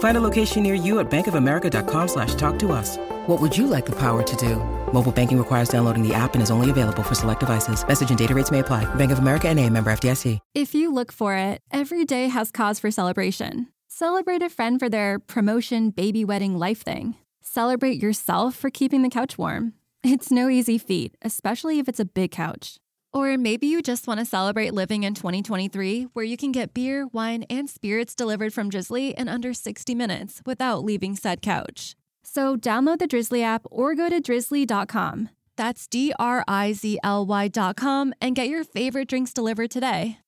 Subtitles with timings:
[0.00, 2.98] Find a location near you at bankofamerica.com slash talk to us.
[3.26, 4.56] What would you like the power to do?
[4.92, 7.86] Mobile banking requires downloading the app and is only available for select devices.
[7.86, 8.92] Message and data rates may apply.
[8.96, 10.38] Bank of America and a member FDIC.
[10.54, 13.68] If you look for it, every day has cause for celebration.
[13.88, 17.14] Celebrate a friend for their promotion, baby wedding, life thing.
[17.42, 19.74] Celebrate yourself for keeping the couch warm.
[20.02, 22.78] It's no easy feat, especially if it's a big couch.
[23.12, 27.06] Or maybe you just want to celebrate living in 2023, where you can get beer,
[27.06, 31.96] wine, and spirits delivered from Drizly in under 60 minutes without leaving said couch.
[32.22, 35.30] So download the Drizly app or go to drizly.com.
[35.56, 40.18] That's D R I Z L Y.com and get your favorite drinks delivered today.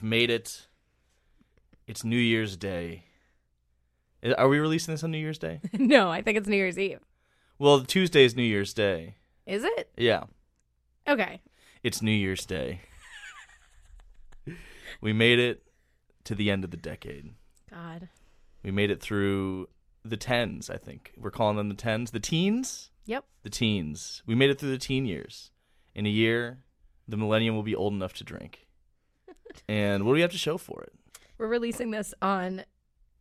[0.00, 0.66] We've made it.
[1.86, 3.04] It's New Year's Day.
[4.38, 5.60] Are we releasing this on New Year's Day?
[5.72, 7.00] no, I think it's New Year's Eve.
[7.58, 9.16] well, Tuesday is New Year's Day.
[9.46, 9.90] Is it?
[9.96, 10.24] Yeah,
[11.08, 11.40] Okay.
[11.82, 12.80] it's New Year's Day.
[15.00, 15.62] we made it
[16.24, 17.30] to the end of the decade.
[17.70, 18.08] God.
[18.62, 19.68] We made it through
[20.04, 21.12] the tens, I think.
[21.16, 22.10] We're calling them the tens.
[22.12, 22.90] The teens?
[23.06, 23.24] Yep.
[23.42, 24.22] The teens.
[24.26, 25.50] We made it through the teen years.
[25.94, 26.58] In a year,
[27.08, 28.66] the millennium will be old enough to drink.
[29.68, 30.92] And what do we have to show for it?
[31.38, 32.64] We're releasing this on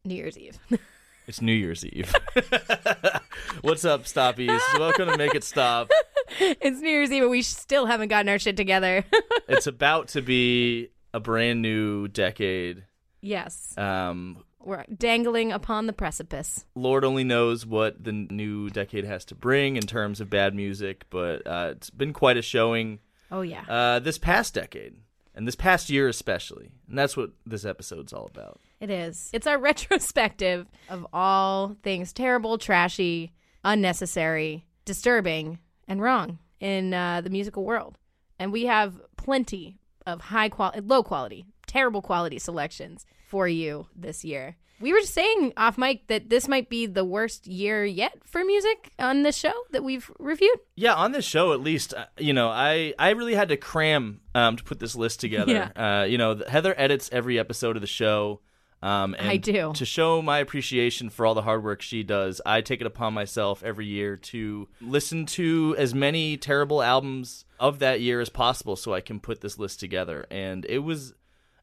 [0.06, 0.58] New Year's Eve.
[1.28, 2.12] It's New Year's Eve.
[3.62, 4.60] What's up, Stoppies?
[4.80, 5.92] Welcome to Make It Stop.
[6.40, 9.06] it's New Year's Eve, but we still haven't gotten our shit together.
[9.48, 12.84] It's about to be a brand new decade.
[13.22, 13.76] yes.
[13.78, 16.66] Um, We're dangling upon the precipice.
[16.76, 21.06] Lord only knows what the new decade has to bring in terms of bad music,
[21.12, 23.00] but uh, it's been quite a showing
[23.32, 23.64] Oh, yeah.
[23.70, 24.96] uh, this past decade,
[25.40, 26.70] and this past year especially.
[26.90, 28.60] And that's what this episode's all about.
[28.82, 29.30] It is.
[29.32, 33.32] It's our retrospective of all things terrible, trashy,
[33.64, 37.98] unnecessary, disturbing, and wrong in uh, the musical world.
[38.38, 44.26] And we have plenty of high quality, low quality, terrible quality selections for you this
[44.26, 44.58] year.
[44.82, 48.44] We were just saying off mic that this might be the worst year yet for
[48.44, 50.60] music on this show that we've reviewed.
[50.76, 54.22] Yeah, on this show at least, uh, you know, I I really had to cram
[54.34, 55.72] um, to put this list together.
[55.76, 58.42] Uh, you know, Heather edits every episode of the show.
[58.82, 59.74] Um, and I do.
[59.74, 63.14] To show my appreciation for all the hard work she does, I take it upon
[63.14, 68.78] myself every year to listen to as many terrible albums of that year as possible
[68.78, 70.26] so I can put this list together.
[70.32, 71.14] And it was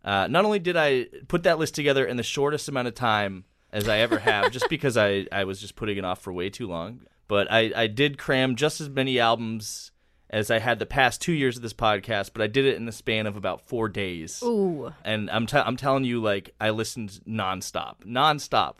[0.07, 3.45] uh, not only did I put that list together in the shortest amount of time
[3.73, 6.49] as I ever have, just because I, I was just putting it off for way
[6.49, 9.91] too long, but I, I did cram just as many albums
[10.31, 12.87] as I had the past two years of this podcast, but I did it in
[12.87, 14.43] the span of about four days.
[14.45, 14.93] Ooh.
[15.05, 18.05] And I'm, t- I'm telling you, like, I listened nonstop.
[18.05, 18.77] Nonstop.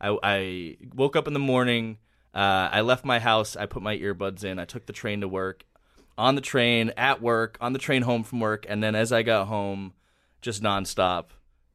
[0.00, 1.98] I, I woke up in the morning.
[2.34, 3.56] Uh, I left my house.
[3.56, 4.58] I put my earbuds in.
[4.58, 5.64] I took the train to work.
[6.18, 8.66] On the train, at work, on the train home from work.
[8.68, 9.94] And then as I got home,
[10.40, 11.26] just nonstop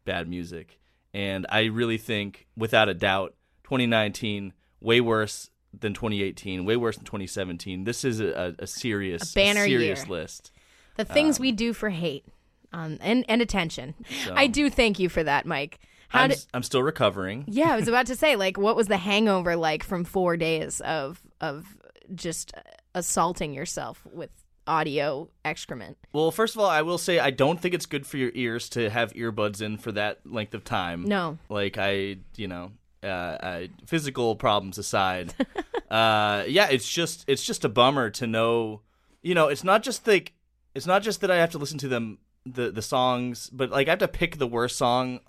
[0.05, 0.79] bad music.
[1.13, 7.05] And I really think, without a doubt, 2019, way worse than 2018, way worse than
[7.05, 7.83] 2017.
[7.83, 10.09] This is a, a serious, A banner serious year.
[10.09, 10.51] list.
[10.97, 12.25] The things we do for hate
[12.71, 13.95] um, and, and attention.
[14.25, 15.79] So- I do thank you for that, Mike.
[16.09, 17.45] How I'm, did, I'm still recovering.
[17.47, 20.81] Yeah, I was about to say, like, what was the hangover like from four days
[20.81, 21.65] of of
[22.13, 22.53] just
[22.93, 24.29] assaulting yourself with
[24.67, 25.97] audio excrement?
[26.13, 28.69] Well, first of all, I will say I don't think it's good for your ears
[28.69, 31.03] to have earbuds in for that length of time.
[31.03, 31.37] No.
[31.49, 32.71] Like I, you know,
[33.03, 35.33] uh, I, physical problems aside,
[35.91, 38.81] uh, yeah, it's just it's just a bummer to know.
[39.21, 40.33] You know, it's not just like
[40.73, 43.87] it's not just that I have to listen to them the the songs, but like
[43.87, 45.19] I have to pick the worst song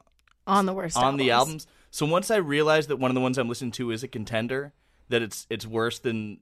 [0.47, 1.65] On the worst on the albums.
[1.65, 1.67] albums.
[1.91, 4.75] So once I realized that one of the ones I'm listening to is a contender,
[5.09, 6.39] that it's it's worse than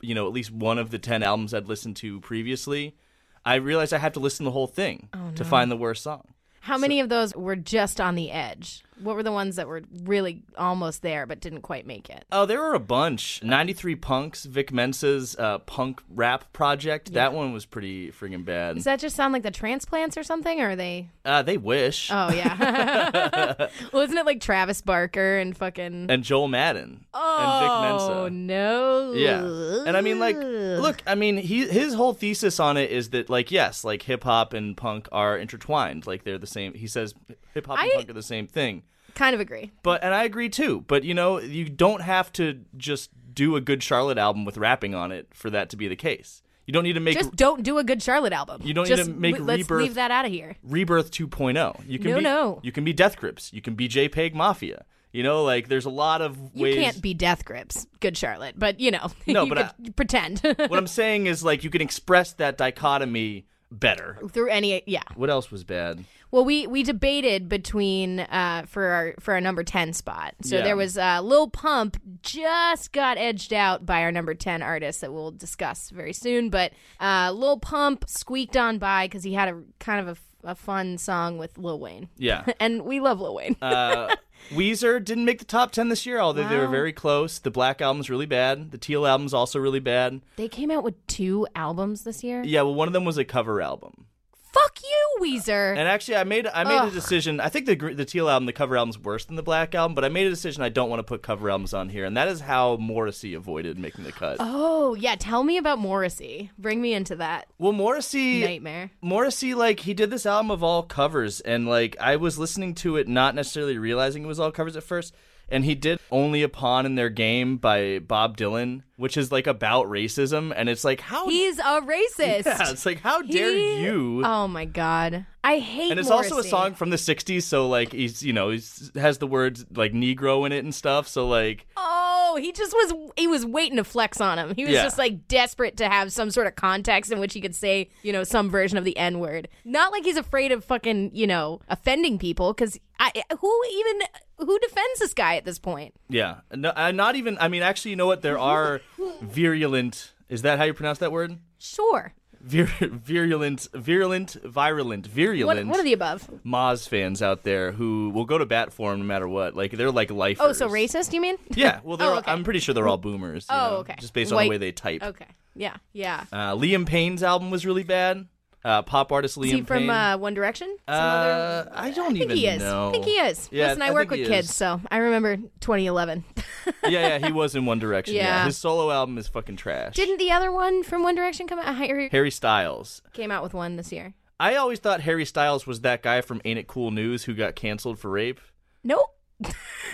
[0.00, 2.96] you know at least one of the ten albums I'd listened to previously,
[3.44, 6.02] I realized I have to listen to the whole thing oh, to find the worst
[6.02, 6.28] song.
[6.60, 8.84] How many of those were just on the edge?
[9.02, 12.24] What were the ones that were really almost there but didn't quite make it?
[12.30, 13.42] Oh, there were a bunch.
[13.42, 17.12] 93 Punks, Vic Mensa's uh, punk rap project.
[17.12, 18.76] That one was pretty friggin' bad.
[18.76, 20.60] Does that just sound like the transplants or something?
[20.60, 21.08] Or are they?
[21.24, 22.10] uh, they wish.
[22.12, 23.68] Oh yeah.
[23.92, 26.06] well, isn't it like Travis Barker and fucking?
[26.10, 27.04] and Joel Madden.
[27.14, 28.30] oh and Vic Mensa.
[28.30, 29.12] no.
[29.12, 29.84] Yeah.
[29.86, 33.28] And I mean, like, look, I mean, he his whole thesis on it is that,
[33.30, 36.06] like, yes, like hip hop and punk are intertwined.
[36.06, 36.74] Like, they're the same.
[36.74, 37.14] He says
[37.54, 38.82] hip hop and I- punk are the same thing.
[39.14, 39.70] Kind of agree.
[39.82, 40.84] But, and I agree too.
[40.86, 44.94] But, you know, you don't have to just do a good Charlotte album with rapping
[44.94, 46.42] on it for that to be the case.
[46.66, 48.62] You don't need to make Just don't do a good Charlotte album.
[48.64, 50.56] You don't need to make le- Let's Rebirth- leave that out of here.
[50.62, 51.82] Rebirth 2.0.
[51.86, 52.60] You can No, be, no.
[52.62, 53.52] You can be Death Grips.
[53.52, 54.84] You can be JPEG Mafia.
[55.12, 56.76] You know, like, there's a lot of ways.
[56.76, 60.38] You can't be Death Grips, good Charlotte, but you know, No, you but could pretend
[60.56, 63.46] what I'm saying is, like, you can express that dichotomy
[63.78, 64.18] better.
[64.30, 64.82] through any.
[64.86, 65.02] Yeah.
[65.14, 66.04] What else was bad?
[66.30, 70.34] Well, we we debated between uh for our for our number ten spot.
[70.42, 70.62] So Yeah.
[70.62, 75.12] there was uh, Lil Pump just got edged out by our number ten artist that
[75.12, 76.48] we'll discuss very soon.
[76.48, 80.98] But uh, Lil Pump squeaked on by because he had a kind of a fun
[80.98, 82.44] song with Lil Wayne, Yeah.
[82.60, 83.56] and we love Lil Wayne.
[83.62, 84.12] Uh,
[84.50, 87.38] Weezer didn't make the top 10 this year, although they were very close.
[87.38, 88.70] The Black album's really bad.
[88.70, 90.20] The Teal album's also really bad.
[90.36, 92.42] they came out with two albums this year.
[92.44, 94.06] Yeah, well, one of them was a cover album.
[94.52, 95.70] Fuck you, Weezer.
[95.76, 96.88] And actually, I made I made Ugh.
[96.88, 97.40] a decision.
[97.40, 100.04] I think the the Teal album, the cover album's worse than the Black album, but
[100.04, 102.28] I made a decision I don't want to put cover albums on here, and that
[102.28, 104.36] is how Morrissey avoided making the cut.
[104.40, 106.50] oh yeah, tell me about Morrissey.
[106.58, 108.90] Bring me into that well, Morrissey nightmare.
[109.00, 112.96] Morrissey, like, he did this album of all covers, and like, I was listening to
[112.96, 115.14] it, not necessarily realizing it was all covers at first.
[115.52, 119.46] And he did "Only a Pawn in Their Game" by Bob Dylan, which is like
[119.46, 122.46] about racism, and it's like how He's a racist.
[122.46, 124.22] yeah, it's like how dare He- you?
[124.24, 125.90] Oh my god, I hate.
[125.90, 129.18] and it's also a song from the '60s, so like he's you know he's has
[129.18, 131.06] the words like Negro in it and stuff.
[131.06, 132.92] So like Oh, he just was.
[133.16, 134.54] He was waiting to flex on him.
[134.54, 134.82] He was Yeah.
[134.82, 138.12] just like desperate to have some sort of context in which he could say, you
[138.12, 139.48] know, some version of the N word.
[139.64, 142.52] Not like he's afraid of fucking, you know, offending people.
[142.52, 144.02] Because I, who even
[144.38, 145.94] who defends this guy at this point?
[146.08, 147.36] yeah, no, uh, not even.
[147.40, 148.22] I mean, actually, you know what?
[148.22, 148.80] There are
[149.20, 150.12] virulent.
[150.28, 151.38] Is that how you pronounce that word?
[151.58, 152.12] Sure.
[152.44, 155.68] Vir- virulent, virulent, virulent, virulent.
[155.68, 156.28] what are the above?
[156.44, 159.54] Moz fans out there who will go to bat for him no matter what.
[159.54, 160.38] Like they're like life.
[160.40, 161.12] Oh, so racist?
[161.12, 161.36] You mean?
[161.54, 161.80] Yeah.
[161.84, 162.08] Well, they're.
[162.12, 162.32] Oh, okay.
[162.32, 163.46] I'm pretty sure they're all boomers.
[163.48, 163.94] you Oh, know, okay.
[164.00, 165.02] Just based on the way they type.
[165.02, 165.26] Okay.
[165.54, 165.76] Yeah.
[165.92, 166.24] Yeah.
[166.32, 168.26] Uh, Liam Payne's album was really bad.
[168.64, 169.90] Uh, pop artist Liam Is he from Payne.
[169.90, 170.68] uh, One Direction?
[170.88, 172.62] Some Uh, other- I don't I think even he is.
[172.62, 172.88] know.
[172.88, 173.48] I think he is.
[173.50, 176.24] Yeah, Listen, I, I work with kids, so I remember 2011.
[176.84, 178.14] yeah, yeah, he was in One Direction.
[178.14, 178.22] Yeah.
[178.22, 178.44] Yeah.
[178.44, 179.94] his solo album is fucking trash.
[179.94, 181.74] Didn't the other one from One Direction come out?
[181.74, 183.02] Harry Harry Styles?
[183.12, 184.14] came out with one this year.
[184.38, 187.54] I always thought Harry Styles was that guy from Ain't It Cool News who got
[187.56, 188.40] canceled for rape.
[188.84, 189.16] Nope.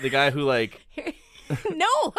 [0.03, 0.87] The guy who like
[1.75, 2.13] no.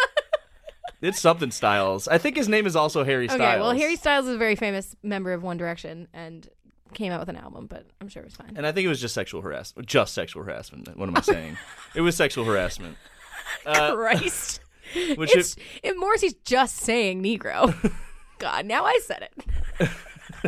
[1.02, 2.08] It's something Styles.
[2.08, 3.42] I think his name is also Harry Styles.
[3.42, 6.50] okay, well, Harry Styles is a very famous member of One Direction and
[6.94, 8.54] came out with an album, but I'm sure it was fine.
[8.56, 9.88] And I think it was just sexual harassment.
[9.88, 10.96] Just sexual harassment.
[10.98, 11.58] What am I saying?
[11.96, 12.98] it was sexual harassment.
[13.66, 14.62] Uh, Christ.
[15.16, 17.94] which it's, if Morrissey's just saying Negro.
[18.40, 19.90] God, now I said it.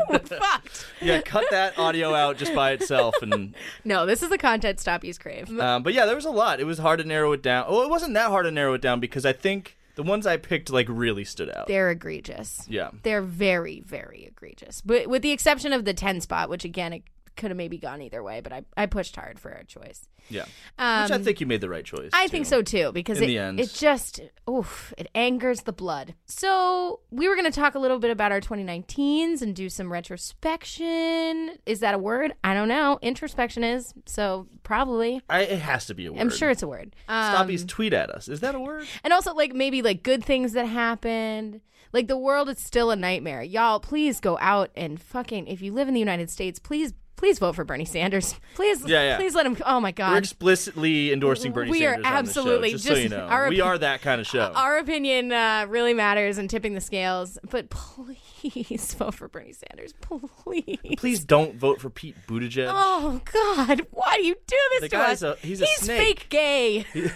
[0.09, 0.85] We're fucked.
[1.01, 3.53] yeah, cut that audio out just by itself, and
[3.83, 5.49] No, this is the content Stoppies crave.
[5.59, 6.61] um, but yeah, there was a lot.
[6.61, 7.69] It was hard to narrow it down.
[7.69, 10.37] Well, it wasn't that hard to narrow it down because I think the ones I
[10.37, 11.67] picked like really stood out.
[11.67, 12.65] They're egregious.
[12.67, 14.81] Yeah, They're very, very egregious.
[14.81, 17.01] But with the exception of the 10 spot, which again,
[17.35, 20.07] could have maybe gone either way, but I, I pushed hard for our choice.
[20.29, 20.45] yeah.
[20.77, 22.11] Um, Which I think you made the right choice.
[22.13, 22.29] I too.
[22.31, 23.59] think so too because In it, the end.
[23.59, 24.19] it just
[24.49, 26.15] oof it angers the blood.
[26.25, 29.91] So we were going to talk a little bit about our 2019s and do some
[29.91, 31.57] retrospection.
[31.65, 32.33] Is that a word?
[32.43, 32.99] I don't know.
[33.01, 35.21] Introspection is so probably.
[35.29, 36.21] I, it has to be a word.
[36.21, 36.95] I'm sure it's a word.
[37.07, 38.27] Um, Stoppies tweet at us.
[38.27, 38.85] Is that a word?
[39.03, 41.61] and also like maybe like good things that happened.
[41.93, 43.41] Like the world is still a nightmare.
[43.43, 47.37] Y'all, please go out and fucking if you live in the United States, please please
[47.37, 48.33] vote for Bernie Sanders.
[48.55, 49.17] Please Yeah, yeah.
[49.17, 51.79] please let him Oh my God, We're explicitly endorsing Bernie Sanders.
[51.79, 52.07] We are Sanders.
[52.11, 53.19] on this show, absolutely just, so you know.
[53.27, 54.51] our we are that kind of show.
[54.55, 59.93] Our opinion uh, really matters and tipping the scales, but please vote for Bernie Sanders,
[60.01, 60.79] please.
[60.97, 62.67] Please don't vote for Pete Buttigieg.
[62.67, 63.85] Oh God!
[63.91, 65.37] Why do you do this The to guy's us?
[65.43, 65.99] a- he's a snake.
[66.21, 66.85] fake gay.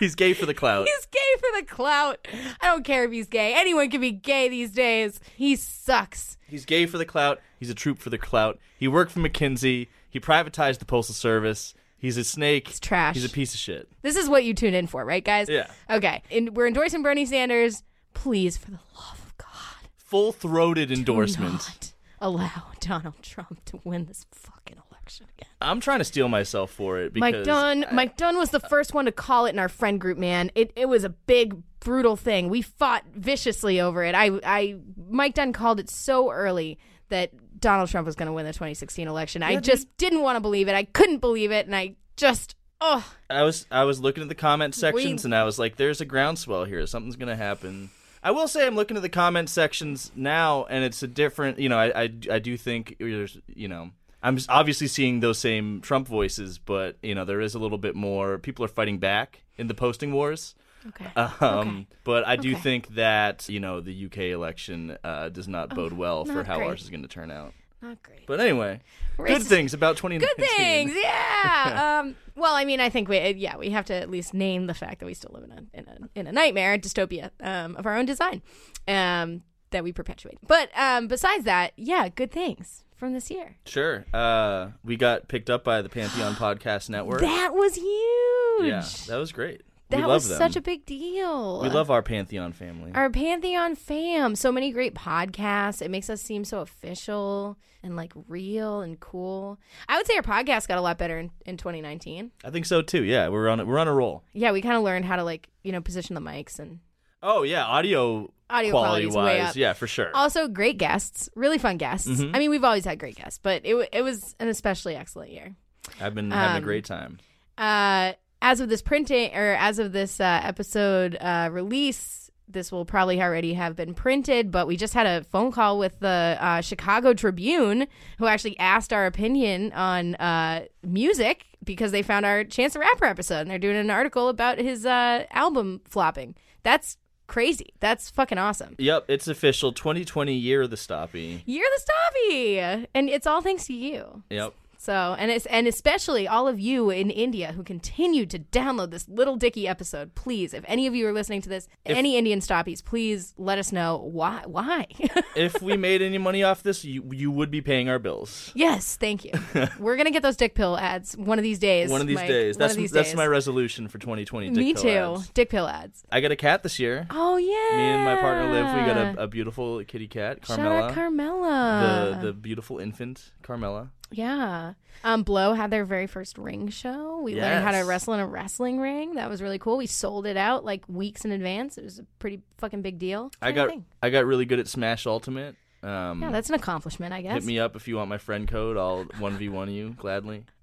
[0.00, 0.88] He's gay for the clout.
[0.88, 2.26] He's gay for the clout.
[2.60, 3.54] I don't care if he's gay.
[3.54, 5.20] Anyone can be gay these days.
[5.36, 6.36] He sucks.
[6.52, 7.40] He's gay for the clout.
[7.58, 8.58] He's a troop for the clout.
[8.78, 9.88] He worked for McKinsey.
[10.08, 11.74] He privatized the postal service.
[11.96, 12.68] He's a snake.
[12.68, 13.14] He's trash.
[13.14, 13.88] He's a piece of shit.
[14.02, 15.48] This is what you tune in for, right, guys?
[15.48, 15.68] Yeah.
[15.88, 16.22] Okay.
[16.30, 17.82] And we're endorsing Bernie Sanders.
[18.12, 21.52] Please, for the love of God, Full throated endorsement.
[21.52, 25.48] do not allow Donald Trump to win this fucking election again.
[25.60, 27.86] I'm trying to steel myself for it because Mike Dunn.
[27.92, 30.18] Mike Dunn was the first one to call it in our friend group.
[30.18, 32.48] Man, it it was a big, brutal thing.
[32.48, 34.14] We fought viciously over it.
[34.14, 34.76] I, I,
[35.08, 39.06] Mike Dunn called it so early that Donald Trump was going to win the 2016
[39.08, 39.42] election.
[39.42, 40.74] I just didn't want to believe it.
[40.74, 44.34] I couldn't believe it, and I just, oh, I was I was looking at the
[44.34, 46.86] comment sections We- and I was like, "There's a groundswell here.
[46.86, 47.90] Something's gonna happen."
[48.24, 51.58] I will say I'm looking at the comment sections now, and it's a different.
[51.58, 53.90] You know, I I, I do think there's you know.
[54.24, 57.96] I'm obviously seeing those same Trump voices, but you know there is a little bit
[57.96, 58.38] more.
[58.38, 60.54] People are fighting back in the posting wars.
[60.88, 61.06] Okay.
[61.16, 61.28] Um,
[61.68, 61.86] Okay.
[62.04, 62.60] But I do Okay.
[62.60, 66.68] think that you know the UK election uh, does not bode well for how great.
[66.68, 67.52] ours is going to turn out.
[67.80, 68.26] Not great.
[68.26, 68.80] But anyway,
[69.16, 70.36] good things about 2019.
[70.36, 72.00] Good things, yeah.
[72.00, 74.74] um, well, I mean, I think we, yeah, we have to at least name the
[74.74, 77.74] fact that we still live in a in a, in a nightmare, a dystopia um,
[77.76, 78.40] of our own design,
[78.86, 80.38] um, that we perpetuate.
[80.46, 83.56] But um, besides that, yeah, good things from this year.
[83.66, 84.04] Sure.
[84.14, 87.20] Uh, we got picked up by the Pantheon Podcast Network.
[87.20, 88.68] That was huge.
[88.70, 89.62] yeah, that was great.
[89.92, 90.38] That was them.
[90.38, 91.60] such a big deal.
[91.60, 92.92] We love our Pantheon family.
[92.94, 94.34] our Pantheon fam.
[94.34, 95.82] So many great podcasts.
[95.82, 99.58] It makes us seem so official and like real and cool.
[99.88, 102.30] I would say our podcast got a lot better in, in 2019.
[102.44, 103.04] I think so too.
[103.04, 104.24] Yeah, we're on we're on a roll.
[104.32, 106.80] Yeah, we kind of learned how to like you know position the mics and
[107.22, 110.10] Oh yeah, audio, Audio quality wise, yeah, for sure.
[110.12, 112.08] Also, great guests, really fun guests.
[112.08, 112.34] Mm-hmm.
[112.34, 115.54] I mean, we've always had great guests, but it it was an especially excellent year.
[116.00, 117.18] I've been having um, a great time.
[117.56, 122.84] Uh, as of this printing or as of this uh, episode uh, release, this will
[122.84, 124.50] probably already have been printed.
[124.50, 127.86] But we just had a phone call with the uh, Chicago Tribune,
[128.18, 133.06] who actually asked our opinion on uh, music because they found our Chance the Rapper
[133.06, 136.34] episode, and they're doing an article about his uh, album flopping.
[136.64, 137.72] That's crazy.
[137.78, 138.74] That's fucking awesome.
[138.78, 139.72] Yep, it's official.
[139.72, 141.42] 2020 year of the Stoppy.
[141.46, 144.24] You're the Stoppy, and it's all thanks to you.
[144.30, 144.52] Yep.
[144.82, 149.08] So, and it's and especially all of you in India who continue to download this
[149.08, 150.16] little Dicky episode.
[150.16, 153.70] Please, if any of you are listening to this, any Indian stoppies, please let us
[153.70, 154.42] know why.
[154.44, 154.88] Why?
[155.36, 158.50] if we made any money off this, you you would be paying our bills.
[158.56, 159.30] yes, thank you.
[159.78, 161.88] We're gonna get those dick pill ads one of these days.
[161.88, 162.26] One of these Mike.
[162.26, 162.56] days.
[162.56, 163.16] One That's these that's days.
[163.16, 164.48] my resolution for 2020.
[164.48, 165.20] Dick Me pill too.
[165.20, 165.28] ads.
[165.28, 166.02] Dick pill ads.
[166.10, 167.06] I got a cat this year.
[167.08, 167.76] Oh yeah.
[167.76, 168.74] Me and my partner live.
[168.74, 170.88] We got a, a beautiful kitty cat, Shout Carmela.
[170.88, 172.18] out Carmela.
[172.20, 173.90] the the beautiful infant Carmela.
[174.12, 174.74] Yeah.
[175.04, 177.20] Um, Blow had their very first ring show.
[177.22, 177.86] We learned how to Yes.
[177.86, 179.14] wrestle in a wrestling ring.
[179.14, 179.76] That was really cool.
[179.78, 181.76] We sold it out like weeks in advance.
[181.78, 183.30] It was a pretty fucking big deal.
[183.40, 183.84] I Kinda got thing.
[184.02, 185.56] I got really good at Smash Ultimate.
[185.82, 187.34] Um, Yeah, that's an accomplishment, I guess.
[187.34, 188.76] hit me up if you want my friend code.
[188.76, 190.44] I'll one v one you gladly.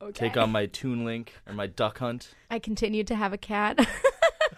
[0.00, 0.12] Okay.
[0.12, 2.30] Take on my Toon Link or my Duck Hunt.
[2.50, 3.78] I continued to have a cat.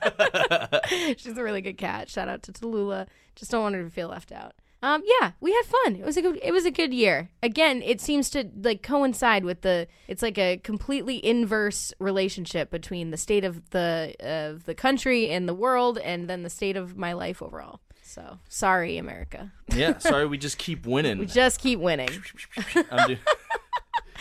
[1.17, 2.09] She's a really good cat.
[2.09, 3.07] Shout out to Tallulah.
[3.35, 4.53] Just don't want her to feel left out.
[4.85, 5.97] Um, yeah, we had fun.
[5.97, 6.39] It was a good.
[6.43, 7.31] It was a good year.
[7.43, 9.89] Again, it seems to like coincide with the.
[10.09, 15.49] It's like a completely inverse relationship between the state of the of the country and
[15.49, 17.81] the world, and then the state of my life overall.
[18.03, 19.53] So sorry, America.
[19.75, 21.17] Yeah, sorry, we just keep winning.
[21.17, 22.11] We just keep winning.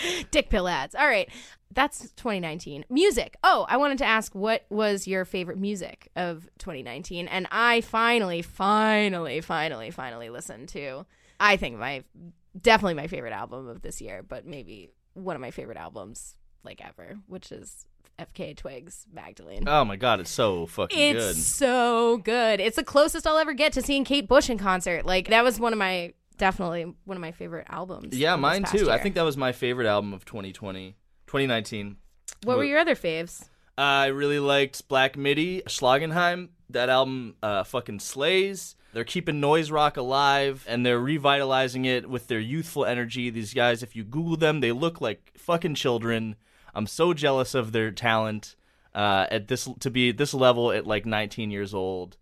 [0.31, 0.95] Dick pill ads.
[0.95, 1.29] All right.
[1.73, 2.85] That's 2019.
[2.89, 3.35] Music.
[3.43, 7.27] Oh, I wanted to ask what was your favorite music of 2019?
[7.27, 11.05] And I finally, finally, finally, finally listened to,
[11.39, 12.03] I think my,
[12.59, 16.81] definitely my favorite album of this year, but maybe one of my favorite albums like
[16.85, 17.85] ever, which is
[18.19, 19.63] FKA Twigs Magdalene.
[19.67, 21.35] oh my god, it's so fucking It's good.
[21.35, 22.59] so good.
[22.59, 25.05] It's the closest I'll ever get to seeing Kate Bush in concert.
[25.05, 28.15] Like that was one of my definitely one of my favorite albums.
[28.15, 28.91] Yeah, mine too.
[28.91, 30.95] I think that was my favorite album of 2020,
[31.33, 31.97] 2019.
[32.43, 33.49] What were your other faves?
[33.75, 36.49] I really liked Black Midi, Schlagenheim.
[36.69, 38.75] That album uh, fucking slays.
[38.93, 43.31] They're keeping noise rock alive and they're revitalizing it with their youthful energy.
[43.31, 46.35] These guys, if you Google them, they look like fucking children.
[46.75, 48.55] I'm so jealous of their talent
[48.93, 52.15] uh, at this to be at this level at like 19 years old.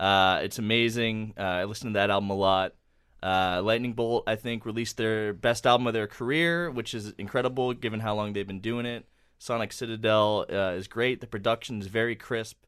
[0.00, 1.34] Uh, it's amazing.
[1.36, 2.72] Uh, I listen to that album a lot.
[3.24, 7.72] Uh, Lightning Bolt, I think, released their best album of their career, which is incredible
[7.72, 9.06] given how long they've been doing it.
[9.38, 11.22] Sonic Citadel uh, is great.
[11.22, 12.64] The production is very crisp.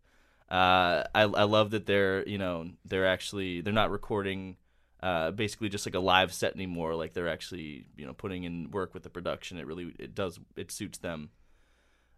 [0.51, 4.57] Uh, I, I love that they're you know they're actually they're not recording
[5.03, 6.95] uh, basically just like a live set anymore.
[6.95, 9.59] Like they're actually you know putting in work with the production.
[9.59, 11.31] It really it does it suits them.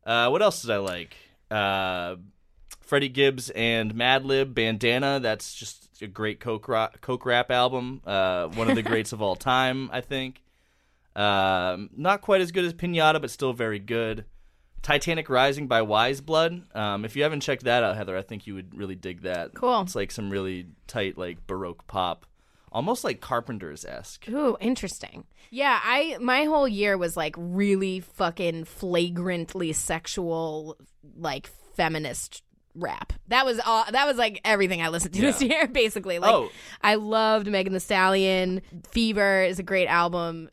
[0.07, 1.17] Uh, what else did I like?
[2.89, 5.21] Freddie Gibbs and Madlib Bandana.
[5.21, 8.01] That's just a great coke rap, coke rap album.
[8.07, 10.43] Uh, one of the greats of all time, I think.
[11.15, 14.25] Um, not quite as good as Pinata, but still very good.
[14.81, 16.63] Titanic Rising by Weyes Blood.
[16.75, 19.53] Um, if you haven't checked that out, Heather, I think you would really dig that.
[19.53, 19.83] Cool.
[19.83, 22.25] It's like some really tight, like Baroque pop,
[22.73, 24.27] almost like Carpenter's esque.
[24.31, 25.25] Ooh, interesting.
[25.51, 30.79] Yeah, I my whole year was like really fucking flagrantly sexual,
[31.19, 32.45] like feminist
[32.75, 33.13] rap.
[33.29, 33.85] That was all.
[33.91, 36.19] That was like everything I listened to this year, basically.
[36.19, 36.51] Like, Oh.
[36.83, 38.63] I loved Megan Thee Stallion.
[38.91, 40.49] Fever is a great album.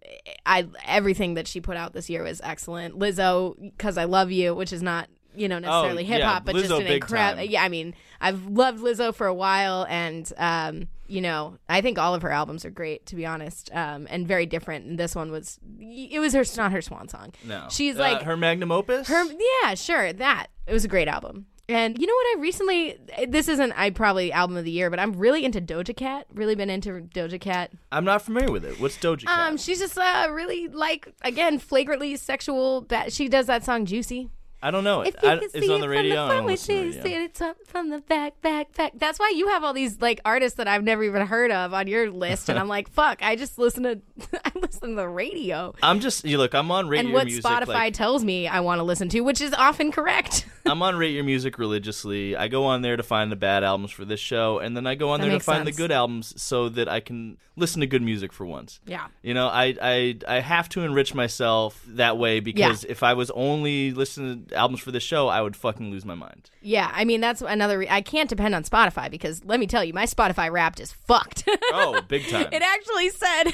[0.45, 2.97] I everything that she put out this year was excellent.
[2.99, 6.55] Lizzo, because I love you, which is not you know necessarily Oh, hip hop, but
[6.55, 7.43] just Lizzo an big incredible.
[7.43, 11.99] Yeah, I mean, I've loved Lizzo for a while, and um, you know, I think
[11.99, 14.85] all of her albums are great, to be honest, um, and very different.
[14.85, 17.31] And this one was, it was her not her swan song.
[17.43, 19.07] No, she's Uh, like her magnum opus.
[19.09, 19.23] her,
[19.61, 21.45] yeah, sure, that it was a great album.
[21.67, 22.37] And you know what?
[22.37, 25.95] I recently, this isn't I probably album of the year, but I'm really into Doja
[25.95, 26.27] Cat.
[26.33, 27.71] Really been into Doja Cat.
[27.91, 28.79] I'm not familiar with it.
[28.79, 29.47] What's Doja Cat?
[29.47, 32.81] Um, she's just uh, really like again flagrantly sexual.
[32.81, 34.29] Ba- she does that song "Juicy."
[34.61, 35.01] I don't know.
[35.01, 36.23] If you I, can it's see on it the from radio.
[36.23, 37.19] I front, don't we see the radio.
[37.25, 38.93] it from- from the back, back, back.
[38.95, 41.87] That's why you have all these like artists that I've never even heard of on
[41.87, 44.01] your list, and I'm like, fuck, I just listen to
[44.45, 46.53] I listen to the radio I'm just you look.
[46.55, 47.43] I'm on rate and what music.
[47.43, 50.45] Spotify like- tells me I want to listen to, which is often correct.
[50.65, 52.35] I'm on rate your music religiously.
[52.35, 54.95] I go on there to find the bad albums for this show, and then I
[54.95, 55.75] go on That there to find sense.
[55.75, 58.79] the good albums so that I can listen to good music for once.
[58.87, 59.07] yeah.
[59.21, 63.29] You know, I I I have to enrich myself that way because if I was
[63.31, 66.49] only listening albums for this show, I would fucking lose my mind.
[66.61, 67.79] Yeah, I mean that's another.
[67.79, 70.91] Re- I can't depend on Spotify because let me tell you, my Spotify Wrapped is
[70.91, 71.47] fucked.
[71.71, 72.47] Oh, big time.
[72.51, 73.53] it actually said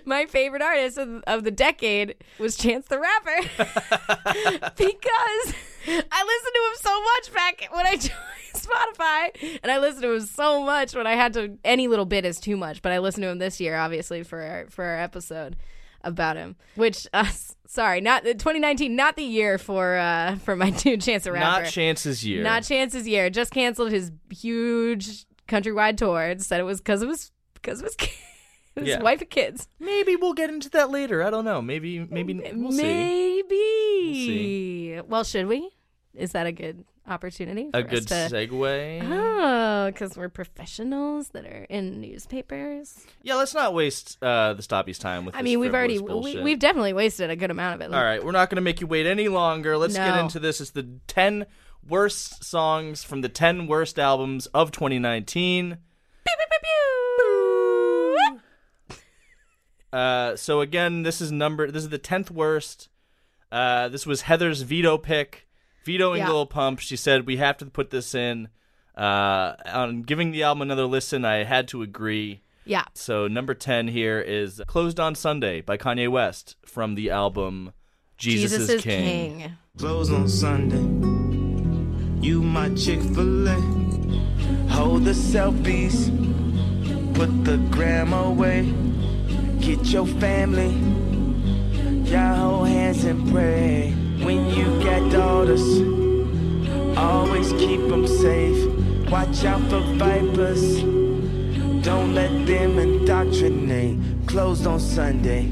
[0.04, 3.48] my favorite artist of, of the decade was Chance the Rapper
[4.76, 5.54] because
[5.86, 8.12] I listened to him so much back when I joined
[8.54, 11.56] Spotify, and I listened to him so much when I had to.
[11.64, 14.40] Any little bit is too much, but I listened to him this year, obviously for
[14.42, 15.56] our, for our episode
[16.02, 16.56] about him.
[16.76, 17.26] Which, uh,
[17.66, 21.62] sorry, not 2019, not the year for uh, for my dude Chance the Rapper.
[21.62, 22.42] Not Chance's year.
[22.42, 23.30] Not Chance's year.
[23.30, 26.34] Just canceled his huge countrywide tour.
[26.38, 27.96] Said it was because it was because it was
[28.76, 29.02] his Yeah.
[29.02, 29.68] wife and kids.
[29.78, 31.22] Maybe we'll get into that later.
[31.22, 31.60] I don't know.
[31.60, 33.42] Maybe maybe we'll see.
[33.42, 35.00] Maybe.
[35.08, 35.70] Well, should we?
[36.14, 37.70] Is that a good opportunity?
[37.74, 38.14] A good to...
[38.14, 39.00] segue.
[39.04, 43.04] Oh, because we're professionals that are in newspapers.
[43.22, 45.36] Yeah, let's not waste uh, the stoppies time with.
[45.36, 47.94] I mean, we've already we, we've definitely wasted a good amount of it.
[47.94, 49.76] All right, we're not going to make you wait any longer.
[49.76, 50.60] Let's get into this.
[50.60, 51.46] It's the 10
[51.86, 55.68] worst songs from the 10 worst albums of 2019.
[55.68, 55.76] Pew,
[56.24, 58.40] pew, pew.
[59.92, 62.88] Uh, so again, this is number this is the 10th worst.
[63.50, 65.48] Uh, this was Heather's veto pick.
[65.84, 66.28] Vetoing Yeah.
[66.30, 66.80] Lil Pump.
[66.80, 68.48] She said we have to put this in.
[68.96, 72.42] Uh, on giving the album another listen, I had to agree.
[72.64, 72.84] Yeah.
[72.94, 77.72] So number 10 here is Closed on Sunday by Kanye West from the album
[78.18, 79.52] Jesus, Jesus is King.
[79.78, 80.76] Closed on Sunday.
[82.20, 83.54] You my Chick fil A.
[84.68, 86.08] Hold the selfies.
[87.14, 88.70] Put the gram away.
[89.60, 90.74] Get your family.
[92.10, 93.94] Y'all hold hands and pray.
[94.24, 95.62] When you got daughters,
[96.96, 98.68] always keep them safe.
[99.10, 100.82] Watch out for vipers.
[101.82, 103.98] Don't let them indoctrinate.
[104.26, 105.44] Closed on Sunday.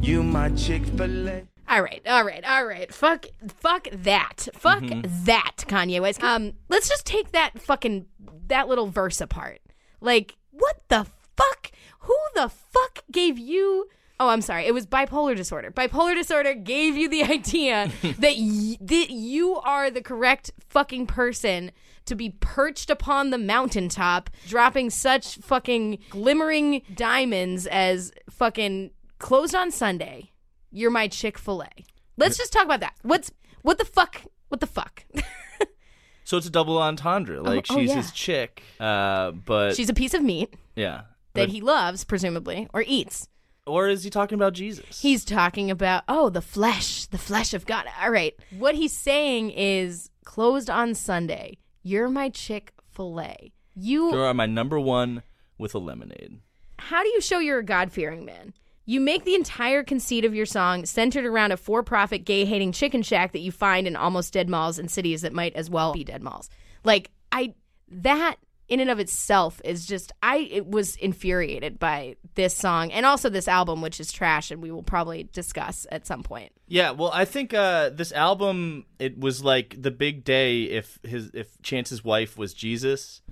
[0.00, 1.42] You my Chick fil A.
[1.68, 2.92] All right, all right, all right.
[2.92, 4.48] Fuck, fuck that.
[4.54, 5.24] Fuck Mm-hmm.
[5.24, 6.22] that, Kanye West.
[6.22, 8.06] Um, let's just take that fucking
[8.46, 9.60] that little verse apart.
[10.00, 11.06] Like, what the
[11.36, 11.70] fuck?
[12.00, 13.88] Who the fuck gave you?
[14.20, 14.66] Oh, I'm sorry.
[14.66, 15.70] It was bipolar disorder.
[15.70, 21.70] Bipolar disorder gave you the idea that y- that you are the correct fucking person
[22.06, 29.70] to be perched upon the mountaintop, dropping such fucking glimmering diamonds as fucking closed on
[29.70, 30.32] Sunday.
[30.70, 31.68] You're my Chick Fil A.
[32.16, 32.94] Let's just talk about that.
[33.02, 33.30] What's
[33.62, 34.22] what the fuck?
[34.48, 35.04] What the fuck?
[36.24, 37.40] So it's a double entendre.
[37.40, 37.96] Like oh, she's yeah.
[37.96, 41.04] his chick, uh, but She's a piece of meat yeah.
[41.32, 43.28] that But- he loves, presumably, or eats.
[43.68, 45.00] Or is he talking about Jesus?
[45.00, 47.86] He's talking about oh the flesh, the flesh of God.
[48.00, 51.58] All right, what he's saying is closed on Sunday.
[51.82, 53.52] You're my Chick Fil A.
[53.74, 55.22] You are my number one
[55.56, 56.40] with a lemonade.
[56.78, 58.54] how do you show you're a God fearing man?
[58.86, 62.72] You make the entire conceit of your song centered around a for profit, gay hating
[62.72, 65.92] chicken shack that you find in almost dead malls in cities that might as well
[65.92, 66.48] be dead malls.
[66.84, 67.52] Like, I,
[67.90, 68.36] that
[68.68, 73.28] in and of itself is just, I it was infuriated by this song and also
[73.28, 76.52] this album, which is trash and we will probably discuss at some point.
[76.66, 81.30] Yeah, well, I think uh, this album it was like the big day if his
[81.32, 83.22] if Chance's wife was Jesus,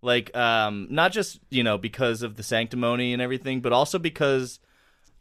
[0.00, 4.60] like um, not just you know because of the sanctimony and everything, but also because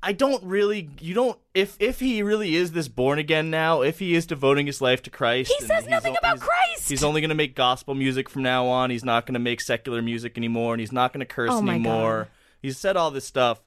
[0.08, 3.98] I don't really you don't if if he really is this born again now, if
[4.00, 5.52] he is devoting his life to Christ.
[5.58, 6.90] He says he's nothing o- about he's- Christ!
[6.90, 8.92] He's only going to make gospel music from now on.
[8.92, 11.68] He's not going to make secular music anymore and he's not going to curse Oh
[11.68, 12.26] anymore.
[12.26, 12.28] God.
[12.62, 13.62] He's said all this stuff.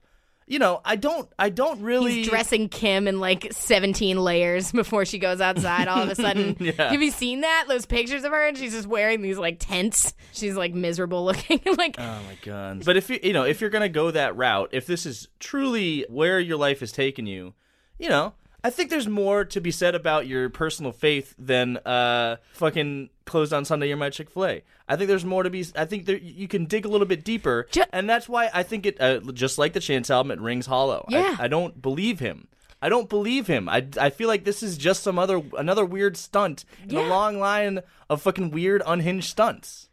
[0.48, 5.04] You know, I don't I don't really He's dressing Kim in like 17 layers before
[5.04, 6.56] she goes outside all of a sudden.
[6.61, 6.90] Yeah.
[6.90, 7.66] Have you seen that?
[7.68, 10.14] Those pictures of her and she's just wearing these like tents.
[10.32, 11.61] She's like miserable looking.
[11.76, 12.84] like Oh my god!
[12.84, 16.06] But if you you know if you're gonna go that route, if this is truly
[16.08, 17.54] where your life has taken you,
[17.98, 18.32] you know,
[18.68, 23.54] I think there's more to be said about your personal faith than uh fucking closed
[23.54, 23.88] on Sunday.
[23.88, 24.62] You're my Chick Fil A.
[24.87, 25.64] I think there's more to be.
[25.74, 28.62] I think there you can dig a little bit deeper, Ju- and that's why I
[28.62, 31.07] think it uh, just like the Chance album, it rings hollow.
[31.09, 31.37] I- Yeah.
[31.38, 32.48] I, don't believe him.
[32.83, 33.68] I don't believe him.
[33.70, 37.38] I, I feel like this is just some other another weird stunt in a long
[37.40, 39.88] line of fucking weird unhinged stunts.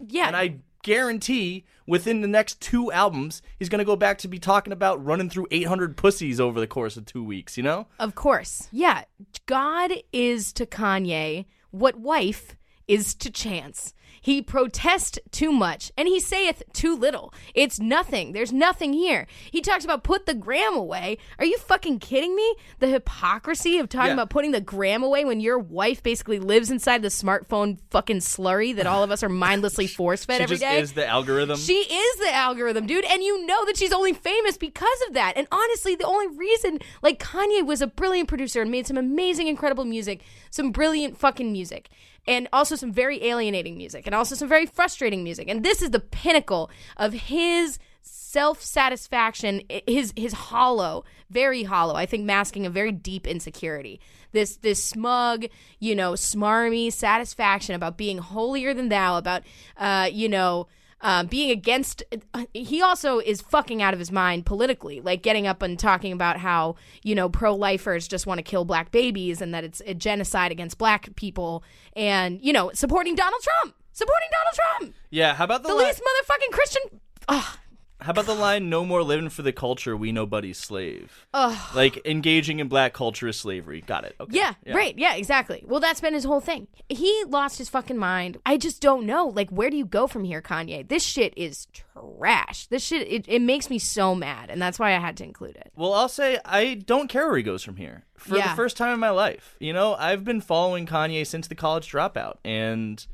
[0.00, 0.26] yeah.
[0.28, 4.38] And I guarantee within the next two albums, he's going to go back to be
[4.38, 7.88] talking about running through 800 pussies over the course of two weeks, you know?
[7.98, 8.68] Of course.
[8.70, 9.02] Yeah.
[9.46, 12.54] God is to Kanye what wife
[12.86, 13.94] is to chance.
[14.24, 17.34] He protest too much, and he saith too little.
[17.54, 18.32] It's nothing.
[18.32, 19.26] There's nothing here.
[19.50, 21.18] He talks about put the gram away.
[21.38, 22.54] Are you fucking kidding me?
[22.78, 24.12] The hypocrisy of talking Yeah.
[24.14, 28.74] about putting the gram away when your wife basically lives inside the smartphone fucking slurry
[28.76, 30.60] that all of us are mindlessly force fed every day.
[30.60, 31.02] She every just day.
[31.02, 31.58] is the algorithm.
[31.58, 35.34] She is the algorithm, dude, and you know that she's only famous because of that.
[35.36, 39.48] And honestly, the only reason, like Kanye was a brilliant producer and made some amazing,
[39.48, 41.90] incredible music, some brilliant fucking music,
[42.26, 45.48] and also some very alienating music, and also some very frustrating music.
[45.48, 51.94] And this is the pinnacle of his self satisfaction, his his hollow, very hollow.
[51.94, 54.00] I think masking a very deep insecurity.
[54.32, 55.46] This this smug,
[55.78, 59.42] you know, smarmy satisfaction about being holier than thou, about
[59.76, 60.66] uh, you know.
[61.04, 65.46] Uh, being against, uh, he also is fucking out of his mind politically, like getting
[65.46, 69.52] up and talking about how you know pro-lifers just want to kill black babies and
[69.52, 71.62] that it's a genocide against black people,
[71.94, 75.84] and you know supporting Donald Trump, supporting Donald Trump, yeah, how about the, the li-
[75.84, 76.82] least motherfucking Christian.
[77.28, 77.58] Ugh.
[78.04, 81.26] How about the line no more living for the culture, we nobody's slave.
[81.32, 81.58] Ugh.
[81.74, 83.80] Like engaging in black culture is slavery.
[83.80, 84.14] Got it.
[84.20, 84.36] Okay.
[84.36, 84.96] Yeah, right.
[84.96, 85.64] Yeah, exactly.
[85.66, 86.68] Well, that's been his whole thing.
[86.88, 88.38] He lost his fucking mind.
[88.44, 89.26] I just don't know.
[89.28, 90.86] Like, where do you go from here, Kanye?
[90.86, 92.66] This shit is trash.
[92.66, 94.50] This shit, it, it makes me so mad.
[94.50, 95.72] And that's why I had to include it.
[95.74, 98.04] Well, I'll say I don't care where he goes from here.
[98.16, 98.50] For Yeah.
[98.50, 101.90] the first time in my life, you know, I've been following Kanye since the college
[101.90, 103.04] dropout, and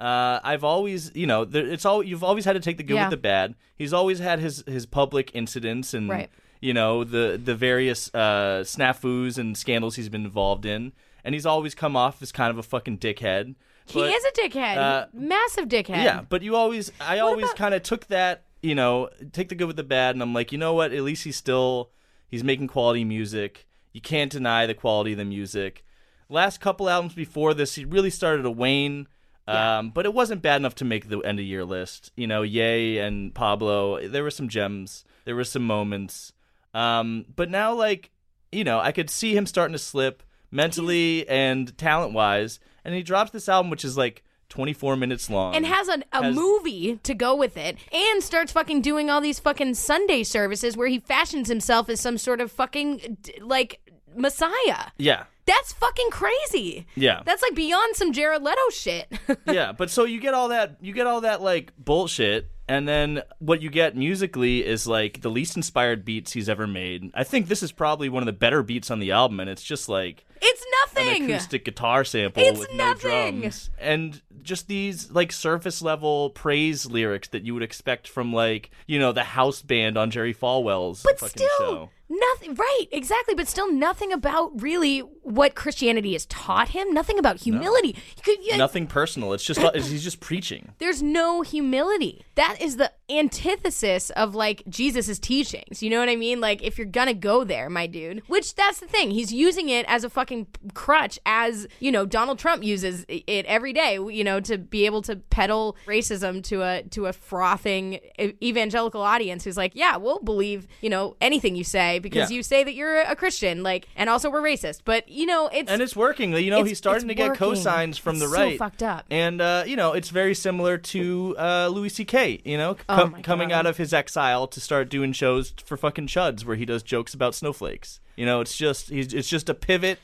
[0.00, 2.94] uh, I've always, you know, there, it's all you've always had to take the good
[2.94, 3.04] Yeah.
[3.04, 3.54] with the bad.
[3.76, 6.30] He's always had his his public incidents and Right.
[6.60, 10.92] you know the the various uh, snafus and scandals he's been involved in,
[11.24, 13.54] and he's always come off as kind of a fucking dickhead.
[13.86, 14.76] He is a dickhead.
[14.76, 16.04] uh, Massive dickhead.
[16.04, 19.56] yeah, but you always, I always about- kind of took that, you know, take the
[19.56, 20.92] good with the bad, and I'm like, you know what?
[20.92, 21.90] At least he's still,
[22.28, 23.66] he's making quality music.
[23.92, 25.84] You can't deny the quality of the music.
[26.28, 29.08] Last couple albums before this, he really started to wane.
[29.50, 32.12] Um, but it wasn't bad enough to make the end of year list.
[32.16, 36.32] You know, Ye and Pablo, there were some gems, there were some moments.
[36.74, 38.10] Um, but now, like,
[38.52, 42.60] you know, I could see him starting to slip mentally and talent wise.
[42.84, 45.54] And he drops this album, which is like 24 minutes long.
[45.54, 49.20] And has a, a Has- movie to go with it, and starts fucking doing all
[49.20, 53.80] these fucking Sunday services where he fashions himself as some sort of fucking like
[54.14, 54.90] messiah.
[54.98, 55.24] Yeah.
[55.50, 56.86] That's fucking crazy.
[56.94, 57.22] Yeah.
[57.26, 59.12] That's like beyond some Jared Leto shit.
[59.46, 63.22] yeah, but so you get all that you get all that like bullshit and then
[63.40, 67.10] what you get musically is like the least inspired beats he's ever made.
[67.14, 69.62] I think this is probably one of the better beats on the album and it's
[69.64, 70.68] just like it's an
[71.04, 71.24] nothing.
[71.24, 73.10] acoustic guitar sample It's with nothing.
[73.10, 78.32] no drums and just these like surface level praise lyrics that you would expect from
[78.32, 81.90] like you know the house band on Jerry Falwell's but fucking still show.
[82.08, 87.36] nothing right exactly but still nothing about really what christianity has taught him nothing about
[87.40, 89.32] humility You could- Nothing personal.
[89.34, 90.72] It's just he's just preaching.
[90.78, 96.16] there's no humility that is the antithesis of like jesus's teachings you know what i
[96.16, 99.68] mean like if you're gonna go there my dude which that's the thing he's using
[99.68, 104.22] it as a fucking crutch as you know donald trump uses it every day you
[104.24, 107.98] know to be able to peddle racism to a to a frothing
[108.42, 112.36] evangelical audience who's like yeah we'll believe you know anything you say because Yeah.
[112.36, 115.70] you say that you're a christian like and also we're racist but you know it's
[115.70, 116.32] and it's working.
[116.32, 117.48] You know, he's starting to get working.
[117.48, 118.58] cosigns from It's the so right.
[118.58, 119.04] fucked up.
[119.10, 122.40] And uh, you know, it's very similar to uh, Louis C.K.
[122.44, 123.54] You know, Oh com- coming God.
[123.60, 127.14] out of his exile to start doing shows for fucking chuds where he does jokes
[127.14, 128.00] about snowflakes.
[128.16, 129.98] You know, it's just he's it's just a pivot.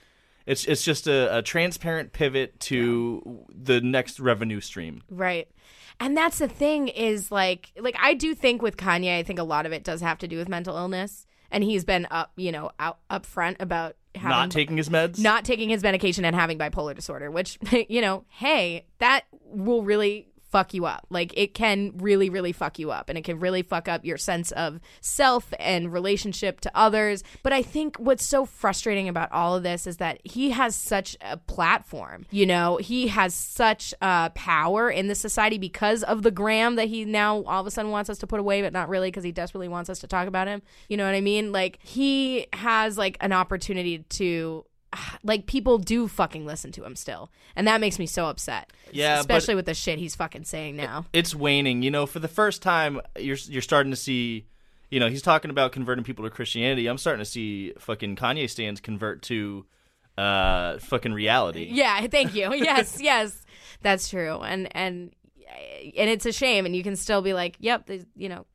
[0.46, 5.02] It's it's just a, a transparent pivot to the next revenue stream.
[5.10, 5.48] Right.
[5.98, 9.44] And that's the thing is like like I do think with Kanye, I think a
[9.44, 11.26] lot of it does have to do with mental illness.
[11.50, 15.18] and he's been up, you know, out upfront about having Not taking his meds.
[15.18, 20.28] not taking his medication and having bipolar disorder, which, you know, hey, that will really
[20.56, 21.06] fuck you up.
[21.10, 24.16] Like it can really, really fuck you up and it can really fuck up your
[24.16, 27.22] sense of self and relationship to others.
[27.42, 31.14] But I think what's so frustrating about all of this is that he has such
[31.20, 32.24] a platform.
[32.30, 36.88] You know, he has such uh, power in the society because of the gram that
[36.88, 39.24] he now all of a sudden wants us to put away, but not really because
[39.24, 40.62] he desperately wants us to talk about him.
[40.88, 41.52] You know what I mean?
[41.52, 44.64] Like he has like an opportunity to
[45.22, 49.20] like people do fucking listen to him still and that makes me so upset Yeah,
[49.20, 51.82] especially with the shit he's fucking saying now it's waning.
[51.82, 54.46] You know, for the first time, you're you're starting to see.
[54.90, 56.86] You know, he's talking about converting people to Christianity.
[56.86, 59.66] I'm starting to see fucking Kanye stans convert to
[60.16, 61.68] uh fucking reality.
[61.70, 63.42] yeah thank you yes yes
[63.82, 65.12] that's true and and
[65.96, 68.46] and it's a shame and you can still be like yep you know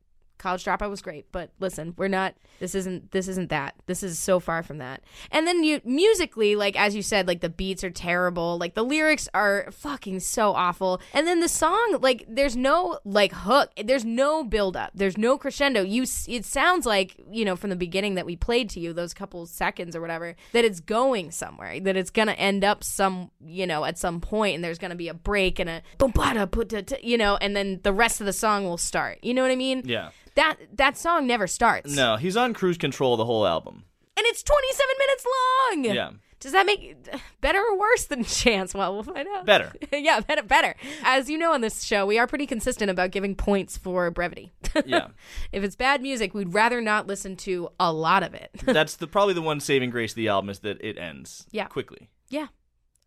[0.42, 3.74] college dropout was great but listen we're not this isn't this isn't that.
[3.86, 5.02] This is so far from that.
[5.32, 8.56] And then you musically like as you said like the beats are terrible.
[8.56, 11.00] Like the lyrics are fucking so awful.
[11.12, 13.72] And then the song like there's no like hook.
[13.82, 15.82] There's no build up there's no crescendo.
[15.82, 19.12] You it sounds like you know from the beginning that we played to you those
[19.12, 23.66] couple seconds or whatever that it's going somewhere that it's gonna end up some you
[23.66, 26.72] know at some point and there's gonna be a break and a boom bada put
[27.02, 29.18] you know and then the rest of the song will start.
[29.22, 29.82] You know what i mean?
[29.84, 30.10] Yeah.
[30.34, 31.94] That that song never starts.
[31.94, 33.84] No, he's on cruise control the whole album.
[34.16, 35.94] And it's 27 minutes long.
[35.96, 36.10] Yeah.
[36.40, 36.96] Does that make
[37.40, 38.74] better or worse than Chance?
[38.74, 39.46] Well, we'll find out.
[39.46, 39.72] Better.
[39.92, 40.74] yeah, better better.
[41.04, 44.52] As you know on this show, we are pretty consistent about giving points for brevity.
[44.86, 45.08] Yeah.
[45.52, 48.50] if it's bad music, we'd rather not listen to a lot of it.
[48.64, 51.66] That's the probably the one saving grace of the album is that it ends Yeah.
[51.66, 52.08] quickly.
[52.30, 52.46] yeah.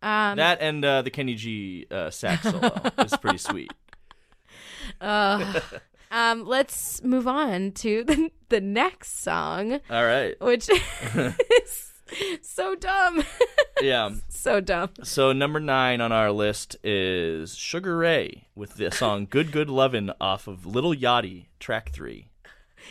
[0.02, 3.72] Um, that and uh, the Kenny G uh, sax solo is pretty sweet.
[6.10, 10.34] Um, let's move on to the, the next song, All right.
[10.40, 10.68] which
[11.14, 11.92] is
[12.42, 13.24] so dumb.
[13.82, 14.12] Yeah.
[14.28, 14.88] so dumb.
[15.02, 20.12] So number nine on our list is Sugar Ray with the song "Good Good Lovin'"
[20.18, 22.30] off of Little Yachty, track three.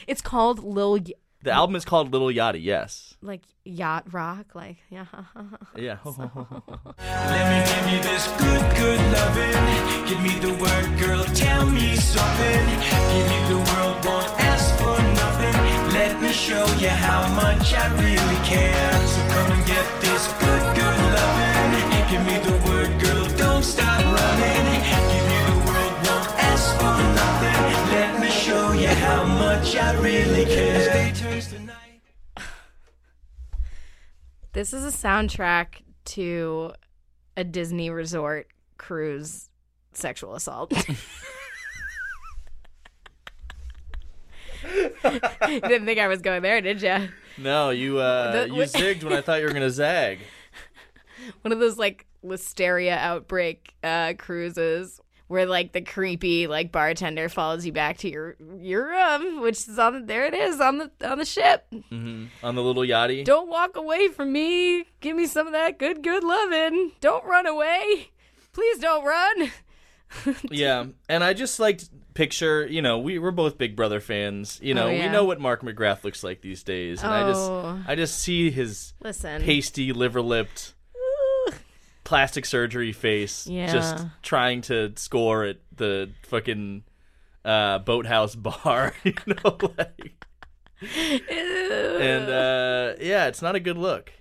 [0.06, 1.00] It's called Lil,
[1.46, 2.64] The album is called Little Yachty.
[2.64, 3.14] Yes.
[3.22, 4.56] like, yacht rock.
[4.56, 5.06] Like, yeah.
[5.78, 5.98] Yeah.
[6.04, 9.62] Let me give you this good, good loving.
[10.10, 12.66] Give me the word, girl, tell me something.
[13.14, 15.56] Give me the world, won't ask for nothing.
[15.94, 18.92] Let me show you how much I really care.
[19.06, 22.10] So come and get this good, good loving.
[22.10, 24.66] Give me the word, girl, don't stop running.
[25.14, 25.25] Give
[34.54, 36.72] This is a soundtrack to
[37.36, 39.50] a Disney resort cruise
[39.92, 40.72] sexual assault.
[44.64, 47.10] you didn't think I was going there, did you?
[47.38, 50.20] no, you uh, The- you zigged when I thought you were gonna zag.
[51.42, 57.66] One of those like listeria outbreak uh, cruises where like the creepy like bartender follows
[57.66, 60.26] you back to your your room, which is on there.
[60.26, 61.66] It is on the on the ship.
[61.90, 63.24] hmm On the Little Yachty.
[63.26, 64.86] Don't walk away from me.
[65.02, 66.92] Give me some of that good good loving.
[67.02, 68.12] Don't run away.
[68.54, 69.52] Please don't run.
[70.50, 71.82] Yeah, and I just like
[72.14, 74.60] picture, you know, we we're both Big Brother fans.
[74.62, 77.50] You know, Oh, we know what Mark McGrath looks like these days, and I just
[77.50, 77.80] Oh.
[77.88, 79.42] I just see his Listen.
[79.42, 80.74] pasty, liver-lipped,
[82.06, 83.70] plastic surgery face, Yeah.
[83.72, 86.84] just trying to score at the fucking
[87.44, 88.94] uh, boathouse bar.
[89.04, 90.26] You know, like,
[91.30, 94.12] and uh, yeah, it's not a good look.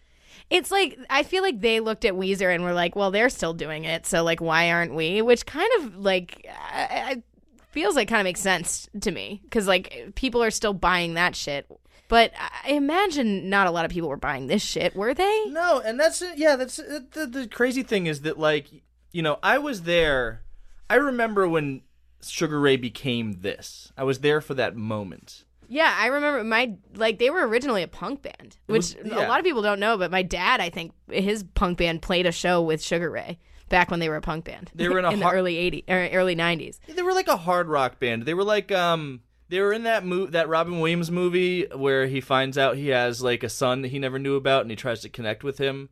[0.50, 3.54] It's like I feel like they looked at Weezer and were like, "Well, they're still
[3.54, 7.22] doing it, so like, why aren't we?" Which kind of like I, I,
[7.70, 11.34] feels like kind of makes sense to me because like people are still buying that
[11.34, 11.66] shit.
[12.08, 12.32] But
[12.64, 15.44] I imagine not a lot of people were buying this shit, were they?
[15.46, 16.56] No, and that's yeah.
[16.56, 18.68] That's the the crazy thing is that like
[19.12, 20.42] you know I was there.
[20.90, 21.80] I remember when
[22.22, 23.92] Sugar Ray became this.
[23.96, 25.44] I was there for that moment.
[25.66, 29.26] Yeah, I remember my like they were originally a punk band, which was- yeah.
[29.26, 29.96] a lot of people don't know.
[29.96, 33.38] But my dad, I think his punk band played a show with Sugar Ray
[33.70, 34.70] back when they were a punk band.
[34.74, 36.78] They were in a in the early '80s or early '90s.
[36.86, 38.24] They were like a hard rock band.
[38.26, 39.22] They were like um
[39.54, 43.22] they were in that mo- that Robin Williams movie where he finds out he has
[43.22, 45.90] like a son that he never knew about and he tries to connect with him.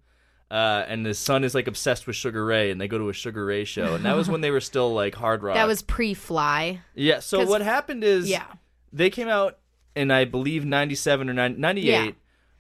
[0.50, 3.12] Uh, and his son is like obsessed with Sugar Ray, and they go to a
[3.14, 5.54] Sugar Ray show, and that was when they were still like hard rock.
[5.54, 6.80] That was pre-Fly.
[6.94, 7.20] yeah.
[7.20, 8.44] So 'cause- what happened is, Yeah.
[8.92, 9.58] they came out
[9.96, 12.10] in I believe '97 or 90, 98 Yeah.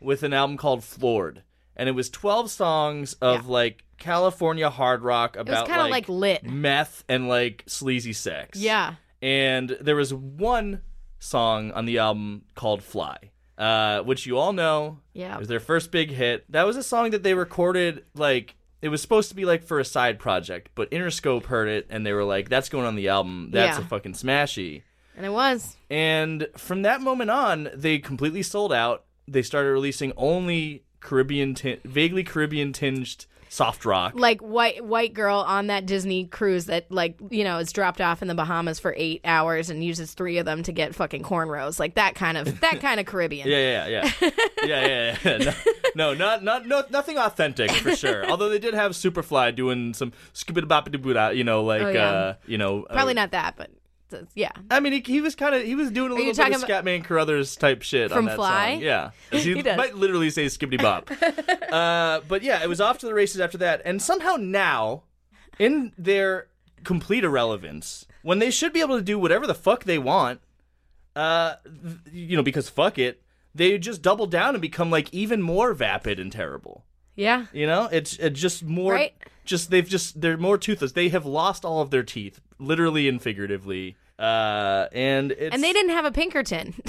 [0.00, 1.42] with an album called Floored,
[1.76, 6.44] and it was 12 songs of like California hard rock about kinda like lit.
[6.44, 8.58] meth and like sleazy sex.
[8.58, 8.94] Yeah.
[9.20, 10.80] and there was one
[11.22, 13.16] song on the album called Fly.
[13.58, 14.98] Uh, which you all know.
[15.12, 15.34] Yeah.
[15.36, 16.44] It was their first big hit.
[16.50, 19.78] That was a song that they recorded like it was supposed to be like for
[19.78, 23.08] a side project, but Interscope heard it and they were like, "That's going on the
[23.08, 23.50] album.
[23.52, 23.84] That's Yeah.
[23.84, 24.82] a fucking smashy."
[25.16, 25.76] And it was.
[25.90, 29.04] And from that moment on, they completely sold out.
[29.28, 34.14] They started releasing only Caribbean, tin- vaguely Caribbean tinged soft rock.
[34.16, 38.22] like white white girl on that Disney cruise that like you know is dropped off
[38.22, 41.78] in the Bahamas for eight hours and uses three of them to get fucking cornrows
[41.78, 43.46] like that kind of that kind of Caribbean.
[43.48, 43.86] Yeah, yeah,
[44.20, 44.30] yeah,
[44.64, 45.54] yeah, yeah, yeah.
[45.94, 48.24] No, no, not, not, no, nothing authentic for sure.
[48.30, 52.10] Although they did have Superfly doing some skibidi boppity boo you know, like, Oh, yeah.
[52.10, 53.72] uh, you know, uh, Probably not that, but uh,
[54.34, 54.52] yeah.
[54.70, 56.62] I mean, he, he was kind of he was doing a you little bit of
[56.62, 58.74] Scatman Crothers type shit From on that Fly?
[58.74, 58.82] song.
[58.82, 61.10] Yeah, he, He might literally say skibbity bop.
[61.72, 65.04] uh, but yeah, it was off to the races after that, and somehow now,
[65.58, 66.48] in their
[66.84, 70.40] complete irrelevance, when they should be able to do whatever the fuck they want,
[71.16, 71.54] uh,
[72.12, 73.22] you know, because fuck it,
[73.54, 76.84] they just double down and become like even more vapid and terrible.
[77.14, 77.46] Yeah.
[77.52, 78.94] You know, it's it's just more.
[78.94, 79.14] Right.
[79.44, 80.92] Just they've just they're more toothless.
[80.92, 83.96] They have lost all of their teeth, literally and figuratively.
[84.22, 86.74] Uh, and it's, And they didn't have a Pinkerton.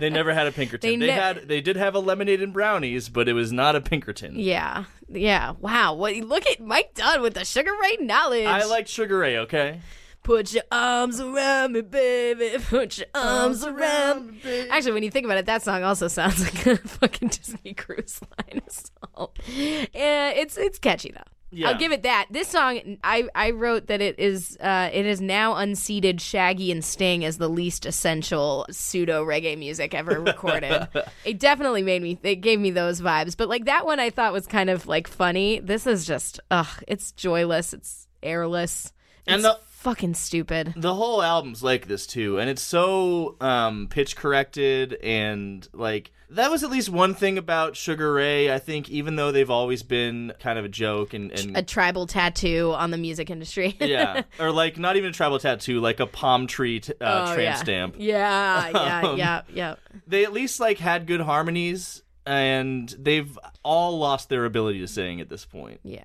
[0.00, 0.98] They never had a Pinkerton.
[1.00, 3.80] They They, had they did have a lemonade and brownies, but it was not a
[3.80, 4.38] Pinkerton.
[4.38, 4.84] yeah.
[5.08, 5.52] Yeah.
[5.60, 5.94] Wow.
[5.94, 8.44] What look at Mike Dunn with the Sugar Ray knowledge.
[8.46, 9.38] I like Sugar Ray.
[9.38, 9.80] Okay.
[10.22, 12.58] Put your arms around me, baby.
[12.68, 14.40] Put your arms around me.
[14.42, 14.68] Baby.
[14.70, 18.20] Actually, when you think about it, that song also sounds like a fucking Disney Cruise
[18.36, 19.28] Line song.
[19.48, 21.22] Yeah, it's it's catchy though.
[21.50, 21.68] Yeah.
[21.68, 22.26] I'll give it that.
[22.30, 26.84] This song, I, I wrote that it is uh, it is now unseated Shaggy and
[26.84, 30.88] Sting as the least essential pseudo reggae music ever recorded.
[31.24, 33.36] it definitely made me it gave me those vibes.
[33.36, 35.60] But like that one, I thought was kind of like funny.
[35.60, 37.72] This is just ugh, it's joyless.
[37.72, 38.92] It's airless.
[39.26, 40.74] And the- fucking stupid.
[40.76, 46.50] The whole album's like this too, and it's so um, pitch corrected and like that
[46.50, 48.52] was at least one thing about Sugar Ray.
[48.52, 52.06] I think even though they've always been kind of a joke and, and A tribal
[52.06, 53.76] tattoo on the music industry.
[53.80, 57.34] yeah, or like not even a tribal tattoo, like a palm tree t- uh, Oh,
[57.34, 57.54] tramp yeah.
[57.54, 57.94] stamp.
[57.98, 59.74] Yeah, yeah, Um, yeah, yeah.
[60.06, 65.20] They at least like had good harmonies, and they've all lost their ability to sing
[65.20, 65.80] at this point.
[65.84, 66.02] Yeah.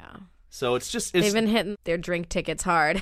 [0.54, 3.02] So it's just it's They've been hitting their drink tickets hard.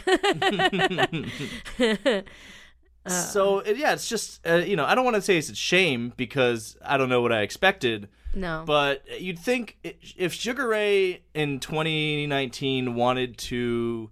[3.10, 5.56] So it- yeah, it's just uh, you know I don't want to say it's a
[5.56, 8.64] shame because I don't know what I expected, no.
[8.66, 9.78] but you'd think
[10.18, 14.10] if Sugar Ray in 2019 wanted to.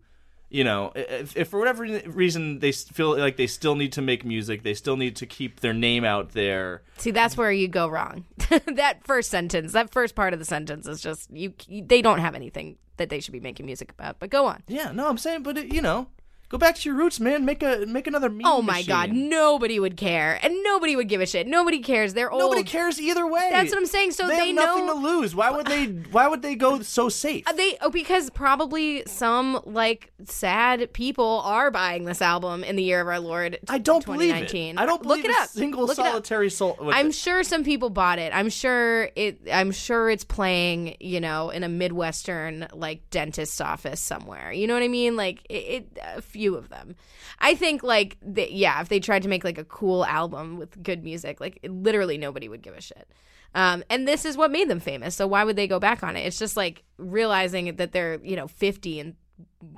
[0.49, 4.23] You know, if, if for whatever reason they feel like they still need to make
[4.23, 6.83] music, they still need to keep their name out there.
[6.99, 8.23] See, that's where you go wrong.
[8.65, 11.83] that first sentence, that first part of the sentence is just you, you.
[11.85, 14.19] They don't have anything that they should be making music about.
[14.19, 14.63] But go on.
[14.69, 16.07] Yeah, no, I'm saying, but it, you know,
[16.49, 17.45] go back to your roots, man.
[17.45, 18.41] Make a make another meme.
[18.45, 18.87] Oh my machine.
[18.87, 21.47] god, nobody would care, and nobody would give a shit.
[21.47, 22.13] Nobody cares.
[22.13, 22.41] They're old.
[22.41, 23.49] Nobody cares either way.
[23.51, 24.11] That's what I'm saying.
[24.11, 25.35] So they, they have nothing know- to lose.
[25.35, 25.85] Why would they?
[25.85, 27.47] Why would they go so safe?
[27.47, 32.83] Uh, They oh because probably some like sad people are buying this album in the
[32.83, 33.59] year of our Lord.
[33.69, 34.53] I don't believe it.
[34.77, 35.49] I don't believe Look it up.
[35.49, 36.77] single Look it solitary soul.
[36.81, 38.31] I'm the- sure some people bought it.
[38.33, 39.39] I'm sure it.
[39.51, 44.51] I'm sure it's playing, you know, in a midwestern like dentist's office somewhere.
[44.51, 45.15] You know what I mean?
[45.15, 45.87] Like it.
[45.97, 45.97] it
[46.37, 46.95] few of them.
[47.39, 50.83] I think like the, yeah, if they tried to make like a cool album with
[50.83, 53.11] good music, like literally nobody would give a shit.
[53.55, 55.15] Um, and this is what made them famous.
[55.15, 56.27] So why would they go back on it?
[56.27, 59.15] It's just like realizing that they're you know 50 and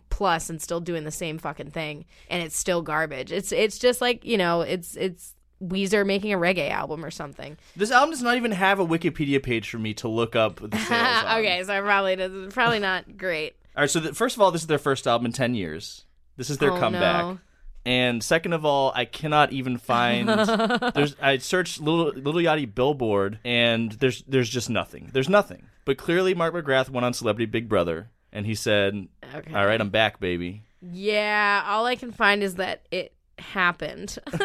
[0.10, 3.32] plus and still doing the same fucking thing, and it's still garbage.
[3.32, 7.58] It's it's just like you know it's it's Weezer making a reggae album or something.
[7.78, 11.64] this album does not even have a Wikipedia page for me to look up okay,
[11.66, 13.56] so probably probably not great.
[13.76, 13.90] All right.
[13.90, 16.04] So the, first of all, this is their first album in ten years.
[16.40, 17.26] This is their Oh, comeback.
[17.26, 17.40] no.
[17.86, 20.28] And second of all, I cannot even find.
[20.96, 25.10] there's I searched little little Yachty Billboard, and there's there's just nothing.
[25.14, 25.68] There's nothing.
[25.86, 29.54] But clearly, Mark McGrath went on Celebrity Big Brother, and he said, Okay.
[29.54, 34.18] "All right, I'm back, baby." Yeah, all I can find is that it happened.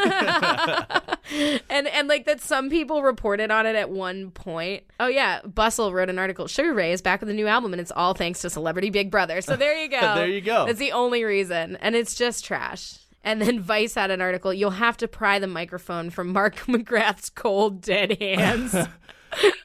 [1.71, 4.85] and and like that some people reported on it at one point.
[5.01, 6.47] Oh yeah, Bustle wrote an article.
[6.47, 9.11] Sugar Ray is back with a new album and it's all thanks to Celebrity Big
[9.11, 9.41] Brother.
[9.41, 10.15] So there you go.
[10.15, 10.67] There you go.
[10.67, 11.77] That's the only reason.
[11.77, 12.99] And it's just trash.
[13.23, 14.53] And then Vice had an article.
[14.53, 18.75] You'll have to pry the microphone from Mark McGrath's cold dead hands.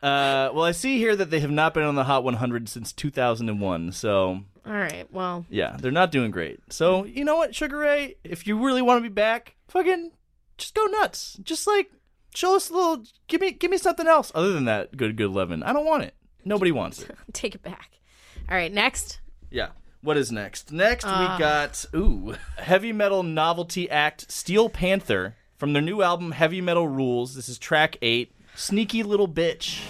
[0.02, 2.94] Uh, well, I see here that they have not been on the Hot 100 since
[2.94, 3.92] 2001.
[3.92, 4.40] So
[4.70, 5.08] all right.
[5.12, 6.60] Well, yeah, they're not doing great.
[6.70, 10.12] So you know what, Sugar Ray, if you really want to be back, fucking
[10.58, 11.40] just go nuts.
[11.42, 11.92] Just like
[12.36, 13.04] show us a little.
[13.28, 14.96] Give me give me something else other than that.
[14.96, 15.64] Good good eleven.
[15.64, 16.14] I don't want it.
[16.46, 17.16] Nobody wants it.
[17.34, 18.00] take it back.
[18.48, 19.22] All right, next.
[19.50, 19.70] Yeah.
[20.02, 20.72] What is next?
[20.72, 21.38] Next we ah.
[21.38, 27.36] got ooh heavy metal novelty act Steel Panther from their new album Heavy Metal Rules.
[27.36, 28.34] This is track eight.
[28.56, 29.82] Sneaky little bitch.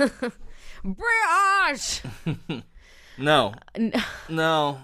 [0.84, 2.02] Brioche.
[3.18, 3.52] No.
[4.30, 4.78] No.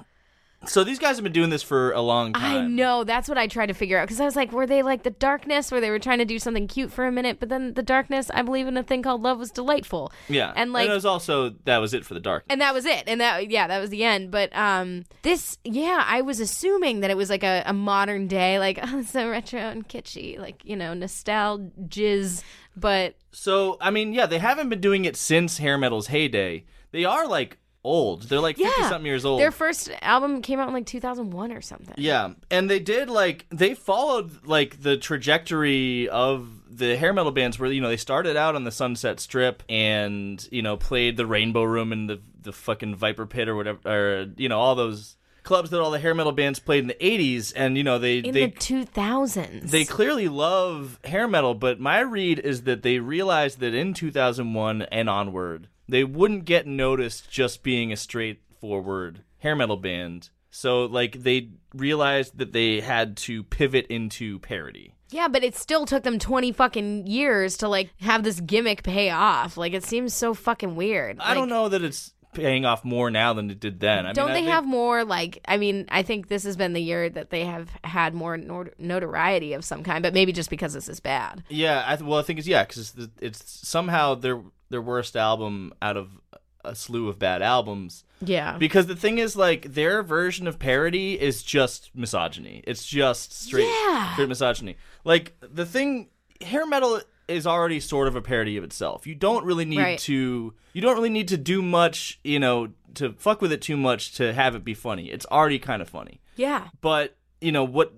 [0.69, 2.65] So these guys have been doing this for a long time.
[2.65, 3.05] I know.
[3.05, 5.11] That's what I tried to figure out because I was like, were they like the
[5.11, 7.83] darkness where they were trying to do something cute for a minute, but then the
[7.83, 10.13] darkness, I believe in a thing called love was delightful.
[10.29, 10.53] Yeah.
[10.57, 12.45] And like it was also that was it for the dark.
[12.51, 16.05] and that was it and that yeah that was the end but um this yeah
[16.07, 19.61] i was assuming that it was like a, a modern day like oh so retro
[19.61, 22.43] and kitschy like you know nostalgiz
[22.77, 26.65] but So I mean, yeah, they haven't been doing it since hair metal's heyday.
[26.93, 28.25] They are like old.
[28.25, 28.89] They're like fifty yeah.
[28.89, 29.41] something years old.
[29.41, 31.95] their first album came out in like 2001 or something.
[31.97, 37.59] Yeah, and they did like they followed like the trajectory of the hair metal bands
[37.59, 41.27] where you know they started out on the Sunset Strip and you know played the
[41.27, 45.17] Rainbow Room and the the fucking Viper Pit or whatever or you know all those
[45.47, 48.19] clubs that all the hair metal bands played in the 80s and you know they
[48.19, 52.99] in they the 2000s they clearly love hair metal, but my read is that they
[52.99, 59.57] realized that in 2001 and onward, they wouldn't get noticed just being a straightforward hair
[59.57, 60.31] metal band.
[60.51, 64.95] So, like, they realized that they had to pivot into parody.
[65.11, 69.11] yeah but it still took them 20 fucking years to like have this gimmick pay
[69.11, 73.11] off like it seems so fucking weird I don't know that it's paying off more
[73.11, 74.05] now than it did then.
[74.07, 76.73] I don't mean, they think- have more like i mean i think this has been
[76.73, 80.51] the year that they have had more nor- notoriety of some kind but maybe just
[80.51, 83.69] because this is bad Yeah, I th- well, I think it's yeah, because it's, it's
[83.69, 86.09] somehow their their worst album out of
[86.65, 88.03] a slew of bad albums.
[88.21, 92.63] yeah Because the thing is, like, their version of parody is just misogyny.
[92.67, 94.13] It's just straight, Yeah.
[94.15, 94.77] straight misogyny.
[95.05, 96.09] Like, the thing,
[96.41, 99.07] hair metal is already sort of a parody of itself.
[99.07, 99.99] You don't really need Right.
[100.01, 103.77] to, you don't really need to do much, you know, to fuck with it too
[103.77, 105.07] much to have it be funny.
[105.11, 106.21] It's already kind of funny.
[106.35, 107.93] yeah But, you know, what,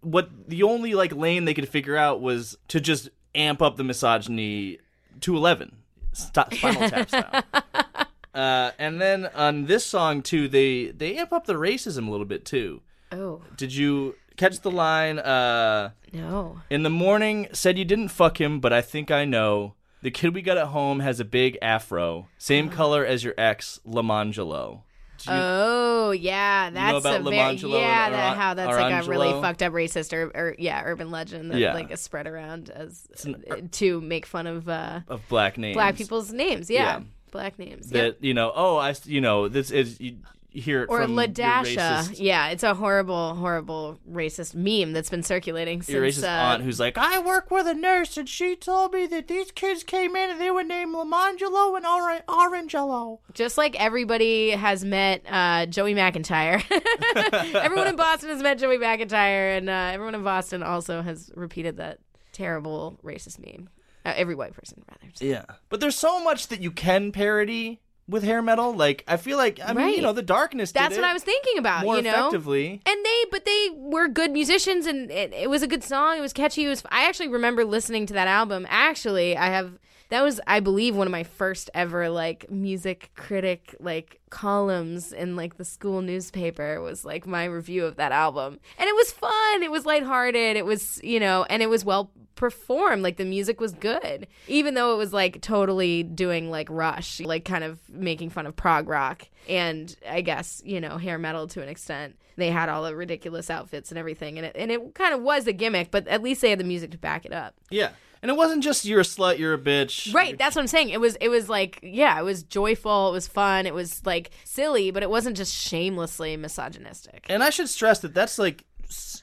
[0.00, 3.84] what the only, like, lane they could figure out was to just amp up the
[3.84, 4.78] misogyny
[5.20, 5.76] to 11.
[6.12, 7.42] St- Spinal Tap style.
[8.34, 12.24] Uh, and then on this song too, they they amp up the racism a little
[12.24, 12.80] bit too.
[13.10, 15.18] oh Did you catch the line?
[15.18, 19.74] Uh, no in the morning, said you didn't fuck him, but I think I know.
[20.00, 23.80] The kid we got at home has a big afro, same color as your ex,
[23.86, 24.80] Lamangelo.
[25.26, 28.10] You- Oh yeah, know that's about a very yeah.
[28.10, 31.58] That how that's like a really fucked up racist or, or yeah urban legend that
[31.58, 31.74] Yeah.
[31.74, 35.74] like is spread around as an- uh, to make fun of uh, of black names.
[35.74, 36.68] black people's names.
[36.70, 37.00] Yeah, Yeah.
[37.30, 37.90] black names.
[37.90, 38.52] that you know.
[38.54, 40.16] Oh, I you know this is you, you
[40.52, 42.14] hear it Or from Ladasha.
[42.18, 45.94] Yeah, it's a horrible, horrible racist meme that's been circulating since.
[45.94, 49.06] your racist uh, aunt who's like, I work with a nurse and she told me
[49.06, 54.50] that these kids came in and they were named Lamangelo and Or- just like everybody
[54.50, 56.62] has met uh, Joey McIntyre.
[57.54, 61.76] everyone in Boston has met Joey McIntyre, and uh, everyone in Boston also has repeated
[61.78, 61.98] that
[62.32, 63.68] terrible racist meme.
[64.04, 65.12] Uh, every white person, rather.
[65.20, 65.44] Yeah.
[65.68, 68.74] But there's so much that you can parody with hair metal.
[68.74, 69.96] Like, I feel like, I mean, Right.
[69.96, 71.84] you know, the darkness did That's what I was thinking about.
[71.84, 72.80] more you know, effectively.
[72.84, 76.18] and they, but they were good musicians, and it, it was a good song.
[76.18, 76.64] It was catchy.
[76.64, 76.82] It was.
[76.90, 78.66] I actually remember listening to that album.
[78.68, 79.78] Actually, I have.
[80.08, 85.36] That was, I believe, one of my first ever like music critic like columns in
[85.36, 89.62] like the school newspaper was like my review of that album, and it was fun.
[89.62, 90.56] It was lighthearted.
[90.58, 93.02] It was, you know, and it was well performed.
[93.02, 97.44] Like the music was good, even though it was like totally doing like Rush, like
[97.44, 101.62] kind of making fun of prog rock and I guess you know hair metal to
[101.62, 102.16] an extent.
[102.36, 105.46] They had all the ridiculous outfits and everything, and it and it kind of was
[105.46, 107.54] a gimmick, but at least they had the music to back it up.
[107.70, 107.90] Yeah.
[108.22, 110.14] And it wasn't just you're a slut, you're a bitch.
[110.14, 110.90] Right, that's what I'm saying.
[110.90, 114.30] It was it was like yeah, it was joyful, it was fun, it was like
[114.44, 117.26] silly, but it wasn't just shamelessly misogynistic.
[117.28, 118.64] And I should stress that that's like,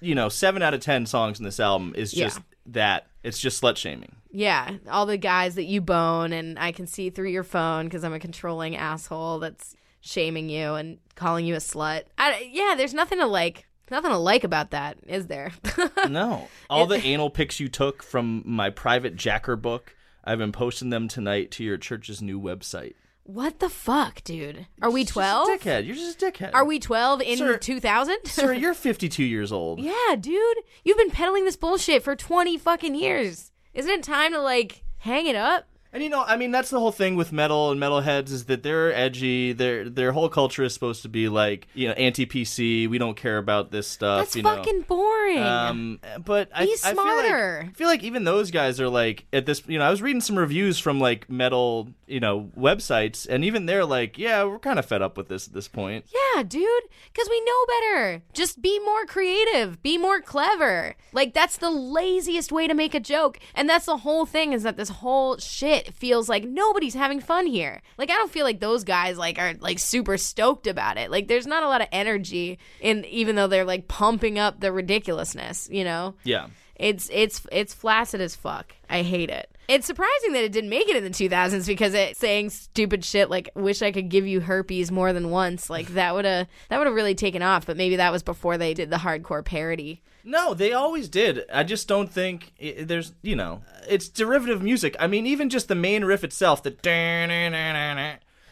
[0.01, 2.30] you know, seven out of ten songs in this album is Yeah.
[2.74, 3.08] That.
[3.24, 4.16] It's just slut shaming.
[4.32, 8.04] Yeah, all the guys that you bone, and I can see through your phone because
[8.04, 12.04] I'm a controlling asshole that's shaming you and calling you a slut.
[12.18, 13.66] I, yeah, there's nothing to like.
[13.92, 15.52] Nothing to like about that, is there?
[16.08, 16.48] No.
[16.70, 21.08] All the anal pics you took from my private Jacker book, I've been posting them
[21.08, 22.94] tonight to your church's new website.
[23.30, 24.66] What the fuck, dude?
[24.82, 25.50] Are we 12?
[25.50, 25.86] dickhead.
[25.86, 26.52] You're just a dickhead.
[26.54, 28.18] Are we 12 in 2000?
[28.26, 29.80] Sir, you're 52 years old.
[29.80, 30.58] yeah, dude.
[30.84, 33.52] You've been peddling this bullshit for 20 fucking years.
[33.76, 35.69] Isn't it time to like hang it up?
[35.92, 38.62] And you know, I mean, that's the whole thing with metal and metalheads is that
[38.62, 39.54] they're edgy.
[39.54, 42.88] Their their whole culture is supposed to be like you know anti PC.
[42.88, 44.20] We don't care about this stuff.
[44.20, 44.56] That's you know.
[44.56, 45.40] fucking boring.
[45.42, 47.66] Um, but I, Be I feel like- smarter.
[47.70, 49.64] I feel like even those guys are like at this.
[49.68, 53.66] You know, I was reading some reviews from like metal, you know, websites, and even
[53.66, 56.06] they're like, yeah, we're kind of fed up with this at this point.
[56.14, 56.68] Yeah, dude,
[57.12, 58.22] because we know better.
[58.34, 60.96] Just be more creative, be more clever.
[61.14, 63.40] Like, that's the laziest way to make a joke.
[63.56, 67.46] And that's the whole thing is that this whole shit feels like nobody's having fun
[67.46, 67.82] here.
[67.98, 71.12] Like, I don't feel like those guys, like, are, like, super stoked about it.
[71.12, 74.72] Like, there's not a lot of energy in, even though they're, like, pumping up the
[74.72, 76.16] ridiculousness, you know?
[76.24, 76.48] Yeah.
[76.80, 78.74] It's it's it's flaccid as fuck.
[78.90, 79.54] I hate it.
[79.68, 83.30] It's surprising that it didn't make it in the 2000s because it's saying stupid shit
[83.30, 86.78] like "wish I could give you herpes more than once." Like that would have that
[86.78, 87.66] would have really taken off.
[87.66, 90.02] But maybe that was before they did the hardcore parody.
[90.24, 91.44] No, they always did.
[91.54, 94.96] I just don't think i there's, you know, it's derivative music.
[95.00, 96.72] I mean, even just the main riff itself, the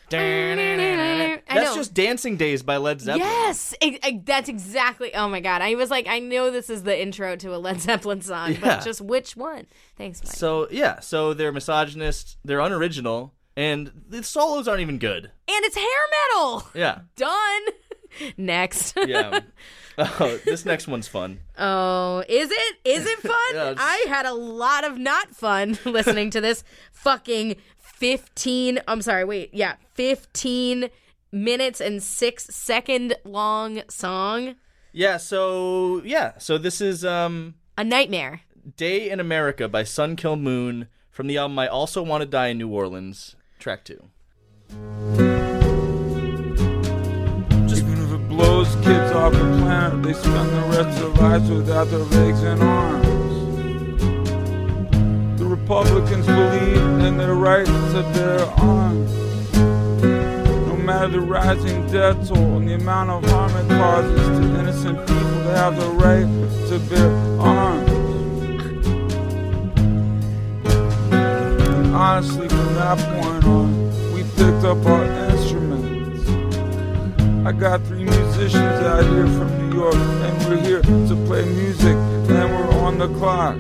[0.10, 3.28] that's just Dancing Days by Led Zeppelin.
[3.28, 5.14] Yes, I- I- that's exactly.
[5.14, 7.82] Oh my god, I was like, I know this is the intro to a Led
[7.82, 8.60] Zeppelin song, Yeah.
[8.62, 9.66] but just which one?
[9.98, 10.34] Thanks, Mike.
[10.34, 15.26] So yeah, so they're misogynist, they're unoriginal, and the solos aren't even good.
[15.26, 15.86] and it's hair
[16.32, 16.68] metal.
[16.74, 17.62] Yeah, Done.
[18.38, 18.98] Next.
[19.06, 19.42] yeah.
[19.98, 21.40] oh, this next one's fun.
[21.58, 22.76] Oh, is it?
[22.86, 23.54] Is it fun?
[23.54, 29.24] Yeah, I had a lot of not fun listening to this fucking 15 I'm sorry,
[29.24, 29.54] wait.
[29.54, 30.90] Yeah, 15
[31.32, 34.56] minutes and 6 second long song.
[34.94, 38.42] Yeah, so yeah, so this is um A nightmare.
[38.76, 42.48] Day in America by Sun Kil Moon from the album I Also Want to Die
[42.48, 45.37] in New Orleans, track 2.
[48.58, 52.42] Blows kids off the planet, they spend the rest of their lives without their legs
[52.42, 53.08] and arms.
[55.38, 59.12] The Republicans believe in the rights to bear arms.
[60.68, 64.98] No matter the rising death toll and the amount of harm it causes to innocent
[65.02, 66.28] people, they have the right
[66.70, 67.92] to bear arms.
[70.74, 75.27] And honestly, from that point on, we picked up our.
[77.48, 81.96] I got three musicians out here from New York, and we're here to play music,
[81.96, 83.56] and we're on the clock.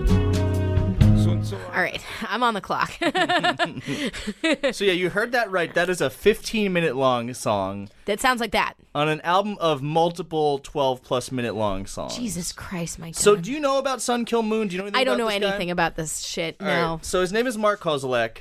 [1.23, 2.91] So until I All right, I'm on the clock.
[4.73, 5.73] So yeah, you heard that right.
[5.73, 8.73] That is a 15 minute long song that sounds like that.
[8.93, 12.17] on an album of multiple 12 plus minute long songs.
[12.17, 13.15] Jesus Christ, my God.
[13.15, 14.67] So do you know about Sun Kil Moon?
[14.67, 15.47] Do you know anything I don't about know this guy?
[15.55, 16.57] anything about this shit.
[16.59, 16.93] All No.
[16.95, 18.38] right, So his name is Mark Kozelek.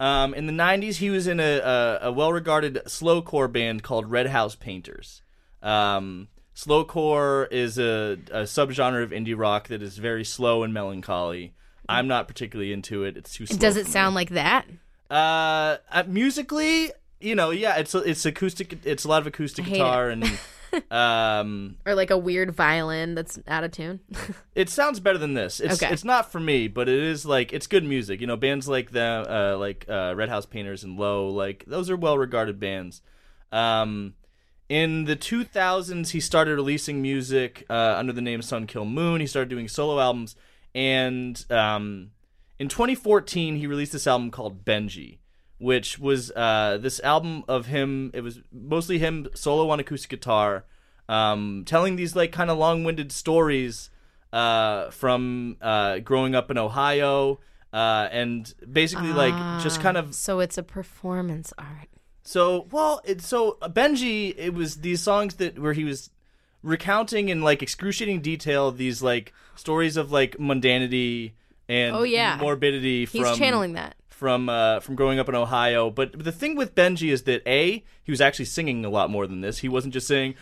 [0.00, 4.28] Um, in the '90s, he was in a, a, a well-regarded slowcore band called Red
[4.28, 5.22] House Painters.
[5.62, 11.54] Um, slowcore is a, a subgenre of indie rock that is very slow and melancholy.
[11.88, 13.16] I'm not particularly into it.
[13.16, 13.46] It's too.
[13.46, 13.90] Slow Does it me.
[13.90, 14.66] sound like that?
[15.10, 18.78] Uh, uh, musically, you know, yeah, it's it's acoustic.
[18.84, 20.24] It's a lot of acoustic guitar and.
[20.90, 24.00] Um, Or like a weird violin that's out of tune?
[24.54, 25.60] it sounds better than this.
[25.60, 25.92] It's Okay.
[25.92, 28.20] it's not for me, but it is like it's good music.
[28.20, 31.90] You know, bands like the uh, like uh, Red House Painters and Low, like those
[31.90, 33.02] are well regarded bands.
[33.52, 34.14] Um,
[34.68, 39.20] in the 2000s, he started releasing music uh, under the name Sun Kil Moon.
[39.20, 40.36] He started doing solo albums,
[40.74, 42.10] and um,
[42.58, 45.18] in 2014, he released this album called Benji,
[45.58, 48.10] which was uh, this album of him.
[48.14, 50.64] It was mostly him solo on acoustic guitar,
[51.08, 53.90] um, telling these like kind of long-winded stories
[54.32, 57.40] uh, from uh, growing up in Ohio,
[57.72, 61.88] uh, and basically like just kind of so it's a performance art.
[62.22, 66.10] so well, it, so Benji, it was these songs that where he was
[66.62, 71.32] recounting in like excruciating detail these like stories of like mundanity
[71.68, 72.36] and Oh, yeah.
[72.40, 73.94] morbidity He's from channeling that.
[74.18, 75.90] From uh, from growing up in Ohio.
[75.90, 79.28] But the thing with Benji is that a he was actually singing a lot more
[79.28, 79.58] than this.
[79.58, 80.34] He wasn't just saying.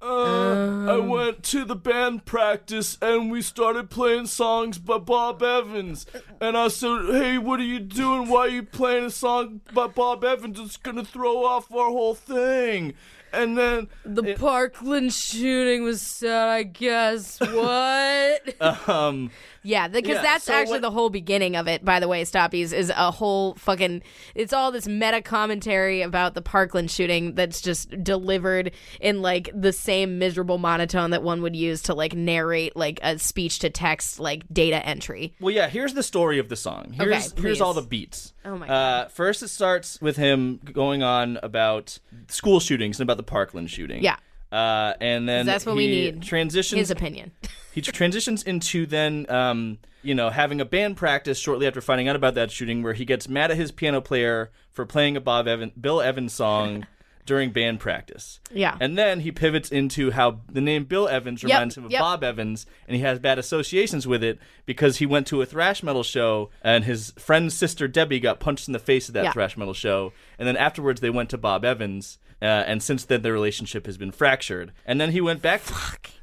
[0.00, 6.04] Uh, I went to the band practice and we started playing songs by Bob Evans.
[6.42, 8.28] And I said, Hey, what are you doing?
[8.28, 10.60] Why are you playing a song by Bob Evans?
[10.60, 12.92] It's gonna throw off our whole thing.
[13.32, 17.40] And then The Parkland shooting was sad, I guess.
[17.40, 18.88] What?
[18.88, 19.30] um
[19.64, 22.22] yeah, because Yeah, that's so actually what- the whole beginning of it, by the way,
[22.22, 24.02] Stoppies, is a whole fucking.
[24.36, 29.72] It's all this meta commentary about the Parkland shooting that's just delivered in like the
[29.72, 34.20] same miserable monotone that one would use to like narrate like a speech to text
[34.20, 35.34] like data entry.
[35.40, 35.68] Well, yeah.
[35.68, 36.92] Here's the story of the song.
[36.94, 38.32] Here's Okay, here's all the beats.
[38.44, 41.98] Oh my Uh, first, it starts with him going on about
[42.28, 44.02] school shootings and about the Parkland shooting.
[44.02, 44.16] Yeah.
[44.52, 46.22] Uh, and then That's what we he need.
[46.22, 47.32] Transitions His opinion.
[47.74, 52.14] he transitions into then, um, you know, having a band practice shortly after finding out
[52.16, 55.48] about that shooting, where he gets mad at his piano player for playing a Bob
[55.48, 56.86] Evan, Bill Evans song
[57.26, 58.38] during band practice.
[58.52, 58.76] Yeah.
[58.80, 62.00] And then he pivots into how the name Bill Evans Yep, reminds him of yep.
[62.00, 65.82] Bob Evans, and he has bad associations with it because he went to a thrash
[65.82, 69.32] metal show, and his friend's sister Debbie got punched in the face at that Yeah.
[69.32, 73.22] thrash metal show, and then afterwards they went to Bob Evans, uh, and since then
[73.22, 74.72] their relationship has been fractured.
[74.84, 75.62] And then he went back.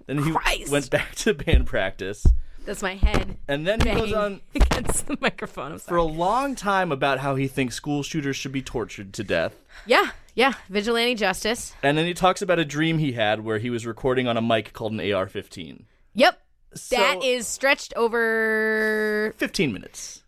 [0.07, 0.71] Then he Christ.
[0.71, 2.25] went back to band practice,
[2.65, 5.73] That's my head and then he goes on against the microphone.
[5.73, 9.23] I'm for a long time about how he thinks school shooters should be tortured to
[9.23, 9.55] death.
[9.85, 10.53] yeah, yeah.
[10.69, 11.73] Vigilante justice.
[11.83, 14.41] And then he talks about a dream he had where he was recording on a
[14.41, 15.83] mic called an AR-15.
[16.13, 16.41] Yep.
[16.73, 19.33] So- that is stretched over.
[19.37, 20.20] 15 minutes.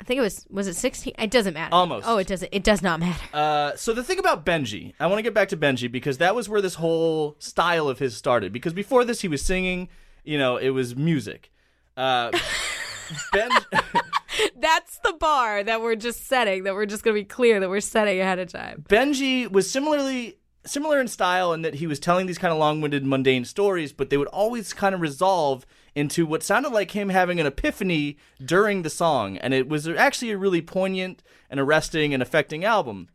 [0.00, 0.46] I think it was.
[0.48, 1.14] Was it 16?
[1.18, 1.74] It doesn't matter.
[1.74, 2.06] Almost.
[2.08, 2.48] Oh, it doesn't.
[2.52, 3.24] It does not matter.
[3.32, 6.34] Uh, so the thing about Benji, I want to get back to Benji because that
[6.34, 8.52] was where this whole style of his started.
[8.52, 9.88] Because before this, he was singing.
[10.24, 11.50] You know, it was music.
[11.96, 12.30] Uh,
[13.32, 13.50] ben,
[14.56, 16.64] That's the bar that we're just setting.
[16.64, 18.84] That we're just going to be clear that we're setting ahead of time.
[18.88, 23.04] Benji was similarly similar in style in that he was telling these kind of long-winded,
[23.04, 25.66] mundane stories, but they would always kind of resolve
[25.98, 30.30] into what sounded like him having an epiphany during the song, and it was actually
[30.30, 33.08] a really poignant and arresting and affecting album.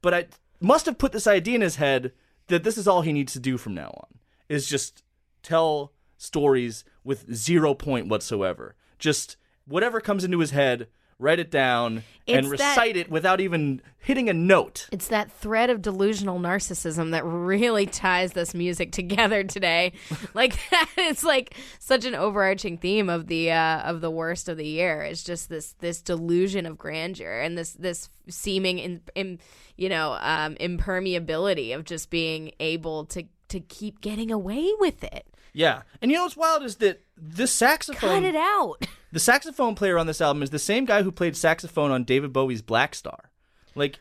[0.00, 0.26] But I
[0.58, 2.12] must have put this idea in his head
[2.46, 4.18] that this is all he needs to do from now on
[4.48, 5.02] is just
[5.42, 8.74] tell stories with zero point whatsoever.
[8.98, 10.88] Just whatever comes into his head,
[11.18, 14.88] write it down and It's that- recite it without even hitting a note.
[14.92, 19.92] It's that thread of delusional narcissism that really ties this music together today.
[20.34, 24.56] like that is like such an overarching theme of the uh, of the worst of
[24.56, 25.02] the year.
[25.02, 29.38] It's just this this delusion of grandeur and this this seeming in, in
[29.76, 35.26] you know um, impermeability of just being able to to keep getting away with it.
[35.52, 35.82] Yeah.
[36.02, 38.86] And you know what's wild is that this saxophone Cut it out.
[39.14, 42.32] the saxophone player on this album is the same guy who played saxophone on David
[42.32, 43.30] Bowie's Black Star.
[43.76, 44.00] Like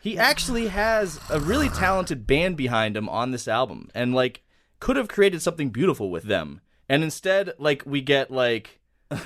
[0.00, 4.42] he actually has a really talented band behind him on this album and like
[4.80, 6.62] could have created something beautiful with them.
[6.88, 8.80] And instead like we get like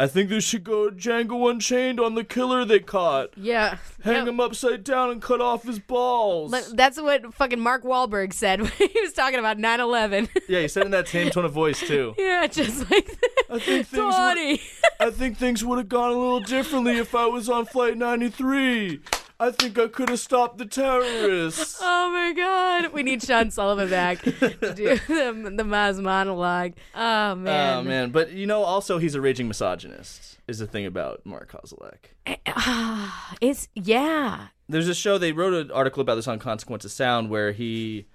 [0.00, 3.30] I think they should go Django Unchained on the killer they caught.
[3.36, 3.78] Yeah.
[4.04, 4.28] Hang Yep.
[4.28, 6.52] him upside down and cut off his balls.
[6.52, 10.28] But That's what fucking Mark Wahlberg said when he was talking about 9/11.
[10.48, 12.14] yeah, he said in that same tone of voice too.
[12.18, 13.10] yeah, just like
[13.50, 14.60] I think things would-.
[15.00, 19.00] I think things would have gone a little differently if I was on Flight 93.
[19.40, 21.80] I think I could have stopped the terrorists.
[22.00, 26.72] Oh my god, we need Sean Sullivan back to do the, the Maz monologue.
[26.94, 30.38] Oh, oh man, Oh man, but you know, also he's a raging misogynist.
[30.48, 32.14] Is the thing about Mark Kozelek.
[32.26, 34.48] Eh, eh, ah, it's yeah.
[34.68, 38.06] There's a show they wrote an article about this on Consequence of Sound where he,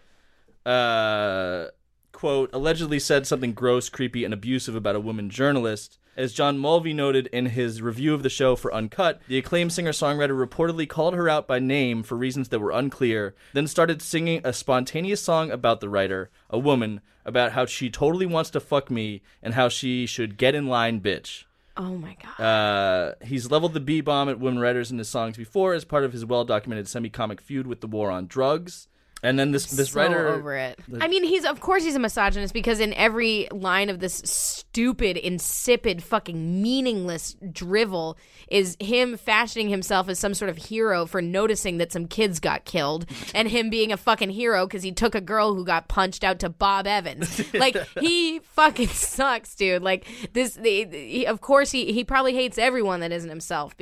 [0.66, 1.68] uh,
[2.12, 6.00] quote, allegedly said something gross, creepy, and abusive about a woman journalist.
[6.16, 9.92] As John Mulvey noted in his review of the show for Uncut, the acclaimed singer
[9.92, 14.40] songwriter reportedly called her out by name for reasons that were unclear, then started singing
[14.44, 18.92] a spontaneous song about the writer, a woman, about how she totally wants to fuck
[18.92, 21.46] me and how she should get in line, bitch.
[21.76, 22.44] Oh my god.
[22.44, 26.04] Uh, he's leveled the B bomb at women writers in his songs before as part
[26.04, 28.88] of his well documented semi comic feud with the war on drugs.
[29.24, 30.78] And then this this so writer over it.
[31.00, 35.16] I mean, he's of course he's a misogynist because in every line of this stupid,
[35.16, 38.18] insipid, fucking meaningless drivel
[38.50, 42.66] is him fashioning himself as some sort of hero for noticing that some kids got
[42.66, 46.26] killed, and him being a fucking hero because he took a girl who got punched
[46.26, 47.54] out to Bob Evans.
[47.54, 49.82] like he fucking sucks, dude.
[49.82, 53.74] Like this, the, he, of course he he probably hates everyone that isn't himself.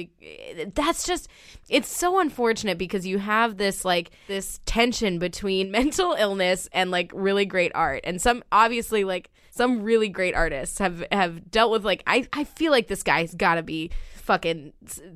[0.76, 1.28] That's just
[1.68, 5.31] it's so unfortunate because you have this like this tension between
[5.72, 8.02] mental illness and like really great art.
[8.04, 12.46] And some obviously like some really great artists have have dealt with like i i
[12.46, 14.72] feel like this guy's got to be fucking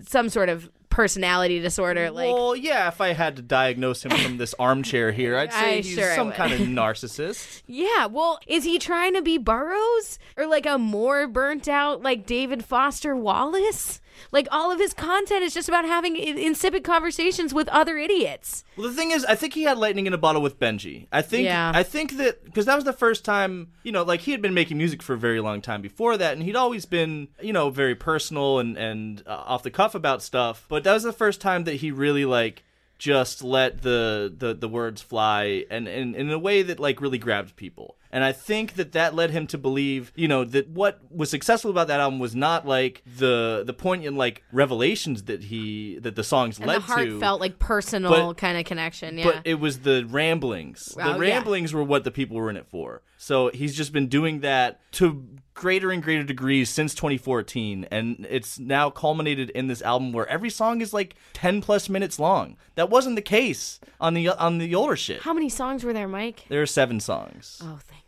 [0.05, 4.38] some sort of personality disorder like well, yeah, if I had to diagnose him from
[4.38, 7.63] this armchair here, I'd say I he's sure some kind of narcissist.
[7.68, 12.26] yeah well is he trying to be burroughs or like a more burnt out like
[12.26, 13.99] david foster wallace
[14.32, 18.88] like all of his content is just about having insipid conversations with other idiots Well,
[18.88, 21.07] the thing is, I think he had lightning in a bottle with Benji.
[21.11, 21.72] I think, Yeah.
[21.74, 24.53] I think that because that was the first time, you know, like he had been
[24.53, 27.70] making music for a very long time before that, and he'd always been, you know,
[27.70, 30.66] very personal and and uh, off the cuff about stuff.
[30.68, 32.63] But that was the first time that he really like
[32.97, 37.18] just let the the, the words fly, and, and in a way that like really
[37.18, 37.95] grabbed people.
[38.12, 41.70] And I think that that led him to believe, you know, that what was successful
[41.72, 46.24] about that album was not like the the poignant like revelations that he that the
[46.24, 46.91] songs And led the to.
[46.93, 49.18] heartfelt, like personal But- kind of connection.
[49.18, 49.26] Yeah.
[49.26, 50.95] But it was the ramblings.
[50.99, 51.34] Oh, the yeah.
[51.34, 53.01] ramblings were what the people were in it for.
[53.18, 58.60] So he's just been doing that to greater and greater degrees since 2014 and it's
[58.60, 62.58] now culminated in this album where every song is like 10 plus minutes long.
[62.76, 65.22] That wasn't the case on the on the older shit.
[65.22, 66.45] How many songs were there, Mike?
[66.49, 67.62] There are 7 songs.
[67.64, 68.01] Oh, thank.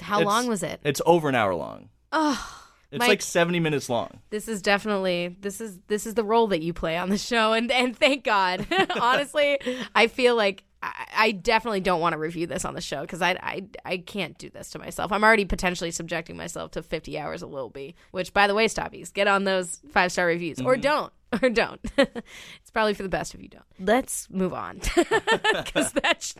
[0.00, 0.80] How It's- long was it?
[0.84, 1.88] It's over an hour long.
[2.12, 2.56] Oh,
[2.90, 4.18] It's Mike- like 70 minutes long.
[4.30, 7.52] this is definitely this is this is the role that you play on the show,
[7.52, 8.66] and and thank God.
[9.00, 9.58] Honestly,
[9.94, 10.64] I feel like.
[10.82, 13.98] I I definitely don't want to review this on the show because I, I I
[13.98, 15.12] can't do this to myself.
[15.12, 17.94] I'm already potentially subjecting myself to 50 hours of Lil B.
[18.10, 21.12] Which, by the way, stoppies, get on those five star reviews or don't
[21.42, 21.80] or don't.
[21.98, 23.64] it's probably for the best if you don't.
[23.78, 26.34] Let's move on because that's.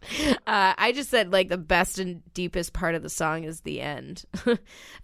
[0.47, 3.81] uh, I just said like the best and deepest part of the song is the
[3.81, 4.25] end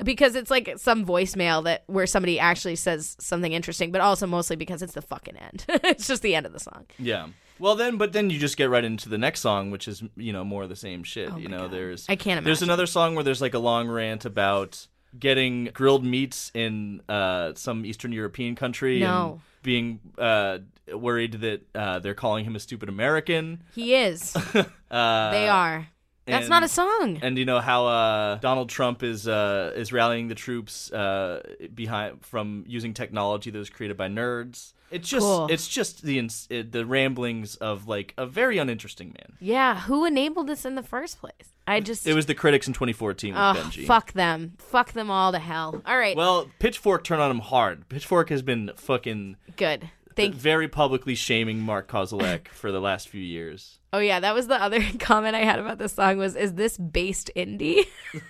[0.03, 4.57] because it's like some voicemail that where somebody actually says something interesting, but also mostly
[4.57, 5.65] because it's the fucking end.
[5.69, 6.87] it's just the end of the song.
[6.99, 7.29] Yeah.
[7.59, 10.33] Well then, but then you just get right into the next song, which is you
[10.33, 11.37] know more of the same shit.
[11.39, 12.45] you know, there's Oh I can't Imagine.
[12.45, 14.87] There's another song where there's like a long rant about
[15.19, 19.33] getting grilled meats in uh, some Eastern European country No.
[19.33, 20.59] and being uh,
[20.93, 23.63] worried that uh, they're calling him a stupid American.
[23.75, 24.37] He is.
[24.89, 25.89] Uh, they are.
[26.27, 27.19] That's and- not a song.
[27.21, 31.43] And you know how uh, Donald Trump is uh, is rallying the troops uh,
[31.75, 34.75] behind from using technology that was created by nerds.
[34.91, 35.49] It's just Cool.
[35.51, 39.37] it's just the ins- uh, the ramblings of like a very uninteresting man.
[39.41, 41.33] yeah, who enabled this in the first place?
[41.67, 43.87] I just It was the critics in 2014 with Oh, Benji.
[43.87, 44.53] fuck them.
[44.59, 45.83] Fuck them all to hell.
[45.85, 46.17] All right.
[46.17, 47.89] Well, Pitchfork turned on him hard.
[47.89, 49.91] Pitchfork has been fucking good.
[50.15, 53.81] Thank very publicly shaming Mark Kozelek for the last few years.
[53.93, 56.79] Oh yeah, that was the other comment I had about this song was is this
[56.79, 57.85] based indie?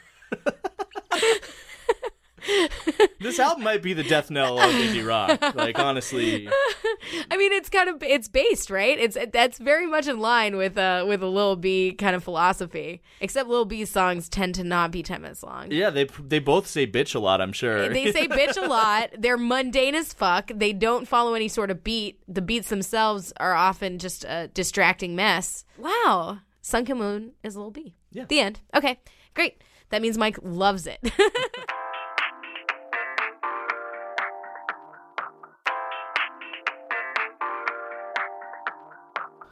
[3.21, 5.55] This album might be the death knell of indie rock.
[5.55, 6.49] Like honestly,
[7.31, 8.99] I mean, it's kind of it's based, right?
[8.99, 13.03] It's that's very much in line with uh with a Lil B kind of philosophy.
[13.21, 15.71] Except Lil B's songs tend to not be 10 minutes long.
[15.71, 17.41] yeah, they they both say bitch a lot.
[17.41, 17.89] I'm sure.
[17.89, 19.11] They say bitch a lot.
[19.19, 20.51] They're mundane as fuck.
[20.55, 22.21] They don't follow any sort of beat.
[22.29, 25.65] The beats themselves are often just a distracting mess.
[25.79, 26.39] Wow.
[26.61, 27.95] Sunken Moon is Lil B.
[28.11, 28.25] Yeah.
[28.29, 28.61] The end.
[28.75, 28.99] Okay.
[29.35, 29.63] Great.
[29.91, 30.99] That means Mike loves it.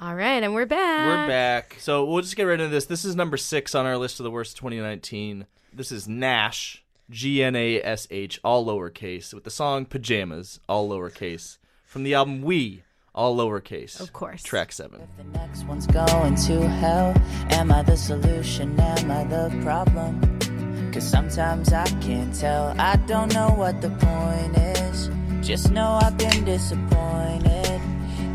[0.04, 1.06] All right, and we're back.
[1.06, 1.76] We're back.
[1.78, 2.84] So we'll just get right into this.
[2.84, 5.46] This is number six on our list of the worst 2019.
[5.72, 10.90] This is gnash, G N A S H, all lowercase, with the song Pajamas, all
[10.90, 12.82] lowercase, from the album We,
[13.14, 13.98] all lowercase.
[13.98, 14.42] Of course.
[14.42, 15.08] Track seven.
[15.16, 17.14] The next one's going to hell.
[17.48, 18.78] Am I the solution?
[18.78, 20.92] Am I the problem?
[20.92, 22.78] Cause sometimes I can't tell.
[22.78, 25.08] I don't know what the point is.
[25.40, 27.63] Just know I've been disappointed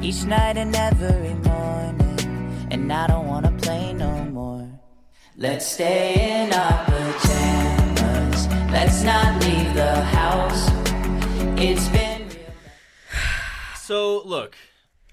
[0.01, 2.67] each night and every morning.
[2.71, 4.69] And I don't wanna play no more.
[5.35, 8.47] Let's stay in our pajamas.
[8.71, 10.69] Let's not leave the house.
[11.59, 12.53] It's been real.
[13.75, 14.55] So look,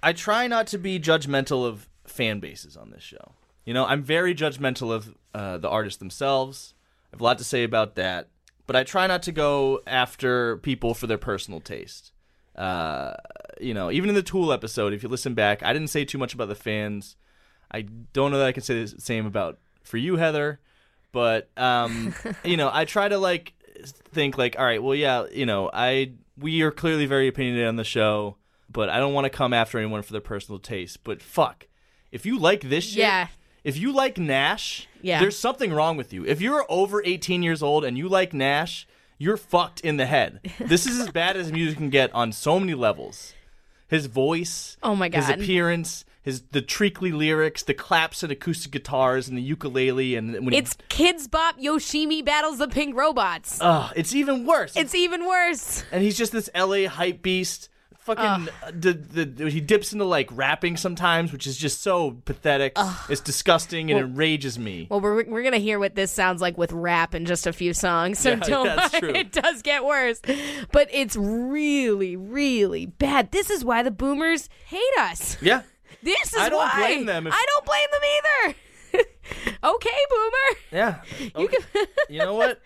[0.02, 3.32] I try not to be judgmental of fan bases on this show.
[3.64, 6.74] You know, I'm very judgmental of uh, the artists themselves.
[7.12, 8.28] I have a lot to say about that,
[8.66, 12.12] but I try not to go after people for their personal taste.
[12.54, 13.14] Uh,
[13.60, 16.18] you know, even in the Tool episode, if you listen back, I didn't say too
[16.18, 17.16] much about the fans.
[17.70, 17.82] I
[18.12, 20.60] don't know that I can say the same about for you, Heather.
[21.12, 23.54] But um, you know, I try to like
[24.12, 27.76] think like, all right, well, yeah, you know, I we are clearly very opinionated on
[27.76, 28.36] the show,
[28.70, 31.02] but I don't want to come after anyone for their personal taste.
[31.04, 31.66] But fuck,
[32.12, 33.28] if you like this shit, Yeah.
[33.64, 35.20] if you like gnash, Yeah.
[35.20, 36.24] there's something wrong with you.
[36.26, 38.86] If you're over 18 years old and you like gnash,
[39.18, 40.40] you're fucked in the head.
[40.60, 43.32] This is as bad as music can get on so many levels.
[43.88, 45.22] His voice, Oh my god!
[45.22, 50.32] his appearance, his the treacly lyrics, the claps and acoustic guitars and the ukulele, and
[50.44, 53.58] when he- It's Kidz Bop Yoshimi battles the pink robots.
[53.60, 54.74] Ugh, it's even worse.
[54.76, 55.84] it's even worse.
[55.92, 57.68] and he's just this LA hype beast.
[58.06, 62.72] Fucking uh, the, the he dips into like rapping sometimes, which is just so pathetic.
[63.08, 64.86] It's disgusting and it enrages me.
[64.88, 67.74] Well, we're, we're gonna hear what this sounds like with rap in just a few
[67.74, 69.00] songs, so Yeah, don't that's worry.
[69.00, 69.10] true.
[69.20, 70.20] It does get worse,
[70.70, 73.32] but it's really, really bad.
[73.32, 75.36] This is why the boomers hate us.
[75.42, 75.62] Yeah,
[76.02, 76.76] This is I don't why.
[76.78, 78.54] blame them if- I don't blame them either.
[79.64, 80.58] okay, boomer.
[80.70, 81.00] yeah.
[81.34, 81.56] Okay.
[82.08, 82.60] you know what?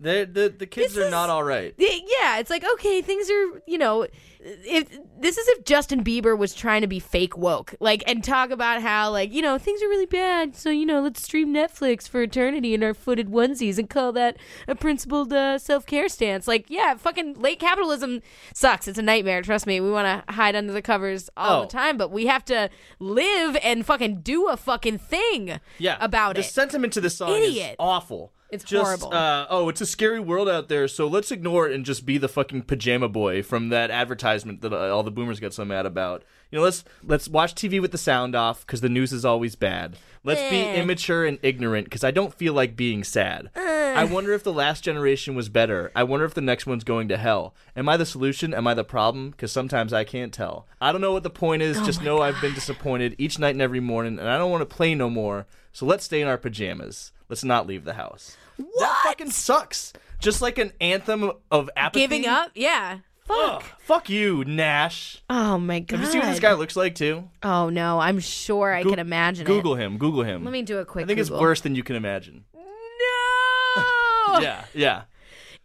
[0.00, 1.74] The the, the kids This are is- not all right.
[1.76, 4.06] Yeah, it's like okay, things are you know,
[4.40, 4.88] if
[5.20, 8.80] this is if Justin Bieber was trying to be fake woke, like and talk about
[8.80, 12.22] how like you know things are really bad, so you know let's stream Netflix for
[12.22, 14.36] eternity in our footed onesies and call that
[14.68, 16.46] a principled uh, self care stance.
[16.46, 18.20] Like yeah, fucking late capitalism
[18.54, 18.86] sucks.
[18.86, 19.42] It's a nightmare.
[19.42, 19.80] Trust me.
[19.80, 21.60] We want to hide under the covers all Oh.
[21.62, 22.70] the time, but we have to
[23.00, 25.58] live and fucking do a fucking thing.
[25.78, 26.44] Yeah, about the it.
[26.44, 27.70] sentiment to the song Idiot.
[27.70, 28.32] is awful.
[28.50, 29.12] It's just, horrible.
[29.12, 32.16] Uh, oh, it's a scary world out there, so let's ignore it and just be
[32.16, 35.84] the fucking pajama boy from that advertisement that uh, all the boomers got so mad
[35.84, 36.22] about.
[36.50, 39.54] You know, let's let's watch TV with the sound off because the news is always
[39.54, 39.96] bad.
[40.24, 40.80] Let's be Eh.
[40.80, 43.50] immature and ignorant because I don't feel like being sad.
[43.54, 45.90] I wonder if the last generation was better.
[45.94, 47.54] I wonder if the next one's going to hell.
[47.76, 48.54] Am I the solution?
[48.54, 49.30] Am I the problem?
[49.30, 50.66] Because sometimes I can't tell.
[50.80, 51.80] I don't know what the point Oh is.
[51.82, 54.74] just know I've been disappointed each night and every morning, and I don't want to
[54.76, 55.46] play no more.
[55.72, 57.12] So let's stay in our pajamas.
[57.28, 58.36] Let's not leave the house.
[58.56, 58.68] What?
[58.80, 59.92] That fucking sucks.
[60.20, 62.00] Just like an anthem of apathy.
[62.00, 62.50] Giving up?
[62.54, 62.98] Yeah.
[63.30, 63.80] Ugh, Fuck.
[63.80, 65.22] fuck you, gnash.
[65.28, 65.98] Oh my god.
[65.98, 67.28] Have you seen what this guy looks like too?
[67.42, 69.80] Oh no, I'm sure I Goo- can imagine Google it.
[69.80, 69.98] him.
[69.98, 70.44] Google him.
[70.44, 72.44] Let me do a quick I think it's worse than you can imagine.
[72.54, 72.60] No.
[74.40, 75.02] Yeah, yeah.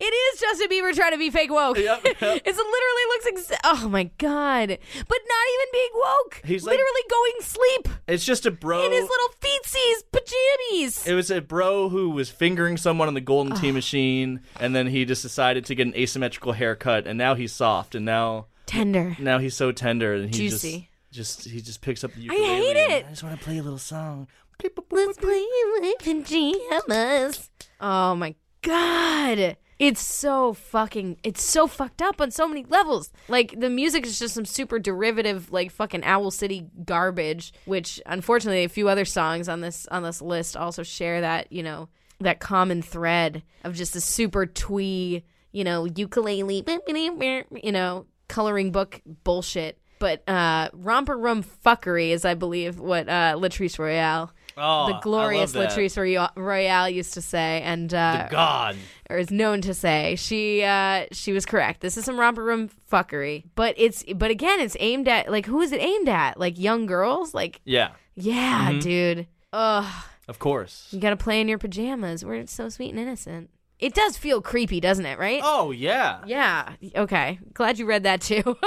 [0.06, 1.78] It is Justin Bieber trying to be fake woke.
[1.78, 2.18] Yep, yep.
[2.22, 4.68] it literally looks exa- Oh my god.
[4.68, 4.78] But
[5.28, 6.41] not even being woke.
[6.43, 8.86] He's like- literally going sleep It's just a bro.
[8.86, 11.08] in his little feetsies, pajamas.
[11.08, 14.88] It was a bro who was fingering someone on the Golden Tee machine, and then
[14.88, 19.16] he just decided to get an asymmetrical haircut, and now he's soft, and now Tender.
[19.20, 20.89] now he's so tender, and he Juicy.
[21.12, 22.45] just just he just picks up the I ukulele.
[22.47, 23.06] hate and, it.
[23.06, 24.28] I just want to play a little song.
[24.91, 25.45] Let's play
[25.80, 27.49] with pajamas.
[27.80, 29.58] Oh my god.
[29.80, 33.11] It's so fucking it's so fucked up on so many levels.
[33.28, 38.63] Like the music is just some super derivative like fucking Owl City garbage, which unfortunately
[38.63, 42.39] a few other songs on this on this list also share that, you know, that
[42.39, 46.63] common thread of just a super twee, you know, ukulele,
[47.61, 49.80] you know, coloring book bullshit.
[49.99, 55.54] But uh romper room fuckery is I believe what uh Latrice Royale Oh, the glorious.
[55.54, 58.76] Latrice Royale used to say, and uh, The God.
[59.10, 60.16] or is known to say.
[60.16, 61.82] She uh, she was correct.
[61.82, 65.62] This is some romper room fuckery, but it's but again, it's aimed at like who
[65.62, 66.39] is it aimed at?
[66.39, 67.34] Like young girls?
[67.34, 68.80] Like Yeah, yeah, Mm-hmm.
[68.80, 69.28] dude.
[69.54, 70.88] Ugh, of course.
[70.91, 73.49] you gotta play in your pajamas We're so sweet and innocent.
[73.80, 75.19] It does feel creepy, doesn't it?
[75.19, 75.41] Right?
[75.43, 76.21] Oh yeah.
[76.26, 76.74] Yeah.
[76.95, 77.39] Okay.
[77.53, 78.57] Glad you read that too.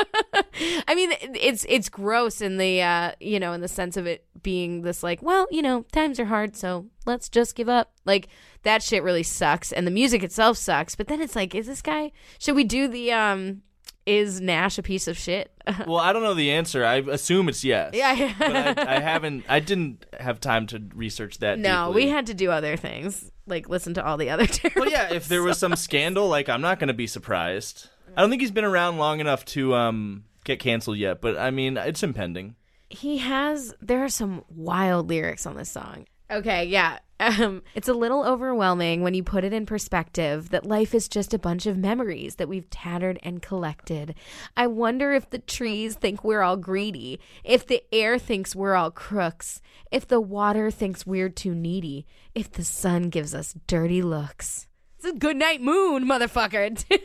[0.87, 4.25] I mean, it's it's gross in the uh, you know, in the sense of it
[4.43, 7.93] being this like, well, you know, times are hard, so let's just give up.
[8.05, 8.29] Like
[8.63, 10.95] that shit really sucks, and the music itself sucks.
[10.95, 12.13] But then it's like, is this guy?
[12.39, 13.63] Should we do the um?
[14.07, 15.51] Is gnash a piece of shit?
[15.87, 16.85] Well, I don't know the answer.
[16.85, 17.91] I assume it's yes.
[17.93, 18.33] Yeah.
[18.39, 19.45] but I, I haven't.
[19.49, 21.59] I didn't have time to research that.
[21.59, 22.05] no, deeply.
[22.05, 24.47] we had to do other things, like listen to all the other.
[24.77, 25.13] Well, yeah.
[25.13, 27.89] If there was some scandal, like I'm not going to be surprised.
[28.17, 31.21] I don't think he's been around long enough to um get canceled yet.
[31.21, 32.55] But I mean, it's impending.
[32.89, 37.95] he has there are some wild lyrics on this song okay yeah um, it's a
[37.95, 41.77] little overwhelming when you put it in perspective that life is just a bunch of
[41.79, 44.15] memories that we've tattered and collected.
[44.57, 48.91] I wonder if the trees think we're all greedy if the air thinks we're all
[48.91, 54.69] crooks if the water thinks we're too needy if the sun gives us dirty looks.
[54.99, 56.85] It's a good night moon motherfucker.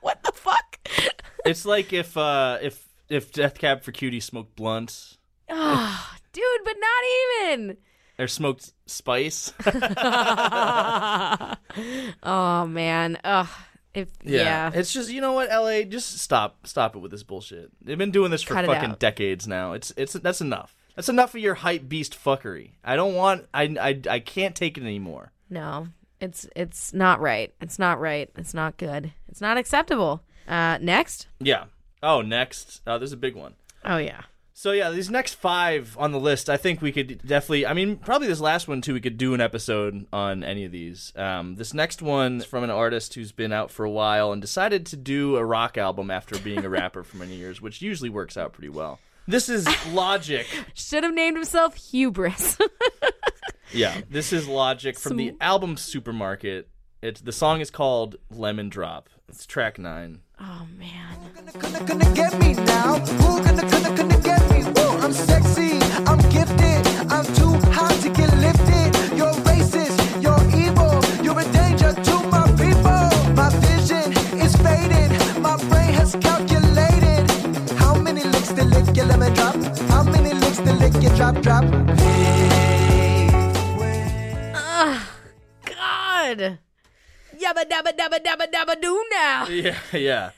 [0.00, 0.78] What the fuck?
[1.44, 5.18] It's like if uh if if Death Cab for Cutie smoked blunts.
[5.50, 7.76] Oh, dude but not even
[8.18, 9.52] or smoked spice.
[12.22, 13.18] oh man.
[13.24, 13.48] Ugh.
[13.94, 14.70] If yeah.
[14.74, 17.70] It's just you know what, LA, just stop stop it with this bullshit.
[17.82, 19.72] They've been doing this for Cut fucking decades now.
[19.72, 20.76] It's it's that's enough.
[20.94, 22.72] That's enough of your hype beast fuckery.
[22.84, 25.32] I don't want I I I can't take it anymore.
[25.48, 25.88] No.
[26.20, 27.54] It's it's not right.
[27.60, 28.30] It's not right.
[28.36, 29.12] It's not good.
[29.28, 30.22] It's not acceptable.
[30.46, 31.28] Uh next?
[31.40, 31.64] Yeah.
[32.02, 32.82] Oh, next.
[32.86, 33.54] Oh, there's a big one.
[33.84, 34.22] Oh yeah.
[34.58, 37.64] So yeah, these next five on the list, I think we could definitely.
[37.64, 38.92] I mean, probably this last one too.
[38.92, 41.12] We could do an episode on any of these.
[41.14, 44.42] Um, this next one is from an artist who's been out for a while and
[44.42, 48.10] decided to do a rock album after being a rapper for many years, which usually
[48.10, 48.98] works out pretty well.
[49.28, 50.44] This is Logic.
[50.74, 52.58] Should have named himself Hubris.
[53.72, 56.68] yeah, this is Logic from the album Supermarket.
[57.00, 59.08] It's the song is called Lemon Drop.
[59.28, 60.20] It's track nine.
[60.40, 61.18] oh man.
[61.58, 62.98] gonna, gonna get me now?
[62.98, 64.64] Who gonna, gonna, gonna get me?
[64.64, 68.96] Woo, I'm sexy, I'm gifted, I'm too hot to get lifted.
[69.18, 73.34] You're racist, you're evil, you're a danger to my people.
[73.34, 75.10] My vision is faded,
[75.42, 77.30] my brain has calculated.
[77.72, 79.56] How many licks to lick your lemon drop?
[79.90, 81.64] How many licks to lick your drop drop?
[81.98, 83.28] Hey,
[85.66, 86.58] God.
[87.40, 89.46] Yabba dabba dabba dabba dabba do now.
[89.48, 90.30] Yeah, yeah.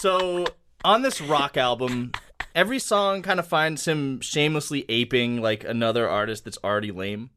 [0.00, 0.46] So
[0.84, 2.12] on this rock album,
[2.54, 7.30] every song kind of finds him shamelessly aping like another artist that's already lame.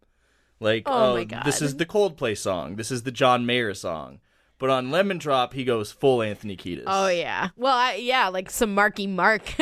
[0.59, 1.45] Like, Oh oh, my God.
[1.45, 2.75] this is the Coldplay song.
[2.75, 4.19] This is the John Mayer song.
[4.57, 6.83] But on Lemon Drop, he goes full Anthony Kiedis.
[6.85, 7.49] Oh yeah.
[7.55, 9.43] Well, I, yeah, like some Marky Mark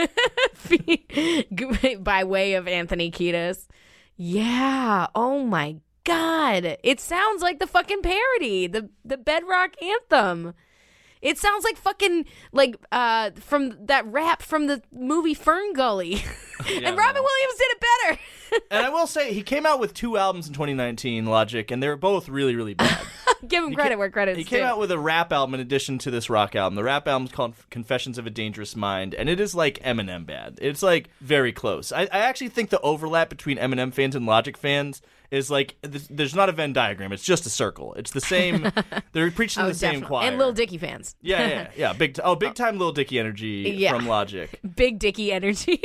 [1.99, 3.67] by way of Anthony Kiedis.
[4.15, 5.05] Yeah.
[5.13, 5.75] Oh my
[6.07, 6.77] god.
[6.83, 10.53] It sounds like the fucking parody, the the Bedrock anthem.
[11.19, 16.23] It sounds like fucking like uh from that rap from the movie Fern Gully.
[16.67, 17.21] Yeah, and Robin.
[17.21, 18.19] Williams did it better.
[18.71, 21.87] And I will say, he came out with two albums in 2019, Logic, and they
[21.87, 22.99] were both really, really bad.
[23.47, 24.65] Give him credit where credit's He came due.
[24.65, 26.75] out with a rap album in addition to this rock album.
[26.75, 30.57] The rap album's called Confessions of a Dangerous Mind, and it is like Eminem bad.
[30.61, 31.91] It's like very close.
[31.91, 35.01] I, I actually think the overlap between Eminem fans and Logic fans
[35.31, 37.11] is like there's not a Venn diagram.
[37.11, 37.93] It's just a circle.
[37.95, 38.71] It's the same.
[39.13, 40.07] they're preaching oh, the same definitely.
[40.07, 40.27] choir.
[40.29, 41.15] And Lil Dicky fans.
[41.21, 41.93] yeah, yeah, yeah.
[41.93, 43.93] Big t- oh, big time Lil Dicky energy Yeah.
[43.95, 44.59] from Logic.
[44.75, 45.81] Big Dicky energy.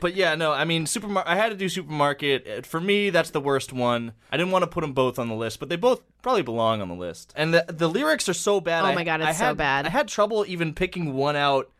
[0.00, 1.30] But yeah, no, I mean, supermarket.
[1.30, 2.46] I had to do supermarket.
[2.48, 4.12] Uh, For me, that's the worst one.
[4.30, 6.80] I didn't want to put them both on the list, but they both probably belong
[6.82, 7.32] on the list.
[7.36, 8.84] And the the lyrics are so bad.
[8.84, 9.86] Oh my God, it's I so had- bad.
[9.86, 11.70] I had trouble even picking one out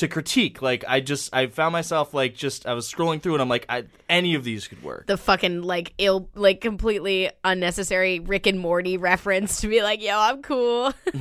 [0.00, 0.60] to critique.
[0.60, 3.64] Like, I just, I found myself like just, I was scrolling through, and I'm like,
[3.68, 5.06] I, any of these could work.
[5.06, 10.18] the fucking like ill like completely unnecessary Rick and Morty reference to be like, yo,
[10.18, 10.92] I'm cool.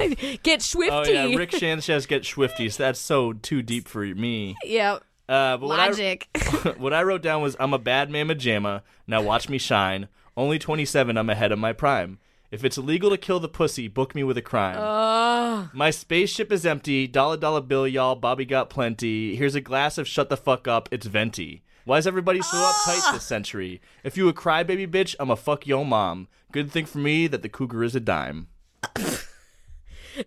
[0.43, 0.89] Get schwifty.
[0.91, 2.77] Oh yeah, Rick Sanchez get Swifties.
[2.77, 4.55] That's so too deep for me.
[4.63, 5.03] Yep.
[5.27, 6.27] Uh, but what I- Logic.
[6.77, 8.81] what I wrote down was I'm a bad mamma jamma.
[9.05, 10.07] Now watch me shine.
[10.35, 12.17] Only 27, I'm ahead of my prime.
[12.51, 15.69] If it's illegal to kill the pussy, book me with a crime.
[15.73, 17.05] My spaceship is empty.
[17.07, 18.15] Dollar dollar bill, y'all.
[18.15, 19.35] Bobby got plenty.
[19.35, 20.89] Here's a glass of shut the fuck up.
[20.91, 21.61] It's venti.
[21.85, 23.81] Why is everybody so uptight this century?
[24.03, 26.27] If you a crybaby bitch, I'm a fuck yo mom.
[26.51, 28.47] Good thing for me that the cougar is a dime.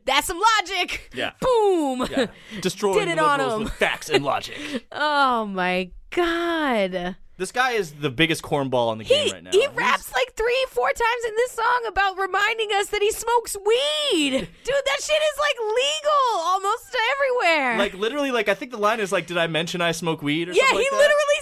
[0.04, 1.10] That's some logic.
[1.14, 1.32] Yeah.
[1.40, 2.06] Boom.
[2.10, 2.26] Yeah.
[2.60, 3.64] Destroying Did it on liberals 'em.
[3.64, 4.86] with facts and logic.
[4.92, 7.16] Oh my god.
[7.38, 9.50] This guy is the biggest cornball in the game right now.
[9.52, 13.10] he He's- raps like three, four times in this song about reminding us that he
[13.10, 14.30] smokes weed.
[14.64, 17.78] Dude, that shit is like legal almost everywhere.
[17.78, 20.50] like literally like I think the line is like did I mention I smoke weed
[20.50, 21.40] or yeah, something he like literally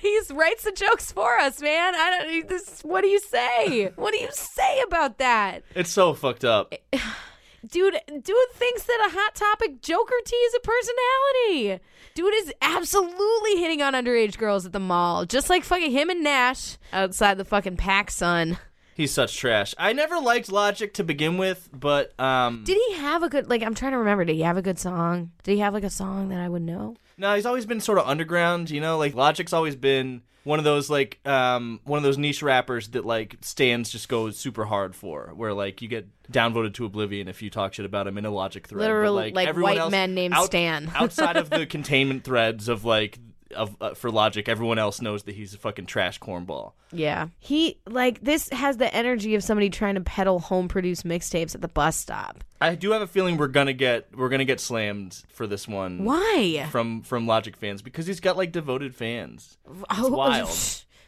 [0.00, 1.94] He writes the jokes for us, man.
[1.96, 2.48] I don't.
[2.48, 2.80] This.
[2.82, 3.90] What do you say?
[3.96, 6.72] What do you say about that, It's so fucked up.
[7.68, 7.98] dude?
[8.06, 11.82] Dude thinks that a hot topic Joker T is a personality.
[12.18, 16.24] Dude is absolutely hitting on underage girls at the mall, just like fucking him and
[16.24, 18.58] gnash outside the fucking PacSun.
[18.96, 19.72] He's such trash.
[19.78, 23.48] I never liked Logic to begin with, but um Did he have a good?
[23.48, 24.24] Like, I'm trying to remember.
[24.24, 25.30] Did he have a good song?
[25.44, 26.96] Did he have like a song that I would know?
[27.18, 28.98] no, he's always been sort of underground, you know?
[28.98, 33.04] Like Logic's always been one of those like um one of those niche rappers that
[33.04, 37.42] like stands just go super hard for where like you get downvoted to oblivion if
[37.42, 38.78] you talk shit about him in a Logic thread.
[38.78, 40.90] But, Literal, like, like, everyone white else men named out- Stan.
[40.94, 43.18] outside of the containment threads of like
[43.54, 46.72] of uh, for Logic, everyone else knows that he's a fucking trash cornball.
[46.92, 47.28] Yeah.
[47.38, 51.60] He like this has the energy of somebody trying to peddle home produced mixtapes at
[51.62, 52.44] the bus stop.
[52.60, 56.04] I do have a feeling we're gonna get we're gonna get slammed for this one.
[56.04, 56.66] Why?
[56.70, 59.56] From from Logic fans because he's got like devoted fans.
[59.70, 60.58] It's Oh, wild.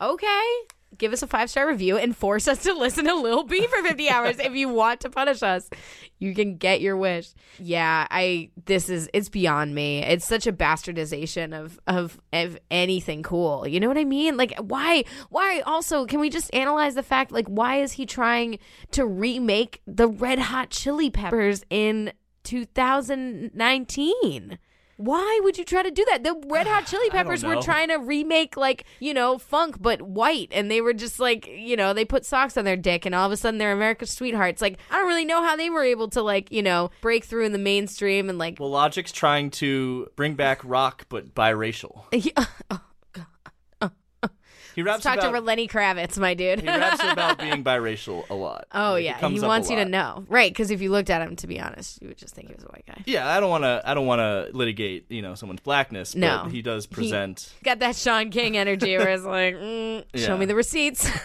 [0.00, 0.52] Okay.
[1.00, 3.82] Give us a five star review and force us to listen to Lil B for
[3.82, 5.70] 50 hours if you want to punish us.
[6.18, 7.32] You can get your wish.
[7.58, 10.04] Yeah, I this is it's beyond me.
[10.04, 13.66] It's such a bastardization of of of anything cool.
[13.66, 14.36] You know what I mean?
[14.36, 18.58] Like why why also can we just analyze the fact like why is he trying
[18.90, 22.12] to remake the Red Hot Chili Peppers in
[22.44, 24.58] 2019?
[25.00, 26.24] Why would you try to do that?
[26.24, 30.48] The Red Hot Chili Peppers were trying to remake like, you know, funk but white
[30.52, 33.24] and they were just like, you know, they put socks on their dick and all
[33.24, 34.60] of a sudden they're America's sweethearts.
[34.60, 37.46] Like, I don't really know how they were able to like, you know, break through
[37.46, 42.04] in the mainstream and like Well, Logic's trying to bring back rock, but biracial.
[44.80, 46.60] He raps talk about to Lenny Kravitz, my dude.
[46.60, 48.66] he raps about being biracial a lot.
[48.72, 49.90] oh Like, it yeah, comes he up a wants you to lot.
[49.90, 50.24] know.
[50.28, 52.54] Right, cuz if you looked at him to be honest, you would just think he
[52.54, 53.02] was a white guy.
[53.06, 53.82] Yeah, I don't want to.
[53.84, 56.14] I don't want to litigate, you know, someone's blackness.
[56.14, 56.42] No.
[56.44, 57.52] but he does present.
[57.62, 60.26] Got that Shaun King energy where it's like, mm, Yeah.
[60.26, 61.08] show me the receipts.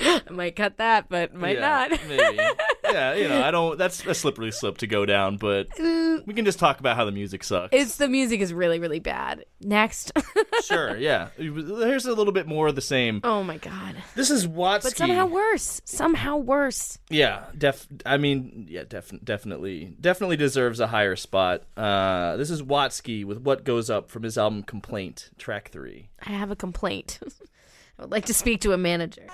[0.28, 2.00] I might cut that, but might yeah, not.
[2.08, 2.38] maybe.
[2.84, 3.78] Yeah, you know, I don't.
[3.78, 7.12] That's a slippery slope to go down, but we can just talk about how the
[7.12, 7.68] music sucks.
[7.72, 9.44] It's the music is really really bad.
[9.60, 10.12] Next.
[10.64, 11.28] sure, yeah.
[11.36, 13.20] Here's a little bit more of the same.
[13.24, 13.96] oh my god.
[14.14, 14.82] This is Watsky.
[14.82, 15.80] But somehow worse.
[15.84, 16.98] Somehow worse.
[17.10, 17.86] Yeah, def.
[18.06, 21.62] I mean, yeah, def- definitely, definitely deserves a higher spot.
[21.76, 26.08] Uh, this is Watsky with "What Goes Up" from his album "Complaint," track three.
[26.26, 27.18] I have a complaint.
[28.00, 29.26] I would like to speak to a manager.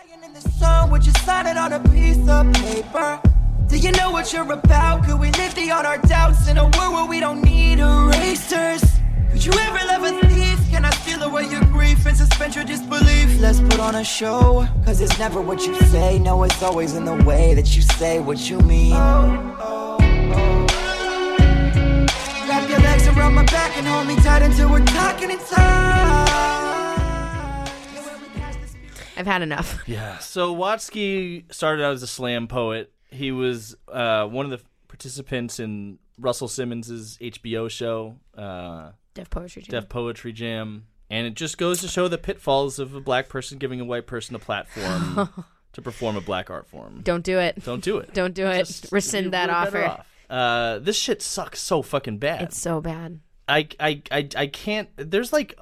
[3.69, 5.05] Do you know what you're about?
[5.05, 5.31] Could we
[5.71, 8.83] our doubts in a world where we don't need erasers?
[9.31, 10.59] Could you ever love a thief?
[10.69, 13.39] Can I steal away your grief and suspend your disbelief?
[13.39, 16.19] Let's put on a show, cause it's never what you say.
[16.19, 18.95] No, it's always in the way that you say what you mean.
[18.95, 20.67] Oh, oh, oh.
[22.49, 26.76] Wrap your legs around my back and hold me tight until we're talking in time.
[29.17, 29.83] I've had enough.
[29.89, 30.19] Yeah.
[30.19, 32.93] So Watsky started out as a slam poet.
[33.11, 39.63] He was uh, one of the participants in Russell Simmons's HBO show, uh, Def Poetry
[39.63, 39.71] Jam.
[39.71, 43.59] Def Poetry Jam, and it just goes to show the pitfalls of a black person
[43.59, 45.29] giving a white person a platform
[45.73, 47.01] to perform a black art form.
[47.05, 47.63] Don't do it.
[47.65, 48.13] Don't do it.
[48.15, 48.67] Don't do it.
[48.67, 49.85] Just- Rescind that offer.
[49.85, 50.07] off.
[50.29, 52.43] Uh, this shit sucks so fucking bad.
[52.43, 53.21] It's so bad.
[53.49, 54.89] I, I, I, I can't.
[54.97, 55.57] There's like,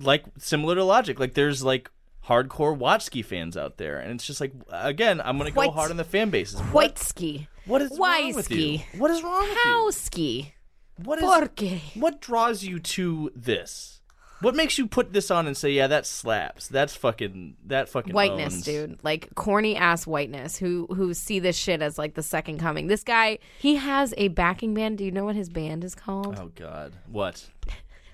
[0.00, 1.18] like similar to Logic.
[1.20, 1.90] Like there's like
[2.30, 5.96] hardcore Watsky fans out there, and it's just like again, I'm gonna go hard on
[5.96, 6.60] the fan bases.
[6.60, 7.48] What, White ski.
[7.66, 8.78] what is wrong with you?
[8.96, 9.92] What is wrong with you?
[9.92, 10.54] ski?
[10.96, 11.80] What is Porque?
[11.94, 14.00] what draws you to this?
[14.40, 16.66] What makes you put this on and say, yeah, that slaps.
[16.68, 18.98] That's fucking that fucking whiteness, owns." dude.
[19.02, 22.86] Like corny ass whiteness who who see this shit as like the second coming.
[22.86, 24.98] This guy, he has a backing band.
[24.98, 26.38] Do you know what his band is called?
[26.38, 27.48] Oh God, what?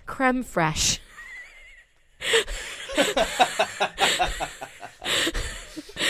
[0.07, 1.01] Creme Fresh.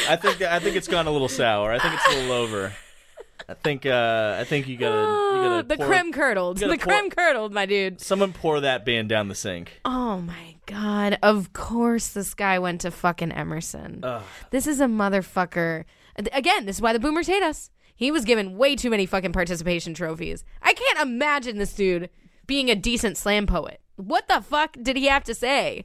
[0.09, 1.72] I think I think it's gone a little sour.
[1.72, 2.72] I think it's a little over.
[3.48, 6.59] I think uh, I think you gotta you gotta the pour- creme curdled.
[6.59, 8.00] The pour- creme curdled, my dude.
[8.00, 9.80] Someone pour that band down the sink.
[9.84, 11.18] Oh my god.
[11.22, 14.04] Of course this guy went to fucking Emerson.
[14.50, 15.84] This is a motherfucker.
[16.32, 17.70] Again, this is why the boomers hate us.
[17.94, 20.44] He was given way too many fucking participation trophies.
[20.62, 22.11] I can't imagine this dude
[22.46, 23.80] being a decent slam poet.
[23.96, 25.84] What the fuck did he have to say?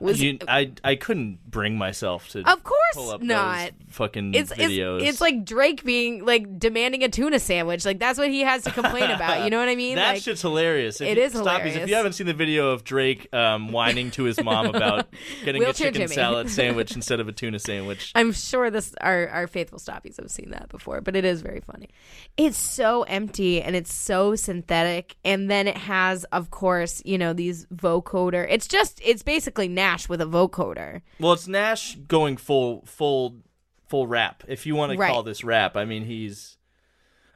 [0.00, 3.70] Was You- I I couldn't bring myself to Of course pull up not.
[3.70, 5.00] those fucking it's, videos.
[5.00, 7.84] it's it's like Drake being like demanding a tuna sandwich.
[7.84, 9.44] Like that's what he has to complain about.
[9.44, 9.94] You know what I mean?
[9.96, 11.00] that like, shit's hilarious.
[11.00, 14.10] If It you, is Stoppies, If you haven't seen the video of Drake um, whining
[14.12, 15.06] to his mom about
[15.44, 16.14] getting a chicken Jimmy.
[16.14, 20.30] salad sandwich instead of a tuna sandwich, I'm sure this our our faithful stoppies have
[20.30, 21.88] seen that before, but it is very funny.
[22.36, 27.32] It's so empty and it's so synthetic, and then it has, of course, you know
[27.32, 28.46] these vocoder.
[28.48, 31.02] It's just it's basically gnash with a vocoder.
[31.20, 33.42] well, it's gnash going full full
[33.88, 34.44] full rap.
[34.48, 35.10] If you want to Right.
[35.10, 36.56] call this rap, I mean he's.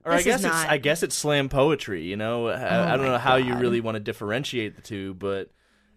[0.04, 0.66] Or This I guess it's not.
[0.66, 2.04] Oh I guess it's slam poetry.
[2.04, 5.50] You know, I, I don't know how you really want to differentiate the two, but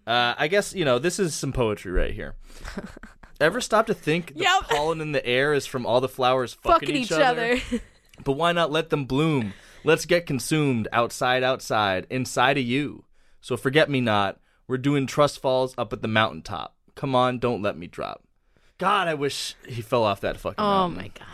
[0.08, 2.36] uh, I guess you know this is some poetry right here.
[3.40, 4.64] Ever stop to think the Yep.
[4.70, 7.58] pollen in the air is from all the flowers fucking, Fucking each other.
[8.24, 9.54] But why not let them bloom?
[9.84, 13.06] Let's get consumed outside, outside, inside of you.
[13.40, 14.40] So forget me not.
[14.68, 16.76] We're doing trust falls up at the mountaintop.
[16.94, 18.24] Come on, don't let me drop.
[18.82, 20.98] God, I wish he fell off that fucking Oh mountain.
[20.98, 21.28] my god.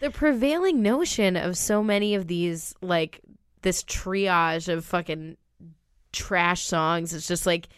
[0.00, 3.20] The prevailing notion of so many of these like
[3.62, 5.36] this triage of fucking
[6.12, 7.68] trash songs is just like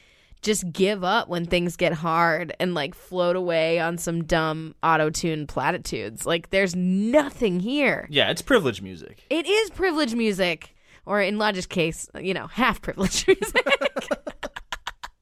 [0.43, 5.47] just give up when things get hard and like float away on some dumb auto-tune
[5.49, 6.27] platitudes.
[6.27, 8.07] Like there's nothing here.
[8.11, 9.25] Yeah, it's privilege music.
[9.31, 10.75] It is privilege music
[11.07, 13.67] or in Logic's case, you know, half privilege music.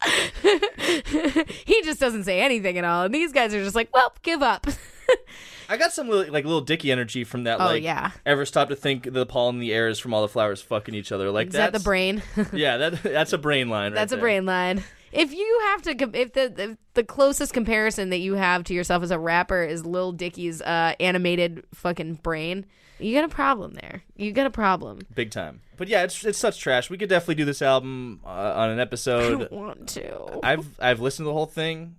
[1.65, 3.05] he just doesn't say anything at all.
[3.05, 4.67] And these guys are just like, well, give up.
[5.69, 7.61] I got some little, like little Dicky energy from that.
[7.61, 8.13] Oh, like, yeah.
[8.25, 10.95] Ever stop to think the pollen in the air is from all the flowers fucking
[10.95, 11.31] each other?
[11.31, 12.23] Like Is that the brain?
[12.53, 13.93] Yeah, that that's a brain line.
[13.93, 14.23] Right That's a there.
[14.23, 14.85] brain line.
[15.13, 19.03] If you have to, if the, the the closest comparison that you have to yourself
[19.03, 22.67] as a rapper is Lil Dicky's uh, animated fucking brain,
[22.99, 24.03] you got a problem there.
[24.17, 25.01] You got a problem.
[25.15, 25.61] big time.
[25.77, 26.89] But yeah, it's it's such trash.
[26.91, 29.39] We could definitely do this album uh, on an I episode.
[29.39, 30.41] don't want to.
[30.43, 31.97] I've I've listened to the whole thing.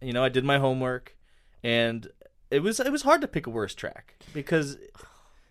[0.00, 1.16] You know, I did my homework,
[1.62, 2.08] and
[2.50, 4.78] it was it was hard to pick a worse track because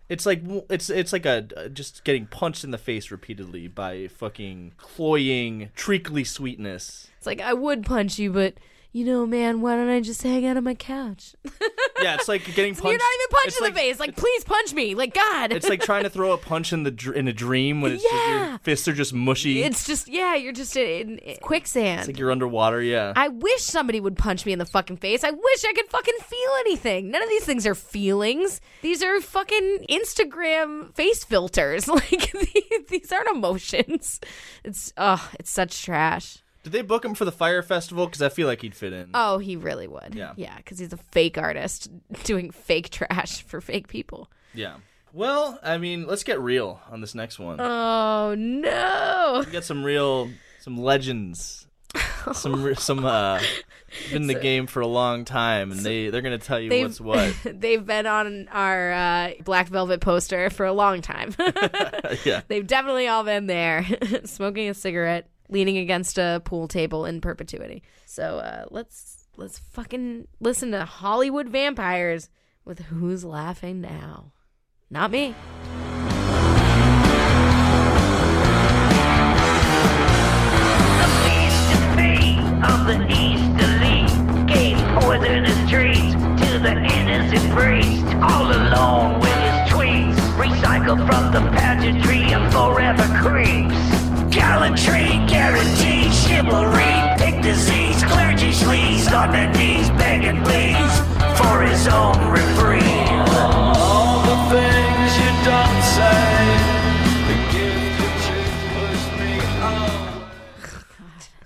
[0.10, 4.74] it's like it's it's like a just getting punched in the face repeatedly by fucking
[4.78, 7.07] cloying treacly sweetness.
[7.18, 8.56] It's like I would punch you, but
[8.91, 11.36] you know, man, why don't I just hang out on my couch?
[12.02, 12.86] Yeah, it's like getting punched.
[12.86, 13.99] You're not even punched in like- the face.
[13.99, 14.95] Like, please punch me.
[14.95, 15.52] Like, God.
[15.52, 18.03] It's like trying to throw a punch in the dr- in a dream when it's
[18.03, 18.49] just, Yeah.
[18.52, 19.64] your fists are just mushy.
[19.64, 21.99] It's just yeah, you're just in, in quicksand.
[21.99, 22.82] It's like you're underwater.
[22.82, 23.11] Yeah.
[23.18, 25.26] I wish somebody would punch me in the fucking face.
[25.26, 27.11] I wish I could fucking feel anything.
[27.11, 28.61] None of these things are feelings.
[28.82, 31.90] These are fucking Instagram face filters.
[31.90, 32.32] Like
[32.88, 34.22] these aren't emotions.
[34.64, 36.41] It's oh, it's such trash.
[36.64, 38.06] Did they book him for the Fyre Festival?
[38.06, 39.11] Because I feel like he'd fit in.
[39.14, 40.14] Oh, he really would.
[40.14, 40.34] Yeah.
[40.36, 41.90] yeah, because he's a fake artist
[42.23, 44.30] doing fake trash for fake people.
[44.53, 44.76] Yeah.
[45.14, 47.60] Well, I mean, let's get real on this next one.
[47.60, 49.44] Oh no!
[49.45, 50.30] we got some real,
[50.60, 51.65] some legends
[52.34, 53.41] some some uh
[54.11, 57.02] been in the game for a long time and they they're gonna tell you what's
[57.02, 57.34] what.
[57.44, 61.36] They've been on our uh, Black Velvet poster for a long time.
[62.23, 62.41] yeah.
[62.48, 63.86] They've definitely all been there,
[64.26, 67.84] smoking a cigarette, leaning against a pool table in perpetuity.
[68.05, 72.30] So uh, let's let's fucking listen to Hollywood vampires
[72.65, 74.34] with Who's Laughing Now?
[74.89, 75.35] Not me.
[82.61, 82.97] of the
[84.47, 84.77] gave
[85.69, 92.51] treats to the innocent priest all alone with his tweets recycled from the pageantry of
[92.51, 93.98] forever creeps
[94.30, 100.99] gallantry guaranteed chivalry pick disease clergy sleaze on their knees begging please
[101.38, 102.84] for his own reprieve
[103.31, 106.22] All the things you don't say.
[107.27, 108.41] The gift that you
[108.76, 109.31] push me
[109.64, 110.31] on.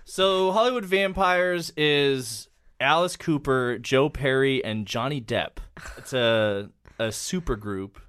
[0.04, 2.50] So Hollywood Vampires is
[2.80, 5.58] Alice Cooper, Joe Perry, and Johnny Depp.
[5.98, 6.70] It's a
[7.00, 8.00] a super group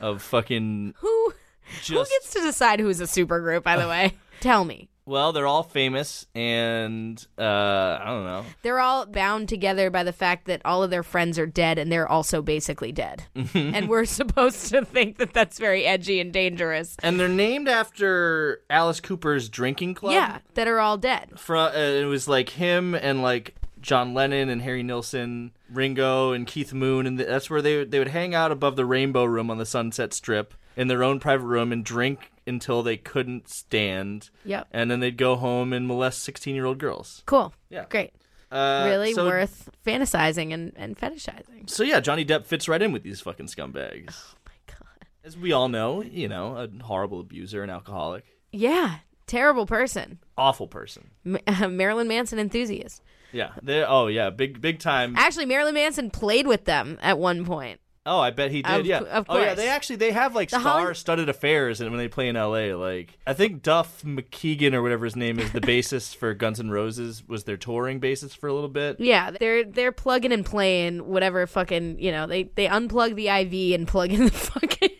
[0.00, 1.34] of fucking Who
[1.82, 3.62] just who gets to decide who's a supergroup?
[3.62, 4.88] By the way, tell me.
[5.06, 8.44] well, they're all famous and uh I don't know.
[8.62, 11.92] They're all bound together by the fact that all of their friends are dead and
[11.92, 13.24] they're also basically dead.
[13.54, 16.96] and we're supposed to think that that's very edgy and dangerous.
[17.02, 20.12] And they're named after Alice Cooper's drinking club.
[20.14, 21.38] Yeah, that are all dead.
[21.38, 26.46] Fro- uh, it was like him and like John Lennon and Harry Nilsson, Ringo and
[26.46, 29.50] Keith Moon, and th- that's where they they would hang out above the Rainbow Room
[29.50, 34.30] on the Sunset Strip in their own private room and drink until they couldn't stand.
[34.44, 34.68] Yep.
[34.70, 37.22] And then they'd go home and molest sixteen-year-old girls.
[37.26, 37.52] Cool.
[37.70, 37.86] Yeah.
[37.88, 38.12] Great.
[38.52, 41.68] Uh, really so, worth fantasizing and, and fetishizing.
[41.68, 44.14] So yeah, Johnny Depp fits right in with these fucking scumbags.
[44.16, 45.06] Oh my god.
[45.24, 48.96] As we all know, you know, a horrible abuser, an alcoholic, Yeah.
[49.26, 50.18] Terrible person.
[50.36, 51.10] awful person.
[51.24, 51.38] Ma-
[51.68, 53.02] Marilyn Manson enthusiast.
[53.32, 53.52] Yeah.
[53.62, 55.14] They oh yeah, big big time.
[55.16, 57.80] Actually, Marilyn Manson played with them at one point.
[58.06, 58.80] Oh, I bet he did.
[58.80, 58.98] Of yeah.
[58.98, 59.54] of Oh, yeah.
[59.54, 63.18] They actually they have like The star-studded affairs, and when they play in L.A., like
[63.26, 67.26] I think Duff McKeegan or whatever his name is, the bassist for Guns N' Roses,
[67.26, 69.00] was their touring bassist for a little bit.
[69.00, 73.74] Yeah, they're they're plugging and playing whatever fucking you know they they unplug the IV
[73.74, 74.90] and plug in the fucking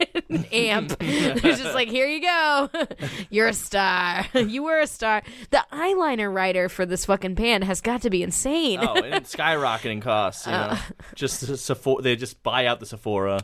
[0.52, 0.98] amp.
[0.98, 2.70] They're just like, here you go,
[3.30, 4.26] you're a star.
[4.34, 5.22] you were a star.
[5.50, 8.80] The eyeliner writer for this fucking band has got to be insane.
[8.82, 10.46] Oh, and it's skyrocketing costs.
[10.46, 10.74] You Uh.
[10.74, 10.80] know,
[11.14, 13.40] just the Sephora, they just buy out the Sephora.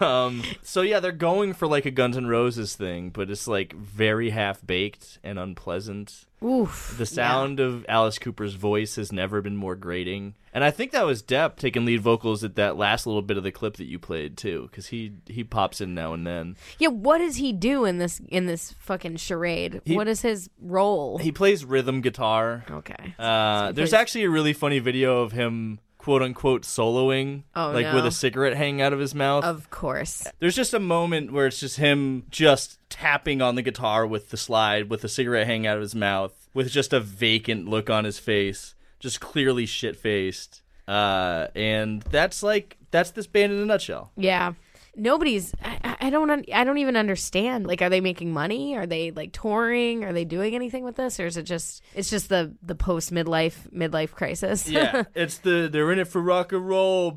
[0.00, 3.72] um, so yeah, they're going for like a Guns N' Roses thing, but it's like
[3.74, 6.26] very half baked and unpleasant.
[6.44, 6.94] Oof.
[6.98, 11.06] The sound of Alice Cooper's voice has never been more grating, and I think that
[11.06, 13.98] was Depp taking lead vocals at that last little bit of the clip that you
[13.98, 16.56] played too, because he he pops in now and then.
[16.78, 19.80] Yeah, what does he do in this in this fucking charade?
[19.84, 21.18] He- what is his role?
[21.18, 22.64] He plays rhythm guitar.
[22.70, 23.14] okay.
[23.18, 27.86] Uh, there's plays- actually a really funny video of him quote unquote soloing, Oh, like
[27.86, 27.94] no.
[27.94, 29.42] with a cigarette hanging out of his mouth.
[29.42, 30.26] of course.
[30.38, 34.36] There's just a moment where it's just him just tapping on the guitar with the
[34.36, 38.04] slide with the cigarette hanging out of his mouth with just a vacant look on
[38.04, 40.60] his face, just clearly shit faced.
[40.86, 44.12] Uh, and that's like that's this band in a nutshell.
[44.16, 44.52] Yeah.
[44.96, 45.54] Nobody's.
[45.62, 46.30] I, I- don't.
[46.30, 47.66] un- I don't even understand.
[47.66, 48.76] Like, are they making money?
[48.76, 50.04] Are they like touring?
[50.04, 51.82] Are they doing anything with this, or is it just?
[51.94, 54.68] It's just the the post midlife midlife crisis.
[54.68, 57.10] Yeah, it's the they're in it for rock and roll,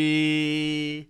[0.00, 1.08] baby.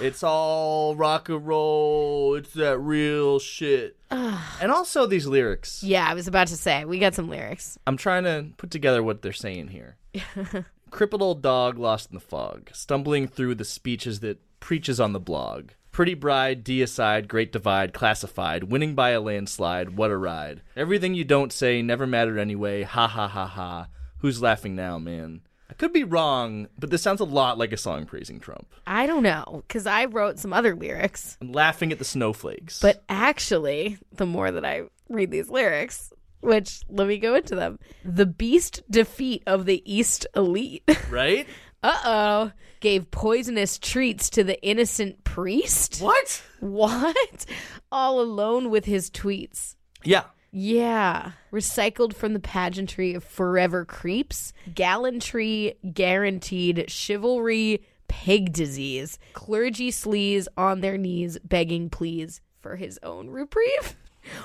[0.00, 2.34] It's all rock and roll.
[2.36, 3.96] It's that real shit.
[4.10, 5.82] and also these lyrics.
[5.82, 6.06] yeah.
[6.08, 7.78] I was about to say we got some lyrics.
[7.86, 9.96] I'm trying to put together what they're saying here.
[10.90, 15.20] Crippled old dog lost in the fog, stumbling through the speeches that preaches on the
[15.20, 15.70] blog.
[15.92, 20.62] Pretty bride, deicide, great divide, classified, winning by a landslide, what a ride.
[20.76, 23.88] Everything you don't say never mattered anyway, ha ha ha ha.
[24.18, 25.40] Who's laughing now, man?
[25.68, 28.72] I could be wrong, but this sounds a lot like a song praising Trump.
[28.86, 32.80] I don't know because I wrote some other lyrics, I'm laughing at the snowflakes.
[32.80, 37.78] but actually, the more that I read these lyrics, which let me go into them,
[38.04, 40.82] the beast defeat of the East elite.
[41.10, 41.46] right?
[41.82, 46.00] Uh oh, gave poisonous treats to the innocent priest.
[46.00, 46.42] What?
[46.60, 47.46] What?
[47.90, 49.76] All alone with his tweets.
[50.04, 50.24] Yeah.
[50.52, 51.32] Yeah.
[51.52, 60.80] Recycled from the pageantry of forever creeps, gallantry guaranteed, chivalry, pig disease, clergy sleaze on
[60.80, 63.96] their knees begging please for his own reprieve.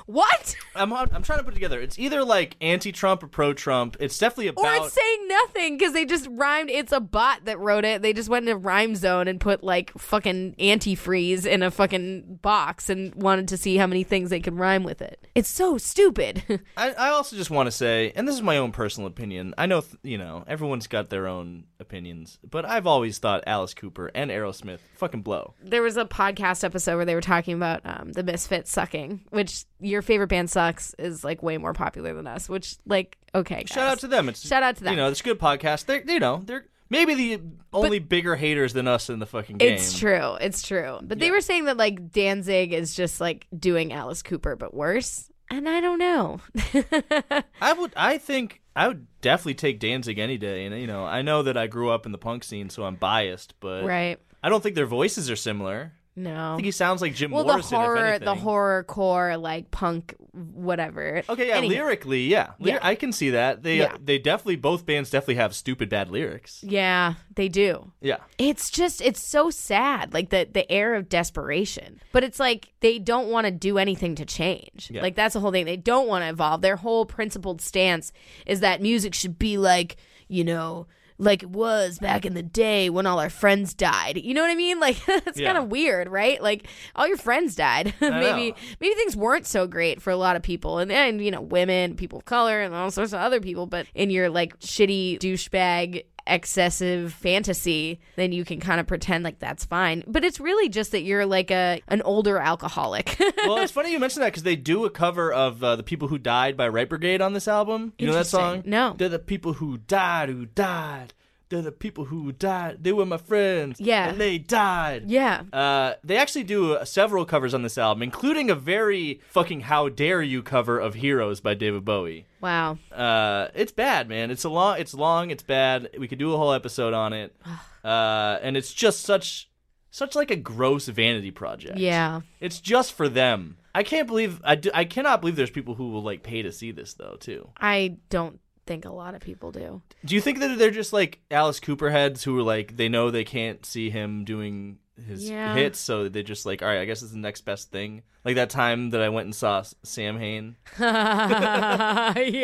[0.06, 0.56] What?
[0.76, 1.80] I'm I'm trying to put it together.
[1.80, 3.98] It's either like anti-Trump or pro-Trump.
[4.00, 4.66] It's definitely about.
[4.66, 6.70] Or it's saying nothing because they just rhymed.
[6.70, 8.02] It's a bot that wrote it.
[8.02, 12.90] They just went into rhyme zone and put like fucking antifreeze in a fucking box
[12.90, 15.28] and wanted to see how many things they could rhyme with it.
[15.36, 16.44] It's so stupid.
[16.78, 19.54] I, I also just want to say, and this is my own personal opinion.
[19.58, 23.74] I know, th- you know, everyone's got their own opinions, but I've always thought Alice
[23.74, 25.54] Cooper and Aerosmith fucking blow.
[25.64, 29.66] there was a podcast episode where they were talking about um, the Misfits sucking, which
[29.80, 32.50] your favorite band sucks is like way more popular than us.
[32.50, 34.30] Which like okay, Shout out to them.
[34.30, 34.94] It's Shout out to them.
[34.94, 35.86] You know, it's a good podcast.
[35.86, 37.42] They're you know they're maybe the
[37.74, 39.74] only bigger haters than us in the fucking game.
[39.74, 40.36] It's true.
[40.36, 41.00] It's true.
[41.02, 45.30] But they were saying that like Danzig is just like doing Alice Cooper but worse.
[45.50, 46.40] And I don't know.
[47.62, 47.94] I would.
[47.96, 50.66] I think I would definitely take Danzig any day.
[50.66, 52.96] And you know, I know that I grew up in the punk scene, so I'm
[52.96, 54.20] biased, but right.
[54.42, 55.94] I don't think their voices are similar.
[56.18, 56.56] I No.
[56.56, 57.72] think he sounds like Jim Well, Morrison.
[57.72, 61.24] the horror, the horror core, like punk, whatever.
[61.28, 62.52] Okay, yeah, lyrically, yeah.
[62.60, 62.80] Lyr- Yeah.
[62.82, 63.64] I can see that.
[63.64, 63.98] They Yeah.
[64.02, 66.64] they definitely both bands definitely have stupid bad lyrics.
[66.64, 67.92] Yeah, they do.
[68.02, 68.18] Yeah.
[68.38, 72.00] It's just it's so sad, like the the air of desperation.
[72.14, 74.90] But it's like they don't want to do anything to change.
[74.92, 75.02] Yeah.
[75.02, 75.66] Like that's the whole thing.
[75.66, 76.62] They don't want to evolve.
[76.62, 78.14] Their whole principled stance
[78.46, 79.98] is that music should be like,
[80.30, 80.88] you know,
[81.18, 84.18] like it was back in the day when all our friends died.
[84.18, 84.80] You know what I mean?
[84.80, 85.54] Like it's Yeah.
[85.54, 86.42] kind of weird, right?
[86.42, 87.94] Like all your friends died.
[88.02, 88.56] maybe know.
[88.80, 91.96] maybe things weren't so great for a lot of people and and you know, women,
[91.96, 96.04] people of color and all sorts of other people, but in your like shitty douchebag
[96.28, 100.04] excessive fantasy, then you can kind of pretend like that's fine.
[100.08, 103.18] But it's really just that you're like a an older alcoholic.
[103.46, 106.08] well, it's funny you mentioned that because they do a cover of uh, "The People
[106.08, 107.94] Who Died" by Right Brigade on this album.
[107.98, 108.64] You know that song?
[108.66, 108.96] No.
[108.98, 111.14] They're the people who died, who died.
[111.50, 112.84] They're the people who died.
[112.84, 113.80] They were my friends.
[113.80, 114.10] Yeah.
[114.10, 115.04] and they died.
[115.06, 115.44] yeah.
[115.54, 119.90] Uh, they actually do uh, several covers on this album, including a very fucking "How
[119.90, 122.26] Dare You" cover of "Heroes" by David Bowie.
[122.42, 122.80] Wow.
[122.92, 124.32] Uh, it's bad, man.
[124.32, 124.80] It's a long.
[124.80, 125.30] It's long.
[125.30, 125.90] It's bad.
[126.00, 127.36] We could do a whole episode on it.
[127.84, 129.50] Uh, and it's just such,
[129.92, 131.78] such like a gross vanity project.
[131.78, 132.22] Yeah.
[132.40, 133.58] It's just for them.
[133.76, 134.42] I can't believe.
[134.44, 137.18] I, do, I cannot believe there's people who will like pay to see this though
[137.20, 137.50] too.
[137.60, 139.82] I don't think a lot of people do.
[140.04, 143.12] Do you think that they're just like Alice Cooper heads who are like they know
[143.12, 145.54] they can't see him doing his Yeah.
[145.56, 148.04] hits, so they just like, all right, I guess it's the next best thing.
[148.24, 150.56] Like that time that I went and saw Samhain.
[150.80, 150.88] And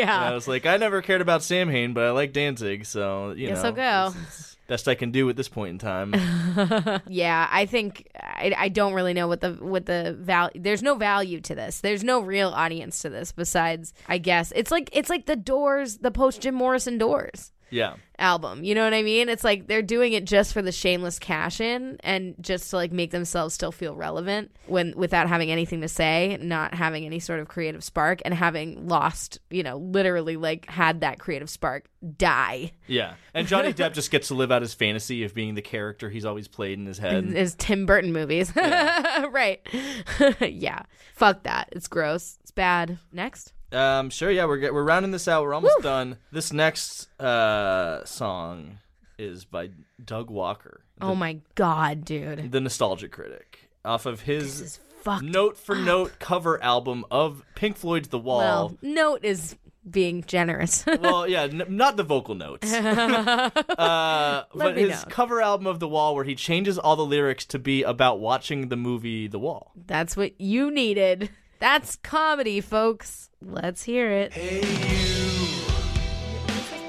[0.09, 3.63] I was like, I never cared about Samhain, but I like Danzig, so you Guess
[3.63, 3.73] know, I'll
[4.11, 4.17] go.
[4.19, 6.15] it's- it's best I can do at this point in time.
[7.07, 10.53] Yeah, I think I, I don't really know what the what the value.
[10.55, 11.81] There's no value to this.
[11.81, 15.97] There's no real audience to this besides, I guess it's like it's like the Doors,
[15.97, 18.63] the post Jim Morrison Doors yeah, album.
[18.63, 19.27] You know what I mean?
[19.27, 22.91] It's like they're doing it just for the shameless cash in and just to like
[22.91, 27.39] make themselves still feel relevant when without having anything to say, not having any sort
[27.39, 32.71] of creative spark and having lost, you know, literally like had that creative spark die.
[32.87, 33.15] yeah.
[33.33, 36.25] And Johnny Depp just gets to live out his fantasy of being the character he's
[36.25, 37.25] always played in his head.
[37.33, 38.53] Is Tim Burton movies.
[38.55, 39.61] right.
[40.41, 40.83] yeah.
[41.15, 41.69] Fuck that.
[41.71, 42.37] It's gross.
[42.41, 42.99] It's bad.
[43.11, 43.53] Next.
[43.71, 45.43] Um, sure, yeah, we're get, we're rounding this out.
[45.43, 46.17] We're almost done.
[46.31, 48.79] This next uh song
[49.17, 49.69] is by
[50.03, 52.51] Doug Walker, Oh my god, dude.
[52.51, 55.23] the Nostalgia Critic, off of his This is fucked.
[55.23, 58.39] note for note cover album of Pink Floyd's The Wall.
[58.39, 59.55] Well, note is
[59.89, 60.83] being generous.
[60.99, 62.71] well, yeah, n- not the vocal notes.
[62.73, 65.03] uh, but his know.
[65.09, 68.69] cover album of The Wall, where he changes all the lyrics to be about watching
[68.69, 69.71] the movie The Wall.
[69.87, 71.29] That's what you needed.
[71.61, 73.29] That's comedy, folks.
[73.39, 74.33] Let's hear it.
[74.33, 75.61] Hey you,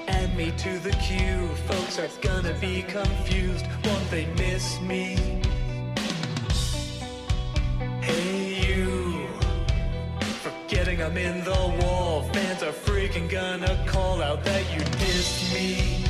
[0.08, 1.46] add me to the queue.
[1.66, 3.66] Folks are gonna be confused.
[3.84, 5.42] Won't they miss me?
[8.00, 9.26] Hey you,
[10.40, 12.22] forgetting I'm in the wall.
[12.32, 16.06] Fans are freaking gonna call out that you dissed me.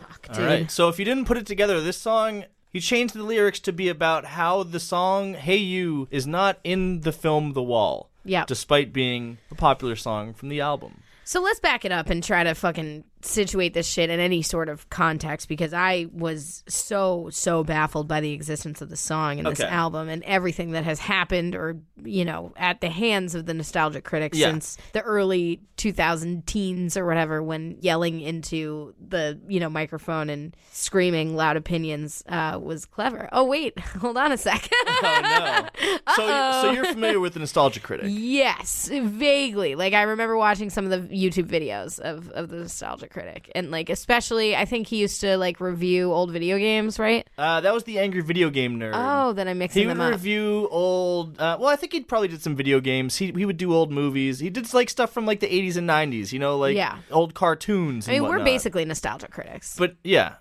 [0.00, 0.44] Fuck, All dude.
[0.44, 0.70] right.
[0.70, 3.88] So if you didn't put it together, this song he changed the lyrics to be
[3.88, 8.10] about how the song "Hey You" is not in the film The Wall.
[8.24, 8.46] Yep.
[8.46, 11.02] Despite being a popular song from the album.
[11.24, 14.68] So let's back it up and try to fucking situate this shit in any sort
[14.68, 19.44] of context because I was so so baffled by the existence of the song in
[19.44, 23.54] this album and everything that has happened or you know at the hands of the
[23.54, 24.48] nostalgic critics Yeah.
[24.50, 30.56] since the early 2000 teens or whatever when yelling into the you know microphone and
[30.72, 33.28] screaming loud opinions uh, was clever.
[33.32, 34.68] Oh wait, hold on a sec.
[35.04, 36.14] Oh no.
[36.16, 38.06] so so you're familiar with the Nostalgia Critic?
[38.08, 39.74] Yes, vaguely.
[39.74, 43.70] Like I remember watching some of the YouTube videos of, of the Nostalgia critic, and
[43.70, 47.28] like especially, I think he used to like review old video games, right?
[47.38, 48.92] Uh, that was the angry video game nerd.
[48.94, 50.10] Oh, then I'm mixing He would them up.
[50.12, 51.40] review old.
[51.40, 53.16] Uh, well, I think he probably did some video games.
[53.16, 54.38] He he would do old movies.
[54.38, 56.32] He did like stuff from like the 80s and 90s.
[56.32, 56.98] You know, like Yeah.
[57.10, 58.08] old cartoons.
[58.08, 58.44] I mean, and we're whatnot.
[58.46, 59.76] basically nostalgia critics.
[59.78, 60.34] But yeah,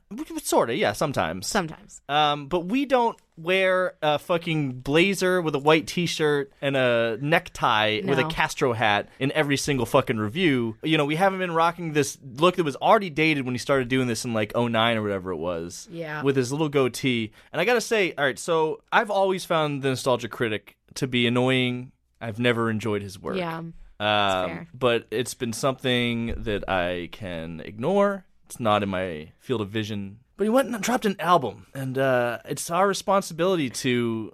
[0.44, 0.78] sort of.
[0.78, 1.48] Yeah, sometimes.
[1.48, 2.02] Sometimes.
[2.10, 8.02] Um, but we don't wear a fucking blazer with a white t-shirt and a necktie
[8.04, 10.78] with a Castro hat in every single fucking review.
[10.84, 13.88] You know, we haven't been rocking this look that was already dated when he started
[13.88, 15.88] doing this in like 09 or whatever it was.
[15.92, 16.22] Yeah.
[16.24, 17.32] With his little goatee.
[17.52, 21.28] And I gotta say, all right, so I've always found the Nostalgia Critic to be
[21.28, 21.92] annoying.
[22.20, 23.38] I've never enjoyed his work.
[23.38, 23.62] Yeah.
[24.00, 28.26] Um, but it's been something that I can ignore.
[28.48, 30.20] It's not in my field of vision.
[30.42, 34.34] But he went and dropped an album, and uh, it's our responsibility to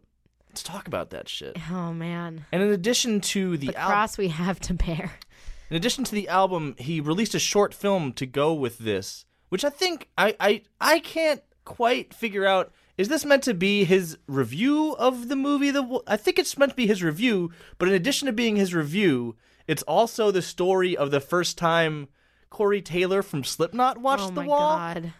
[0.54, 1.58] to talk about that shit.
[1.70, 5.12] Oh man, And in addition to the, the al- cross we have to bear.
[5.70, 9.66] in addition to the album, he released a short film to go with this, which
[9.66, 12.72] I think I I, I can't quite figure out.
[12.98, 15.72] Is this meant to be his review of the movie?
[15.72, 18.74] The I think it's meant to be his review, but in addition to being his
[18.74, 19.36] review,
[19.68, 22.08] it's also the story of the first time
[22.50, 25.14] Corey Taylor from Slipknot watched oh the my wall god.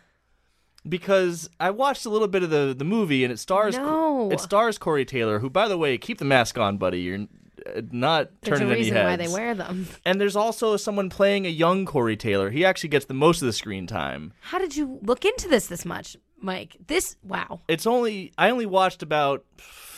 [0.88, 4.30] Because I watched a little bit of the the movie and it stars No.
[4.32, 7.02] it stars Corey Taylor, who by the way, keep the mask on, buddy.
[7.02, 7.28] You're
[7.76, 8.42] uh, not turning.
[8.42, 9.06] There's turning a any reason heads.
[9.10, 9.88] why they wear them.
[10.06, 12.50] And there's also someone playing a young Corey Taylor.
[12.50, 14.34] He actually gets the most of the screen time.
[14.42, 16.78] How did you look into this this much, Mike?
[16.88, 17.62] This wow.
[17.68, 19.44] It's only I only watched about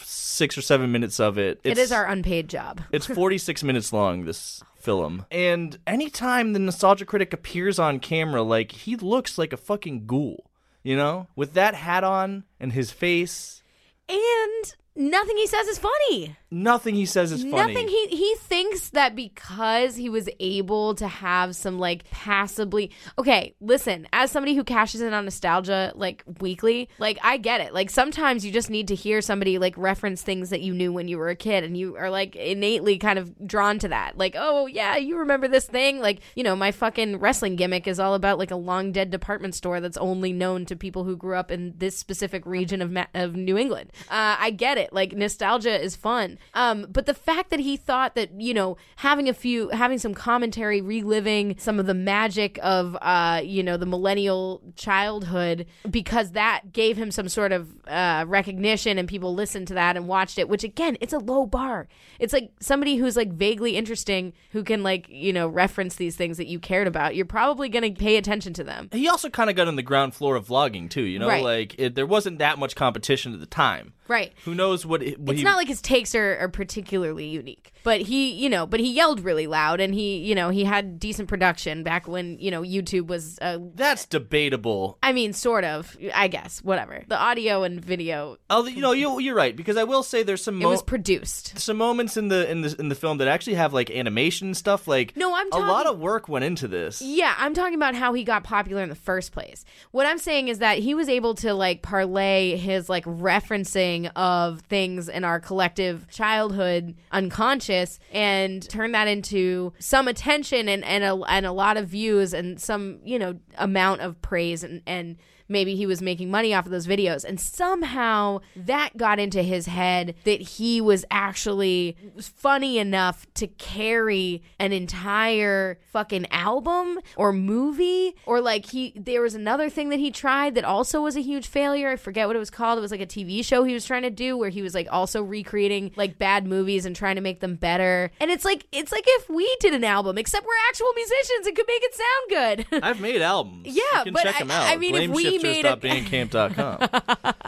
[0.03, 1.59] six or seven minutes of it.
[1.63, 2.81] It's, it is our unpaid job.
[2.91, 4.25] It's 46 minutes long.
[4.25, 5.25] This film.
[5.29, 10.45] And anytime the nostalgia critic appears on camera, like he looks like a fucking ghoul.
[10.83, 13.61] You know, with that hat on and his face,
[14.07, 16.35] And nothing he says is funny.
[16.51, 17.55] nothing he says is funny.
[17.55, 23.55] Nothing he he thinks that because he was able to have some like passably okay,
[23.61, 27.73] listen, as somebody who cashes in on nostalgia like weekly, like I get it.
[27.73, 31.07] Like sometimes you just need to hear somebody like reference things that you knew when
[31.07, 34.17] you were a kid and you are like innately kind of drawn to that.
[34.17, 35.99] Like, oh yeah, you remember this thing?
[35.99, 39.55] Like, you know, my fucking wrestling gimmick is all about like a long dead department
[39.55, 43.05] store that's only known to people who grew up in this specific region of Ma-
[43.13, 43.91] of New England.
[44.09, 44.88] Uh, I get it.
[44.91, 46.37] Like nostalgia is fun.
[46.53, 50.13] Um, but the fact that he thought that you know having a few having some
[50.13, 56.71] commentary, reliving some of the magic of uh, you know the millennial childhood, because that
[56.73, 60.49] gave him some sort of uh, recognition and people listened to that and watched it.
[60.49, 61.87] Which again, it's a low bar.
[62.19, 66.37] It's like somebody who's like vaguely interesting who can like you know reference these things
[66.37, 67.15] that you cared about.
[67.15, 68.89] You're probably gonna pay attention to them.
[68.91, 71.03] he also kind of got on the ground floor of vlogging too.
[71.03, 71.43] You know, Right.
[71.43, 73.93] like it, there wasn't that much competition at the time.
[74.09, 74.33] Right.
[74.43, 75.01] Who knows what?
[75.01, 78.49] it- what it's he, not like his takes are, are particularly unique but he you
[78.49, 82.07] know but he yelled really loud and he you know he had decent production back
[82.07, 84.97] when you know youtube was uh, That's debatable.
[85.03, 89.19] i mean sort of i guess whatever the audio and video oh you know, you,
[89.19, 92.49] you're right because I will say there's some it was produced some moments in the
[92.49, 94.87] in the in the film that actually have like animation stuff.
[94.87, 97.01] Like No, I'm a lot of work went into this.
[97.01, 100.47] yeah i'm talking about how he got popular in the first place what i'm saying
[100.47, 105.39] is that he was able to like parlay his like referencing of things in our
[105.39, 107.68] collective childhood unconscious
[108.11, 112.59] and turn that into some attention and and a, and a lot of views and
[112.59, 115.17] some you know amount of praise and and
[115.49, 117.23] maybe he was making money off of those videos.
[117.25, 124.43] And somehow that got into his head that he was actually funny enough to carry
[124.59, 128.15] an entire fucking album or movie.
[128.25, 131.47] Or like he there was another thing that he tried that also was a huge
[131.47, 131.89] failure.
[131.89, 132.77] I forget what it was called.
[132.77, 134.87] It was like a tv show he was trying to do where he was like
[134.91, 138.11] also recreating like bad movies and trying to make them better.
[138.19, 141.55] And it's like it's like if we did an album except we're actual musicians and
[141.55, 142.83] could make it sound good.
[142.83, 143.65] I've made albums.
[143.65, 144.67] Yeah, you can but check I- them out.
[144.71, 147.43] I mean, if we made a- Blameshifters.bandcamp.com.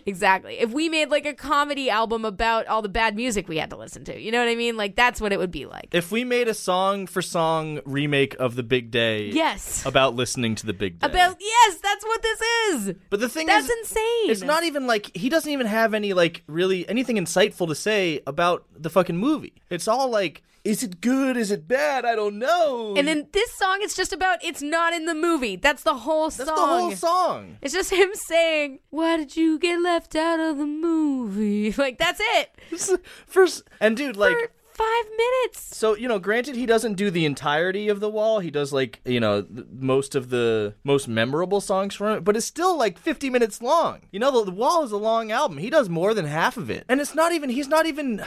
[0.06, 0.58] exactly.
[0.58, 3.76] If we made like a comedy album about all the bad music we had to
[3.76, 4.76] listen to, you know what I mean?
[4.76, 5.88] Like that's what it would be like.
[5.92, 9.84] if we made a song for song remake of the Big Day, Yes.
[9.86, 12.40] about listening to the Big Day, About yes, that's what this
[12.70, 12.94] is.
[13.10, 14.30] But the thing That's is, insane.
[14.30, 18.20] It's not even like he doesn't even have any like really anything insightful to say
[18.26, 19.54] about the fucking movie.
[19.70, 21.36] It's all like, is it good?
[21.36, 22.04] Is it bad?
[22.04, 22.94] I don't know.
[22.96, 25.56] And then this song is just about it's not in the movie.
[25.56, 26.46] That's the whole song.
[26.46, 27.58] that's the whole song.
[27.62, 32.20] It's just him saying, "Why did you get left out of the movie?" Like that's
[32.20, 33.00] it.
[33.26, 34.36] First, and dude, like.
[34.36, 35.74] For five minutes.
[35.74, 38.40] So you know, granted, he doesn't do the entirety of the wall.
[38.40, 42.36] He does like you know th- most of the most memorable songs from it, but
[42.36, 44.00] it's still like 50 minutes long.
[44.10, 45.56] You know, the, the wall is a long album.
[45.58, 47.48] He does more than half of it, and it's not even.
[47.48, 48.22] He's not even.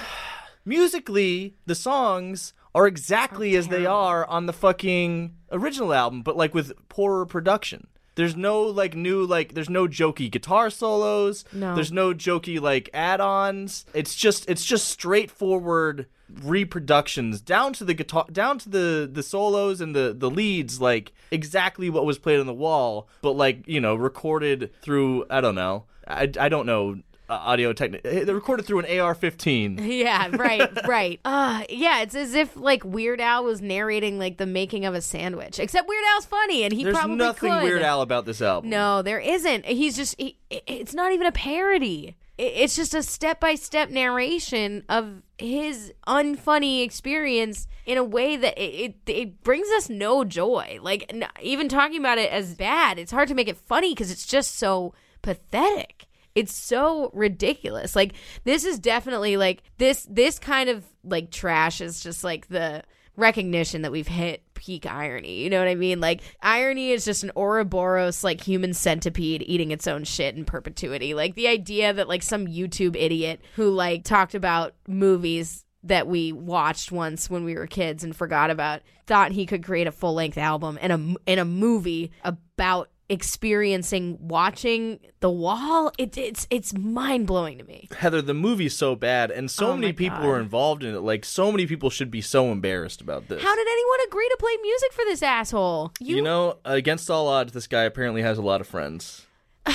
[0.65, 6.37] Musically, the songs are exactly oh, as they are on the fucking original album, but
[6.37, 7.87] like with poorer production.
[8.15, 11.45] There's no like new like there's no jokey guitar solos.
[11.53, 11.73] No.
[11.73, 13.85] There's no jokey like add-ons.
[13.93, 16.07] It's just it's just straightforward
[16.43, 21.11] reproductions down to the guitar down to the the solos and the the leads like
[21.31, 25.55] exactly what was played on the wall but like you know recorded through i don't
[25.55, 26.99] know i, I don't know
[27.29, 31.19] uh, audio technique they recorded through an ar-15 Yeah, right, right.
[31.25, 35.01] Uh, yeah, it's as if like Weird Al was narrating like the making of a
[35.01, 35.59] sandwich.
[35.59, 37.63] Except Weird Al's funny, and he there's probably nothing could.
[37.63, 39.65] weird al about this album No, there isn't.
[39.65, 40.15] He's just.
[40.19, 42.15] He, it's not even a parody.
[42.37, 48.57] It's just a step by step narration of his unfunny experience in a way that
[48.57, 50.79] it, it it brings us no joy.
[50.81, 54.09] Like n- even talking about it as bad, it's hard to make it funny because
[54.09, 56.05] it's just so pathetic.
[56.39, 57.95] It's so ridiculous.
[57.95, 58.13] Like
[58.43, 62.83] this is definitely like this this kind of like trash is just like the
[63.15, 65.43] recognition that we've hit peak irony.
[65.43, 65.99] You know what I mean?
[65.99, 71.13] Like irony is just an Ouroboros like human centipede eating its own shit in perpetuity.
[71.13, 76.31] Like the idea that like some YouTube idiot who like talked about movies that we
[76.31, 80.37] watched once when we were kids and forgot about thought he could create a full-length
[80.37, 87.57] album and a in a movie about experiencing watching the wall it, it's it's mind-blowing
[87.57, 90.27] to me heather the movie's so bad and so Oh many people God.
[90.27, 93.55] were involved in it like so many people should be so embarrassed about this how
[93.55, 97.67] did anyone agree to play music for this asshole you know against all odds this
[97.67, 99.25] guy apparently has a lot of friends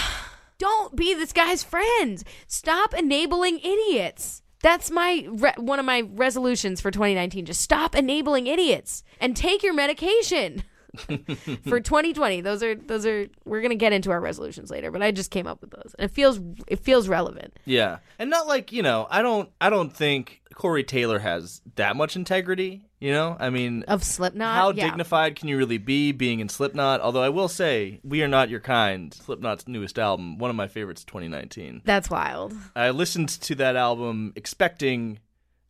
[0.58, 2.22] don't be this guy's friend.
[2.46, 4.42] Stop enabling idiots.
[4.62, 7.44] That's my re- one of my resolutions for 2019.
[7.44, 10.62] Just stop enabling idiots and take your medication.
[11.66, 15.10] for 2020, those are those are we're gonna get into our resolutions later, but I
[15.10, 17.58] just came up with those, and it feels it feels relevant.
[17.64, 21.96] Yeah, and not like you know, I don't, I don't think Corey Taylor has that
[21.96, 22.86] much integrity.
[23.00, 24.86] You know, I mean, Of Slipknot, how yeah.
[24.86, 27.02] dignified can you really be being in Slipknot?
[27.02, 30.68] Although I will say, "We Are Not Your Kind," Slipknot's newest album, one of my
[30.68, 31.82] favorites, 2019.
[31.84, 32.54] That's wild.
[32.74, 35.18] I listened to that album expecting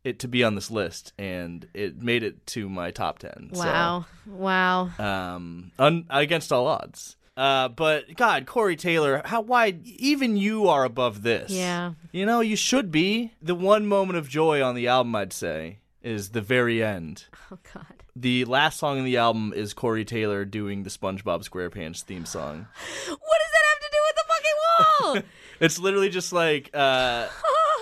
[0.05, 3.49] it to be on this list, and it made it to my top ten.
[3.53, 4.89] so- Wow, wow.
[4.99, 7.17] um, un- against all odds.
[7.35, 11.51] Uh, but God, Corey Taylor, how why even you are above this?
[11.51, 11.93] Yeah.
[12.13, 13.33] you know you should be.
[13.41, 17.25] The one moment of joy on the album, I'd say, is the very end.
[17.51, 17.85] Oh God.
[18.15, 22.65] The last song in the album is Corey Taylor doing the SpongeBob SquarePants theme song.
[23.07, 24.57] What does that have to do with the fucking
[25.21, 25.29] wall?
[25.59, 27.27] It's literally just like uh,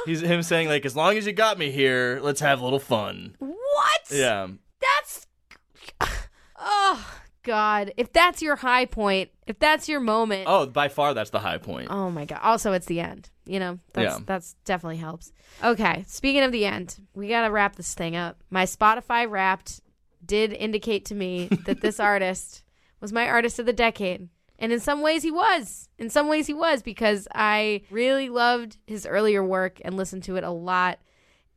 [0.05, 2.79] he's him saying like, "As long as you got me here, let's have a little
[2.79, 4.01] fun." what?
[4.11, 4.47] Yeah.
[4.79, 5.27] That's
[6.59, 7.13] oh
[7.43, 7.93] god.
[7.97, 10.45] If that's your high point, if that's your moment.
[10.47, 11.87] Oh, by far that's the high point.
[11.89, 12.39] Oh my god.
[12.43, 13.29] Also it's the end.
[13.45, 14.23] You know, that's Yeah.
[14.25, 15.31] that's definitely helps.
[15.63, 18.41] Okay, speaking of the end, we got to wrap this thing up.
[18.49, 19.81] My Spotify wrapped
[20.25, 22.63] did indicate to me that this artist
[23.01, 24.29] was my artist of the decade.
[24.59, 25.89] And in some ways he was.
[25.97, 30.35] In some ways he was because I really loved his earlier work and listened to
[30.35, 30.99] it a lot.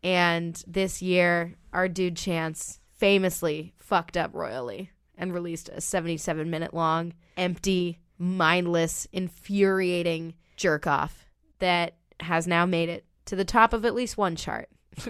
[0.02, 6.74] And this year, our dude Chance famously fucked up royally and released a 77 minute
[6.74, 11.26] long, empty, mindless, infuriating jerk off
[11.58, 14.68] that has now made it to the top of at least one chart.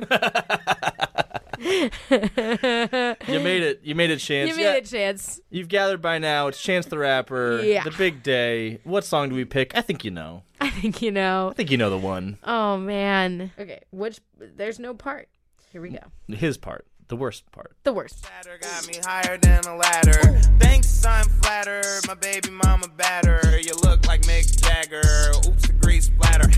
[3.29, 3.81] You made it.
[3.83, 4.51] You made it, Chance.
[4.51, 4.75] You made Yeah.
[4.75, 5.41] it, Chance.
[5.51, 6.47] You've gathered by now.
[6.49, 7.61] It's Chance the Rapper.
[7.63, 7.85] Yeah.
[7.85, 8.81] The big day.
[8.85, 9.77] What song do we pick?
[9.77, 10.43] I think you know.
[10.61, 11.51] I think you know.
[11.51, 12.39] I think you know the one.
[12.45, 13.53] Oh man.
[13.59, 15.29] Okay, which there's no part.
[15.73, 15.99] Here we go.
[16.29, 16.87] His part.
[17.09, 17.77] The worst part.
[17.85, 18.27] The worst.
[18.61, 20.41] Got me higher than a ladder.
[20.59, 22.01] Thanks, I'm flattered.
[22.09, 23.61] My baby mama batter.
[23.61, 25.31] You look like Mick Jagger.
[25.47, 26.51] Oops, the grease splatter.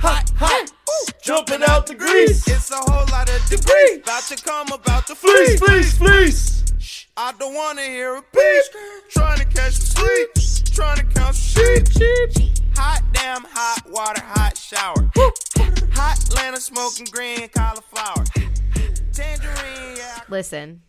[0.00, 0.72] Hot, hot.
[1.22, 2.48] Jumping out the grease.
[2.48, 4.00] It's a whole lot of debris.
[4.02, 5.60] About to come, about to fleece.
[5.60, 7.06] Fleece, fleece.
[7.16, 8.64] I don't wanna hear a peep.
[9.10, 10.74] Trying to catch some sleep.
[10.74, 12.52] Trying to count some sheep.
[12.74, 15.10] Hot damn, hot water, hot shower.
[15.92, 18.24] Hot Atlanta smoking green cauliflower.
[19.12, 20.20] Tangerine, yeah.
[20.28, 20.82] Listen.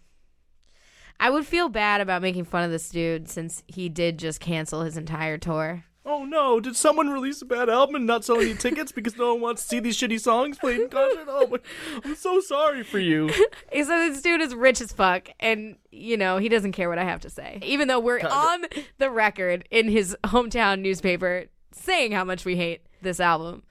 [1.19, 4.82] I would feel bad about making fun of this dude since he did just cancel
[4.82, 5.84] his entire tour.
[6.03, 6.60] Oh no!
[6.60, 9.61] Did someone release a bad album and not sell any tickets because no one wants
[9.61, 11.28] to see these shitty songs played in concert?
[11.28, 11.60] Oh my!
[12.03, 13.30] I'm so sorry for you.
[13.72, 16.98] He said this dude is rich as fuck, and you know he doesn't care what
[16.98, 17.60] I have to say.
[17.64, 18.65] Even though we're on
[18.98, 23.61] the record in his hometown newspaper saying how much we hate this album,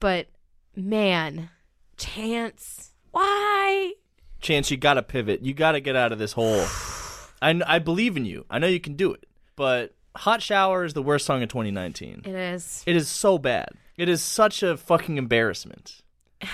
[0.00, 0.26] but
[0.74, 1.50] man,
[1.96, 3.92] Chance, why?
[4.40, 5.42] Chance, you gotta pivot.
[5.42, 6.64] You gotta get out of this hole.
[7.42, 8.44] I, I believe in you.
[8.50, 9.24] I know you can do it.
[9.56, 12.22] But Hot Shower is the worst song of 2019.
[12.24, 12.82] It is.
[12.86, 13.70] It is so bad.
[13.96, 16.02] It is such a fucking embarrassment.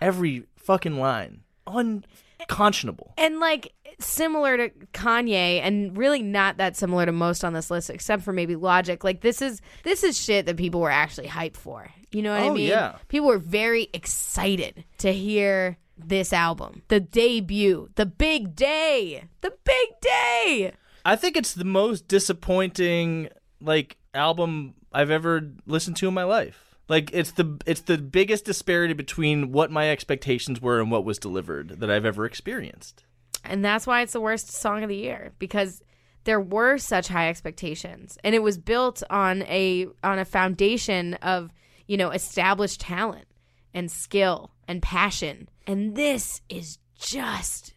[0.00, 1.40] Every fucking line.
[1.66, 3.14] unconscionable.
[3.18, 7.90] And like similar to Kanye and really not that similar to most on this list
[7.90, 9.02] except for maybe Logic.
[9.02, 11.90] Like this is this is shit that people were actually hyped for.
[12.12, 12.68] You know what I Oh, mean?
[12.68, 12.96] yeah.
[13.08, 16.82] People were very excited to hear this album.
[16.88, 19.24] The debut, the big day.
[19.40, 20.72] The big day.
[21.04, 23.28] I think it's the most disappointing
[23.60, 26.76] like album I've ever listened to in my life.
[26.88, 31.18] Like it's the it's the biggest disparity between what my expectations were and what was
[31.18, 33.04] delivered that I've ever experienced.
[33.44, 35.82] And that's why it's the worst song of the year because
[36.24, 41.52] there were such high expectations and it was built on a on a foundation of,
[41.86, 43.26] you know, established talent
[43.74, 45.48] and skill and passion.
[45.66, 47.74] And this is just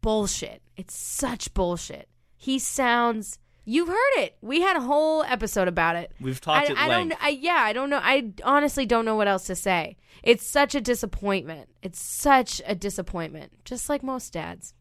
[0.00, 0.62] bullshit.
[0.76, 2.08] It's such bullshit.
[2.36, 4.36] He sounds You've heard it.
[4.42, 6.12] We had a whole episode about it.
[6.20, 7.14] We've talked I, I don't.
[7.20, 8.00] I, yeah, I don't know.
[8.02, 9.96] I honestly don't know what else to say.
[10.22, 11.70] It's such a disappointment.
[11.82, 13.52] It's such a disappointment.
[13.64, 14.74] Just like most dads.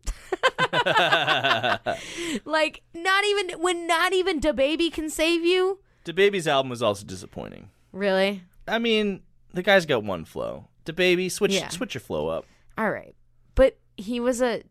[2.46, 5.80] like not even when not even DaBaby can save you.
[6.04, 7.70] DaBaby's album was also disappointing.
[7.94, 8.44] Really?
[8.68, 9.22] I mean,
[9.54, 10.68] the guy's got one flow.
[10.86, 11.70] DaBaby, switch Yeah.
[11.70, 12.46] switch your flow up.
[12.78, 13.16] All right,
[13.56, 14.64] but he was a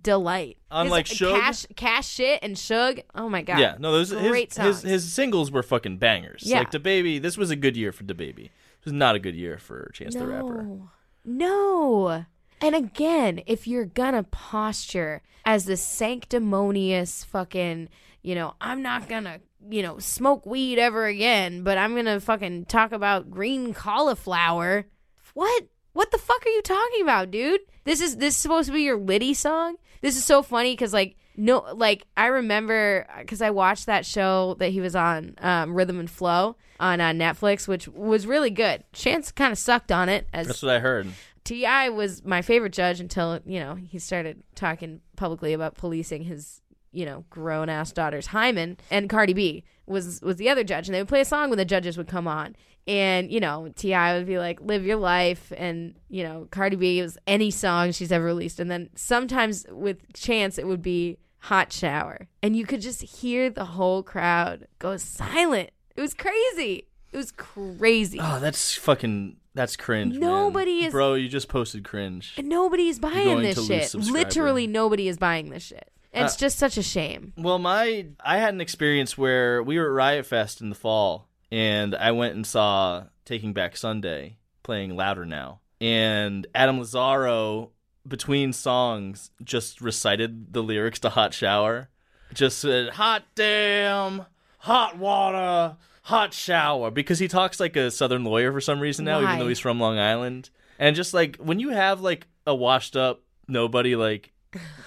[0.00, 0.58] delight.
[0.70, 1.40] Unlike His uh, Suge?
[1.40, 3.02] cash, cash shit and Suge.
[3.14, 3.58] Oh my god.
[3.58, 4.82] Yeah, no, those great his, his songs.
[4.82, 6.42] his singles were fucking bangers.
[6.44, 6.58] Yeah.
[6.58, 8.46] Like DaBaby, this was a good year for DaBaby.
[8.46, 10.62] It was not a good year for Chance the Rapper.
[10.64, 10.90] No.
[11.24, 12.24] No.
[12.60, 17.88] And again, if you're gonna posture as the sanctimonious fucking,
[18.22, 22.66] you know, I'm not gonna, you know, smoke weed ever again, but I'm gonna fucking
[22.66, 24.86] talk about green cauliflower.
[25.34, 25.64] What?
[25.92, 27.60] What the fuck are you talking about, dude?
[27.84, 29.76] This is this is supposed to be your Liddy song?
[30.02, 34.56] This is so funny because like no, like I remember because I watched that show
[34.58, 38.84] that he was on, um, Rhythm and Flow on uh, Netflix, which was really good.
[38.92, 41.08] Chance kind of sucked on it as That's what I heard.
[41.44, 41.90] T.I.
[41.90, 46.60] was my favorite judge until you know he started talking publicly about policing his
[46.96, 50.94] you know grown ass daughter's hymen, and Cardi B was was the other judge, and
[50.94, 52.56] they would play a song when the judges would come on,
[52.86, 54.16] and you know T.I.
[54.16, 58.10] would be like "Live Your Life," and you know Cardi B was any song she's
[58.10, 62.80] ever released, and then sometimes with Chance it would be "Hot Shower," and you could
[62.80, 65.70] just hear the whole crowd go silent.
[65.94, 66.88] It was crazy.
[67.12, 68.18] It was crazy.
[68.20, 70.12] Oh, that's fucking that's cringe.
[70.18, 70.20] man.
[70.20, 72.34] Nobody is- Bro, you just posted cringe.
[72.36, 73.94] And nobody is buying this shit.
[73.94, 75.90] Literally, nobody is buying this shit.
[76.16, 77.32] It's Uh, just such a shame.
[77.36, 81.28] Well, my I had an experience where we were at Riot Fest in the fall,
[81.52, 87.68] and I went and saw Taking Back Sunday playing louder now, and Adam Lazzara
[88.08, 91.88] between songs just recited the lyrics to Hot Shower,
[92.32, 94.24] just said "Hot damn,
[94.58, 99.18] hot water, hot shower," because he talks like a Southern lawyer for some reason now,
[99.20, 99.24] Why?
[99.24, 102.96] even though he's from Long Island, and just like when you have like a washed
[102.96, 104.32] up nobody like.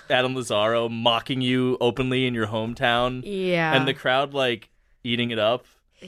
[0.09, 3.75] Adam Lazzara mocking you openly in your hometown, Yeah.
[3.75, 4.69] and the crowd like
[5.03, 5.65] eating it up.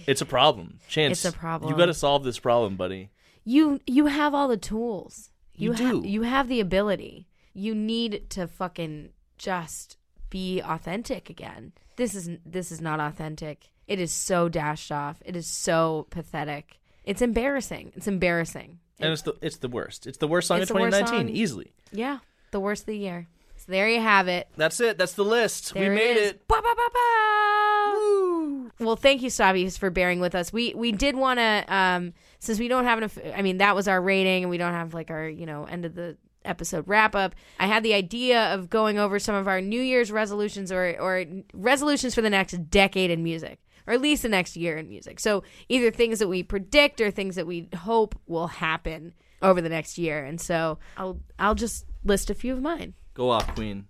[0.07, 0.79] It's a problem.
[0.87, 1.71] Chance, It's a problem.
[1.71, 3.09] You got to solve this problem, buddy.
[3.43, 5.31] You you have all the tools.
[5.55, 6.03] You ha- do.
[6.07, 7.27] you have the ability.
[7.53, 9.97] You need to fucking just
[10.29, 11.73] be authentic again.
[11.97, 13.69] This is this is not authentic.
[13.87, 15.21] It is so dashed off.
[15.25, 16.79] It is so pathetic.
[17.03, 17.91] It's embarrassing.
[17.95, 18.79] It's embarrassing.
[18.99, 20.07] And it's the it's the worst.
[20.07, 21.35] It's the worst song It's of 2019, song.
[21.35, 21.73] easily.
[21.91, 22.19] Yeah,
[22.51, 23.27] the worst of the year.
[23.65, 24.47] So there you have it.
[24.57, 24.97] That's it.
[24.97, 25.75] That's the list.
[25.75, 26.31] There we made is.
[26.31, 26.47] it.
[26.47, 28.71] Ba, ba, ba, ba.
[28.79, 30.51] Well, thank you, Sabius, for bearing with us.
[30.51, 33.19] We we did want to, um, since we don't have enough.
[33.35, 35.85] I mean, that was our rating, and we don't have like our you know end
[35.85, 37.35] of the episode wrap up.
[37.59, 41.25] I had the idea of going over some of our New Year's resolutions or or
[41.53, 43.59] resolutions for the next decade in music.
[43.87, 45.19] Or at least the next year in music.
[45.19, 49.69] So either things that we predict or things that we hope will happen over the
[49.69, 50.23] next year.
[50.23, 52.93] And so I'll I'll just list a few of mine.
[53.13, 53.87] Go off, Queen.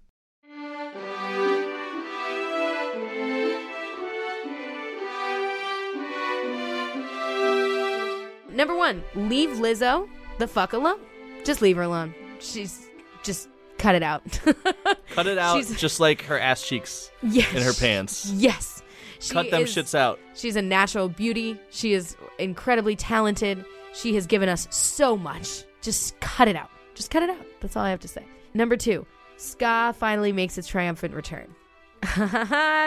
[8.54, 10.08] Number one, leave Lizzo
[10.38, 11.00] the fuck alone.
[11.46, 12.14] Just leave her alone.
[12.40, 12.88] She's
[13.24, 14.22] just cut it out.
[15.12, 17.54] Cut it out, She's- just like her ass cheeks Yes.
[17.54, 18.32] in her pants.
[18.36, 18.82] yes.
[19.20, 20.20] She Cut them is- shits out.
[20.36, 21.60] She's a natural beauty.
[21.70, 23.64] She is incredibly talented.
[23.94, 25.64] She has given us so much.
[25.82, 26.70] Just cut it out.
[26.94, 27.46] Just cut it out.
[27.62, 28.24] That's all I have to say.
[28.54, 29.06] Number two,
[29.38, 31.56] Ska finally makes its triumphant return.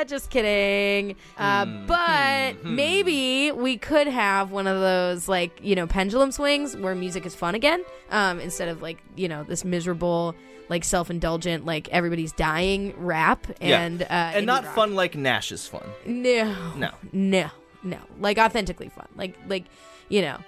[0.06, 1.16] Just kidding.
[1.36, 6.76] Uh, Hmm, but maybe we could have one of those, like, you know, pendulum swings
[6.76, 10.34] where music is fun again um, instead of, like, you know, this miserable,
[10.68, 13.46] like, self indulgent, like, everybody's dying rap.
[13.60, 14.30] And, yeah.
[14.32, 14.74] uh, and not rock.
[14.74, 15.86] fun like gnash is fun.
[16.06, 16.54] No.
[16.76, 16.90] No.
[17.12, 17.50] No.
[17.84, 17.98] No.
[18.18, 19.06] Like authentically fun.
[19.14, 19.64] Like like,
[20.08, 20.38] you know,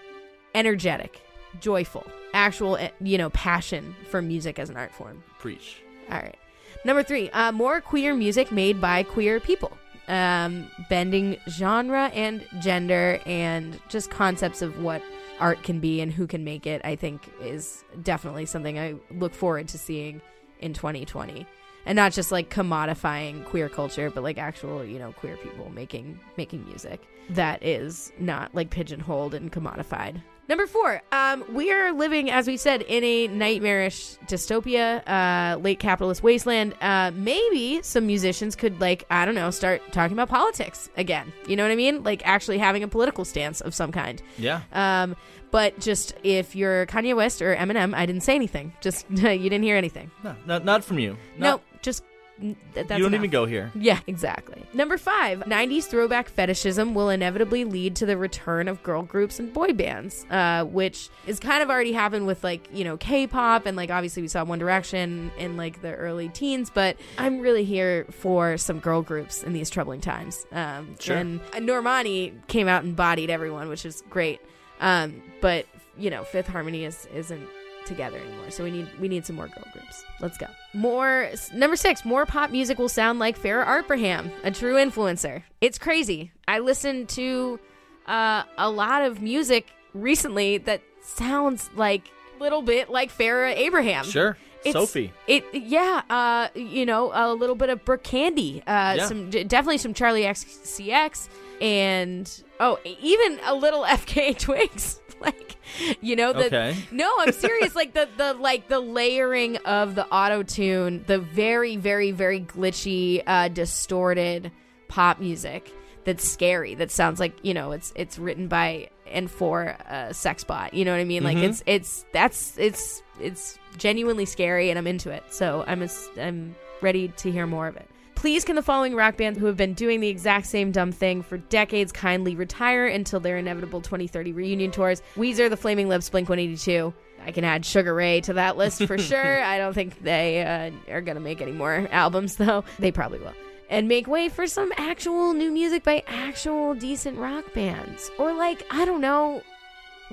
[0.55, 1.21] energetic.
[1.61, 5.23] Joyful, actual, eh, you know, passion for music as an art form.
[5.39, 5.83] Preach.
[6.11, 6.37] All right.
[6.85, 9.77] Number three, uh, more queer music made by queer people.
[10.09, 15.03] Um, bending genre and gender and just concepts of what
[15.41, 19.35] art can be and who can make it, I think is definitely something I look
[19.35, 20.21] forward to seeing
[20.61, 21.45] in 2020.
[21.87, 26.19] And not just like commodifying queer culture, but like actual, you know, queer people making
[26.37, 27.01] making music
[27.31, 30.21] that is not like pigeonholed and commodified.
[30.49, 35.81] Number four, um, we are living, as we said, in a nightmarish dystopia, uh, late
[35.81, 36.75] capitalist wasteland.
[36.81, 41.33] Uh, maybe some musicians could, like, I don't know, start talking about politics again.
[41.49, 42.05] You know what I mean?
[42.05, 44.23] Like, actually having a political stance of some kind.
[44.39, 44.63] Yeah.
[44.73, 45.17] Um,
[45.51, 48.73] but just if you're Kanye West or Eminem, I didn't say anything.
[48.81, 50.13] Just you didn't hear anything.
[50.23, 51.17] No, not, not from you.
[51.39, 52.05] No, just
[52.39, 53.15] that's you don't enough.
[53.15, 53.73] even go here.
[53.75, 54.63] Yeah, exactly.
[54.75, 59.53] Number five, 90s throwback fetishism will inevitably lead to the return of girl groups and
[59.53, 63.65] boy bands, uh, which is kind of already happened with like, you know, K pop
[63.67, 67.65] and like obviously we saw One Direction in like the early teens, but I'm really
[67.65, 70.47] here for some girl groups in these troubling times.
[70.53, 71.17] Um, Sure.
[71.17, 74.41] And Normani came out and bodied everyone, which is great.
[74.81, 77.49] Um, but, you know, Fifth Harmony is, isn't
[77.87, 78.51] together anymore.
[78.51, 80.05] So we need we need some more girl groups.
[80.21, 80.47] Let's go.
[80.75, 85.43] More number 6, more pop music will sound like Farrah Abraham, a true influencer.
[85.61, 86.33] It's crazy.
[86.49, 87.59] I listened to
[88.07, 94.05] uh, a lot of music recently that sounds like a little bit like Farrah Abraham.
[94.05, 94.37] Sure.
[94.65, 95.13] It's- Sophie.
[95.29, 99.07] It yeah, uh, you know, a little bit of Brooke Candy, uh, Yeah.
[99.07, 101.29] some definitely some Charli XCX,
[101.61, 105.01] and oh, even a little FKA Twigs.
[105.21, 105.57] like,
[106.01, 106.77] you know, the Okay.
[106.91, 107.75] no, I'm serious.
[107.75, 113.23] like the the like the layering of the auto tune, the very very very glitchy,
[113.27, 114.51] uh, distorted
[114.89, 115.73] pop music
[116.05, 116.75] that's scary.
[116.75, 120.75] That sounds like you know it's it's written by and for a sex bot.
[120.75, 121.23] You know what I mean?
[121.25, 121.45] Like Mhm.
[121.51, 125.25] it's it's that's it's it's genuinely scary, and I'm into it.
[125.31, 127.89] So I'm as- I'm ready to hear more of it.
[128.17, 131.23] Please, can the following rock bands who have been doing the exact same dumb thing
[131.23, 135.03] for decades kindly retire until their inevitable 2030 reunion tours?
[135.17, 136.95] Weezer, The Flaming Lips, Blink 182.
[137.23, 139.43] I can add Sugar Ray to that list for sure.
[139.43, 142.65] I don't think they uh, are going to make any more albums, though.
[142.79, 143.35] They probably will.
[143.69, 148.11] And make way for some actual new music by actual decent rock bands.
[148.19, 149.43] Or, like, I don't know.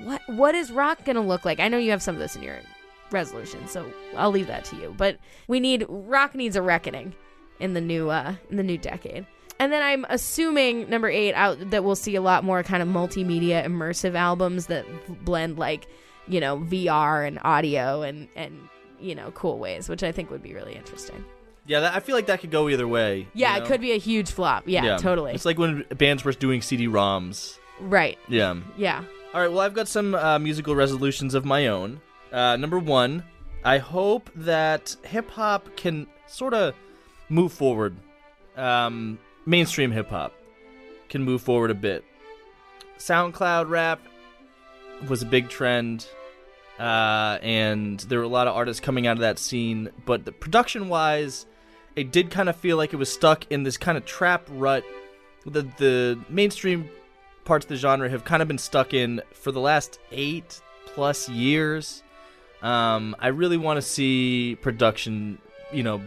[0.03, 1.61] What What is rock going to look like?
[1.61, 2.59] I know you have some of this in your
[3.11, 3.85] resolution, so
[4.17, 4.93] I'll leave that to you.
[4.97, 7.13] But we need rock needs a reckoning
[7.59, 9.25] in the new uh in the new decade.
[9.59, 12.89] And then I'm assuming number eight out that we'll see a lot more kind of
[12.89, 14.85] multimedia immersive albums that
[15.23, 15.88] blend like
[16.27, 18.67] you know VR and audio and and
[18.99, 21.23] you know cool ways, which I think would be really interesting.
[21.65, 23.27] Yeah, that, I feel like that could go either way.
[23.34, 24.63] Yeah, you it could be a huge flop.
[24.65, 25.34] Yeah, totally.
[25.34, 27.57] It's like when bands were doing CD-ROMs.
[27.80, 28.17] right.
[28.27, 28.55] Yeah.
[28.75, 29.03] Yeah.
[29.34, 29.49] All right.
[29.49, 32.01] Well, I've got some uh, musical resolutions of my own.
[32.34, 33.23] Uh, number one,
[33.63, 36.75] I hope that hip hop can sort of
[37.34, 37.95] move forward.
[38.55, 40.34] Um, mainstream hip hop
[41.10, 42.05] can move forward a bit.
[42.99, 43.99] SoundCloud rap
[45.10, 46.07] was a big trend,
[46.80, 49.89] uh, and there were a lot of artists coming out of that scene.
[50.05, 51.45] But production wise,
[51.95, 54.84] it did kind of feel like it was stuck in this kind of trap rut.
[55.45, 56.89] The the mainstream
[57.43, 61.27] parts of the genre have kind of been stuck in for the last eight plus
[61.27, 62.03] years.
[62.61, 65.39] Um, I really want to see production.
[65.73, 66.01] You know,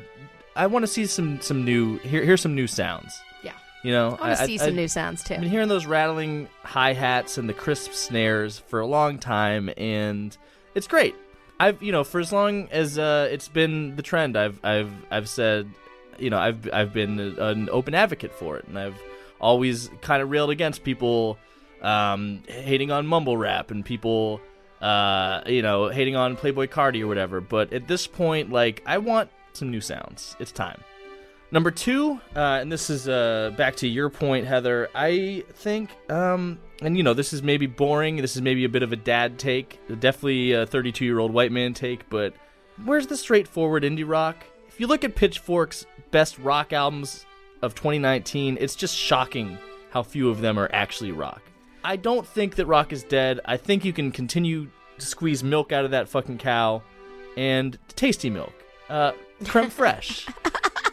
[0.56, 1.98] I want to see some some new.
[1.98, 3.20] Here, here's some new sounds.
[3.42, 3.52] Yeah.
[3.82, 5.34] You know, I want to see some new sounds too.
[5.34, 9.70] I've been hearing those rattling hi hats and the crisp snares for a long time,
[9.76, 10.36] and
[10.74, 11.14] it's great.
[11.60, 15.28] I've you know for as long as uh, it's been the trend, I've I've I've
[15.28, 15.70] said,
[16.18, 19.00] you know, I've I've been a, an open advocate for it, and I've
[19.40, 21.38] always kind of railed against people
[21.82, 24.40] um, hating on mumble rap and people
[24.80, 27.40] uh, you know hating on Playboi Carti or whatever.
[27.40, 30.36] But at this point, like I want some new sounds.
[30.38, 30.82] It's time.
[31.52, 34.88] Number two, uh, and this is uh, back to your point, Heather.
[34.94, 38.16] I think, um, and you know, this is maybe boring.
[38.16, 41.52] This is maybe a bit of a dad take, definitely a 32 year old white
[41.52, 42.08] man take.
[42.10, 42.34] But
[42.84, 44.44] where's the straightforward indie rock?
[44.68, 47.24] If you look at Pitchfork's best rock albums
[47.62, 49.56] of 2019, it's just shocking
[49.90, 51.42] how few of them are actually rock.
[51.84, 53.38] I don't think that rock is dead.
[53.44, 54.68] I think you can continue
[54.98, 56.82] to squeeze milk out of that fucking cow,
[57.36, 58.52] and tasty milk,
[58.88, 59.12] uh,
[59.44, 60.28] creme fraiche.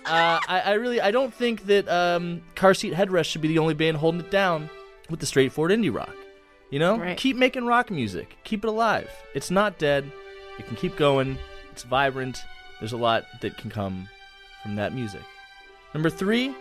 [0.05, 3.59] uh, I, I really I don't think that um, Car Seat Headrest should be the
[3.59, 4.69] only band holding it down
[5.09, 6.15] with the straightforward indie rock.
[6.69, 7.17] You know, Right.
[7.17, 9.09] keep making rock music, keep it alive.
[9.35, 10.11] It's not dead.
[10.57, 11.37] It can keep going.
[11.71, 12.43] It's vibrant.
[12.79, 14.09] There's a lot that can come
[14.63, 15.21] from that music.
[15.93, 16.53] Number three,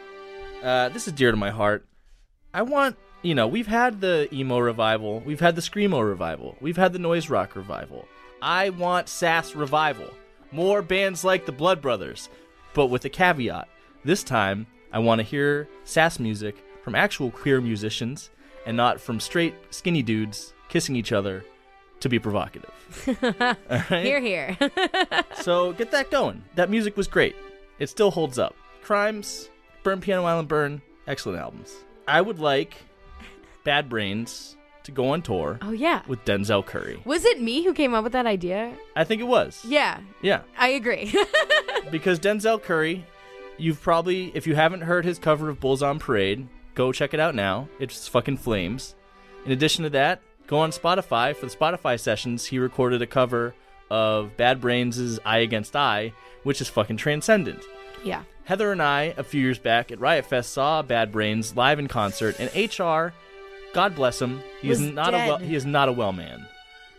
[0.62, 1.86] uh, this is dear to my heart.
[2.52, 6.76] I want you know, we've had the emo revival, we've had the screamo revival, we've
[6.76, 8.06] had the noise rock revival.
[8.42, 10.10] I want sass revival.
[10.53, 12.29] More bands like the Blood Brothers,
[12.74, 13.69] but with a caveat.
[14.05, 18.31] This time, I want to hear sass music from actual queer musicians
[18.66, 21.45] and not from straight skinny dudes kissing each other
[22.01, 22.70] to be provocative.
[23.91, 24.05] Right?
[24.05, 24.57] Hear, hear.
[25.41, 26.45] so get that going.
[26.57, 27.35] That music was great.
[27.79, 28.55] It still holds up.
[28.83, 29.49] Crimes,
[29.83, 31.74] Burn Piano Island Burn, excellent albums.
[32.07, 32.74] I would like
[33.65, 36.02] Bad Brains to go on tour oh yeah.
[36.06, 37.00] with Denzel Curry.
[37.04, 38.72] Was it me who came up with that idea?
[38.96, 39.64] I think it was.
[39.64, 40.42] Yeah, Yeah.
[40.59, 41.14] I agree.
[41.90, 43.04] Because Denzel Curry,
[43.59, 47.20] you've probably, if you haven't heard his cover of Bulls on Parade, go check it
[47.20, 47.68] out now.
[47.78, 48.94] It's fucking flames.
[49.44, 51.34] In addition to that, go on Spotify.
[51.36, 53.54] For the Spotify sessions, he recorded a cover
[53.90, 56.12] of Bad Brains' I Against I,
[56.44, 57.62] which is fucking transcendent.
[58.04, 58.22] yeah.
[58.44, 61.86] Heather and I, a few years back at Riot Fest, saw Bad Brains live in
[61.86, 63.12] concert, and HR,
[63.73, 66.47] God bless him, he is not a well, he is not a well man.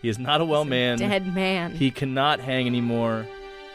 [0.02, 0.98] He is not a well man.
[0.98, 1.76] Dead man.
[1.76, 3.26] He cannot hang anymore.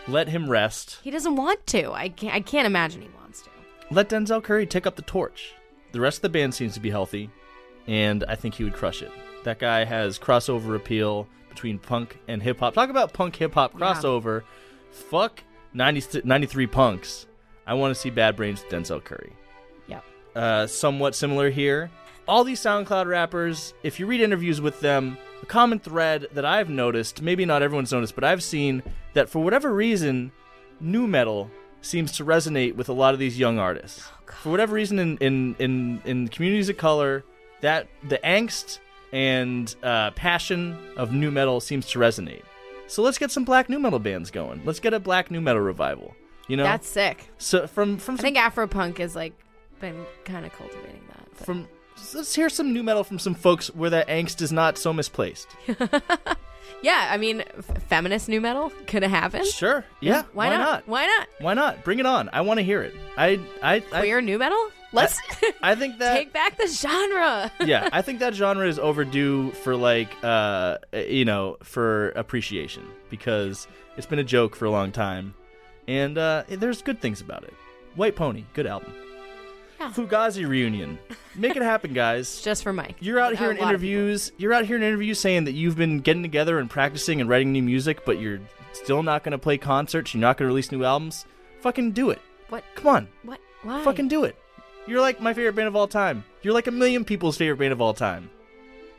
[0.08, 0.98] Let him rest.
[1.02, 1.92] He doesn't want to.
[1.92, 2.34] I can't.
[2.34, 3.50] I can't imagine he wants to.
[3.90, 5.52] Let Denzel Curry take up the torch.
[5.92, 7.30] The rest of the band seems to be healthy,
[7.86, 9.10] and I think he would crush it.
[9.44, 12.74] That guy has crossover appeal between punk and hip hop.
[12.74, 13.94] Talk about punk hip hop Yeah.
[13.94, 14.42] crossover.
[14.90, 15.42] Fuck
[15.72, 17.26] 90, 93 punks.
[17.66, 19.32] I want to see Bad Brains with Denzel Curry.
[19.86, 20.04] Yep.
[20.34, 21.90] Uh, somewhat similar here.
[22.28, 26.68] All these SoundCloud rappers, if you read interviews with them, a common thread that I've
[26.68, 28.82] noticed, maybe not everyone's noticed, but I've seen
[29.14, 30.30] that for whatever reason,
[30.78, 31.50] nu metal
[31.80, 34.06] seems to resonate with a lot of these young artists.
[34.26, 37.24] for whatever reason, in, in, in, in communities of color,
[37.62, 38.78] that the angst
[39.12, 42.42] and uh, passion of nu metal seems to resonate.
[42.88, 44.60] So let's get some black nu metal bands going.
[44.66, 46.14] Let's get a black nu metal revival.
[46.46, 47.30] You know, That's sick.
[47.38, 49.32] so from from I think Afropunk has like
[49.80, 51.28] been kind of cultivating that.
[51.36, 51.68] but- from
[52.14, 55.48] let's hear some nu metal from some folks where that angst is not so misplaced.
[56.82, 59.46] yeah, I mean, f- feminist nu metal could have happened.
[59.46, 60.86] Sure, yeah, Why, not?
[60.86, 61.28] Why not?
[61.40, 61.84] Why not?
[61.84, 62.30] Bring it on!
[62.32, 62.94] I want to hear it.
[63.16, 64.70] I I I, Queer nu metal?
[64.92, 65.18] Let's
[65.62, 67.52] I think that take back the genre.
[67.64, 73.66] yeah, I think that genre is overdue for like uh you know for appreciation because
[73.96, 75.34] it's been a joke for a long time,
[75.86, 77.54] and uh there's good things about it.
[77.96, 78.94] White Pony, good album.
[79.80, 79.90] Yeah.
[79.92, 80.98] Fugazi reunion,
[81.36, 82.40] make it happen, guys.
[82.44, 82.96] Just for Mike.
[83.00, 84.32] You're out here in interviews.
[84.36, 87.52] You're out here in interviews saying that you've been getting together and practicing and writing
[87.52, 88.40] new music, but you're
[88.72, 90.14] still not going to play concerts.
[90.14, 91.26] You're not going to release new albums.
[91.60, 92.20] Fucking do it.
[92.48, 92.64] What?
[92.74, 93.08] Come on.
[93.22, 93.40] What?
[93.62, 93.84] Why?
[93.84, 94.36] Fucking do it.
[94.86, 96.24] You're like my favorite band of all time.
[96.42, 98.30] You're like a million people's favorite band of all time.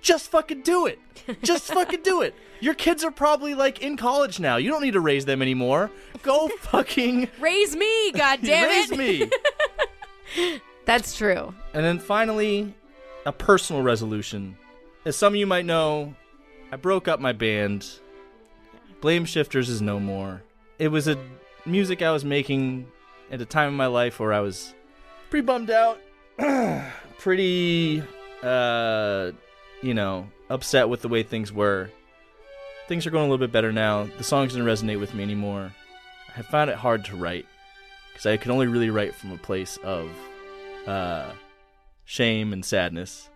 [0.01, 0.99] Just fucking do it.
[1.43, 2.33] Just fucking do it.
[2.61, 4.57] Your kids are probably like in college now.
[4.57, 5.91] You don't need to raise them anymore.
[6.21, 9.29] Go fucking Raise me, God damn raise me.
[10.89, 11.53] That's true.
[11.75, 12.73] And then finally,
[13.23, 14.57] a personal resolution.
[15.05, 16.15] As some of you might know,
[16.71, 17.87] I broke up my band.
[18.99, 20.41] Blame Shifters is no more.
[20.79, 21.15] It was a
[21.63, 22.87] music I was making
[23.29, 24.73] at a time in my life where I was
[25.29, 25.99] pretty bummed out,
[27.19, 28.01] pretty,
[28.41, 29.29] uh,
[29.83, 31.91] you know, upset with the way things were.
[32.87, 34.09] Things are going a little bit better now.
[34.17, 35.71] The songs didn't resonate with me anymore.
[36.35, 37.45] I found it hard to write
[38.11, 40.09] because I could only really write from a place of
[40.89, 41.31] uh,
[42.05, 43.29] shame and sadness,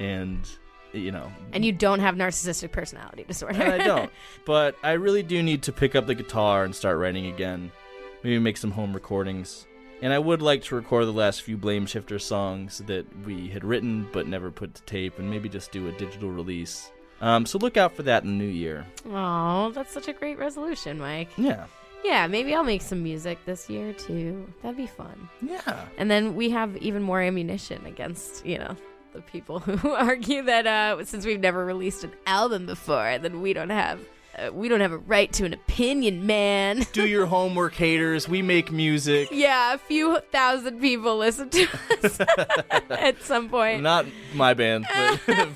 [0.00, 0.48] and
[0.92, 3.62] you know, And you don't have narcissistic personality disorder.
[3.62, 4.10] I don't.
[4.46, 7.70] But I really do need to pick up the guitar and start writing again.
[8.22, 9.66] Maybe make some home recordings.
[10.00, 13.64] And I would like to record the last few Blame Shifter songs that we had
[13.64, 16.90] written but never put to tape, and maybe just do a digital release.
[17.20, 18.86] Um, so look out for that in the new year.
[19.10, 21.30] Oh, that's such a great resolution, Mike.
[21.36, 21.66] Yeah.
[22.04, 24.50] Yeah, maybe I'll make some music this year too.
[24.62, 25.28] That'd be fun.
[25.42, 25.84] Yeah.
[25.98, 28.76] And then we have even more ammunition against, you know,
[29.12, 33.52] the people who argue that uh, since we've never released an album before, then we
[33.52, 34.00] don't have
[34.38, 36.86] uh, we don't have a right to an opinion, man.
[36.92, 38.28] Do your homework, haters.
[38.28, 39.28] We make music.
[39.32, 41.66] yeah, a few thousand people listen to
[42.02, 42.20] us
[42.90, 43.82] at some point.
[43.82, 44.86] Not my band,
[45.26, 45.48] but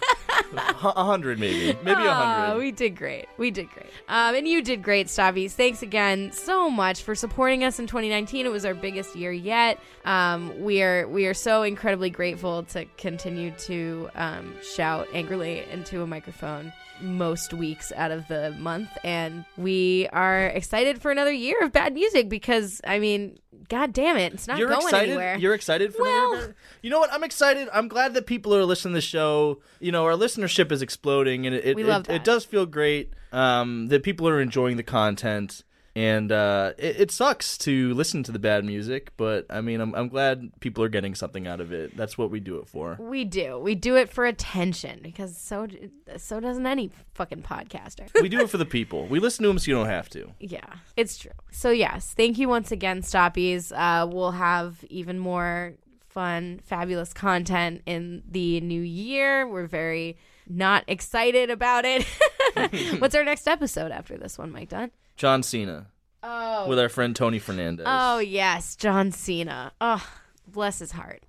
[0.57, 1.77] a hundred maybe.
[1.83, 2.59] Maybe a hundred.
[2.59, 3.27] we did great.
[3.39, 3.91] We did great.
[4.09, 5.53] Um, and you did great, Stoppies.
[5.53, 8.47] Thanks again so much for supporting us in 2019.
[8.47, 9.79] It was our biggest year yet.
[10.05, 16.03] Um, we are we are so incredibly grateful to continue to um, shout angrily into
[16.03, 16.73] a microphone
[17.03, 21.95] most weeks out of the month, and we are excited for another year of bad
[21.95, 23.39] music because I mean,
[23.69, 25.09] god damn it, it's not You're going excited.
[25.11, 25.37] anywhere.
[25.39, 26.57] You're excited for Well- another?
[26.83, 27.13] You know what?
[27.13, 27.69] I'm excited.
[27.73, 29.61] I'm glad that people are listening to the show.
[29.81, 33.89] You know, our listenership is exploding, and it it, it, it does feel great um,
[33.89, 35.63] that people are enjoying the content.
[35.95, 39.95] And uh, it, it sucks to listen to the bad music, but I mean, I'm,
[39.95, 41.95] I'm glad people are getting something out of it.
[41.97, 42.97] That's what we do it for.
[42.99, 43.59] We do.
[43.59, 45.67] We do it for attention because so
[46.17, 48.09] so doesn't any fucking podcaster.
[48.23, 49.07] we do it for the people.
[49.07, 50.33] We listen to them so you don't have to.
[50.41, 51.33] Yeah, it's true.
[51.51, 53.71] So yes, thank you once again, Stoppies.
[53.73, 55.75] Uh, we'll have even more
[56.09, 59.47] fun, fabulous content in the new year.
[59.47, 60.17] We're very
[60.49, 62.05] not excited about it.
[63.01, 64.91] What's our next episode after this one, Mike Dunn?
[65.23, 65.87] John Cena
[66.25, 67.87] Oh, with our friend Tony Fernandez.
[67.89, 69.71] oh yes, John Cena.
[69.81, 70.05] Oh,
[70.49, 71.23] bless his heart.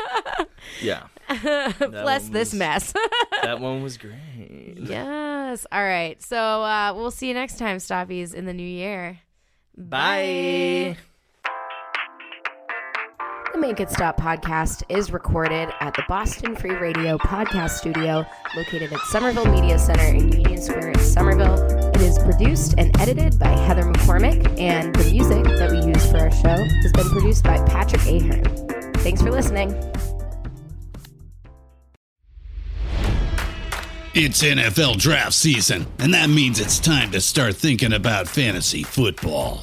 [0.80, 1.02] yeah.
[1.78, 2.94] bless this was- mess.
[3.42, 4.78] that one was great.
[4.78, 5.66] yes.
[5.70, 6.22] All right.
[6.22, 9.18] So uh, we'll see you next time, Stoppies, in the new year.
[9.76, 10.96] Bye.
[13.52, 18.24] The Make It Stop podcast is recorded at the Boston Free Radio podcast studio
[18.56, 21.79] located at Somerville Media Center in Union Square in Somerville.
[22.00, 26.16] It is produced and edited by Heather McCormick, and the music that we use for
[26.16, 28.42] our show has been produced by Patrick Ahern.
[28.94, 29.74] Thanks for listening.
[34.14, 39.62] It's NFL draft season, and that means it's time to start thinking about fantasy football.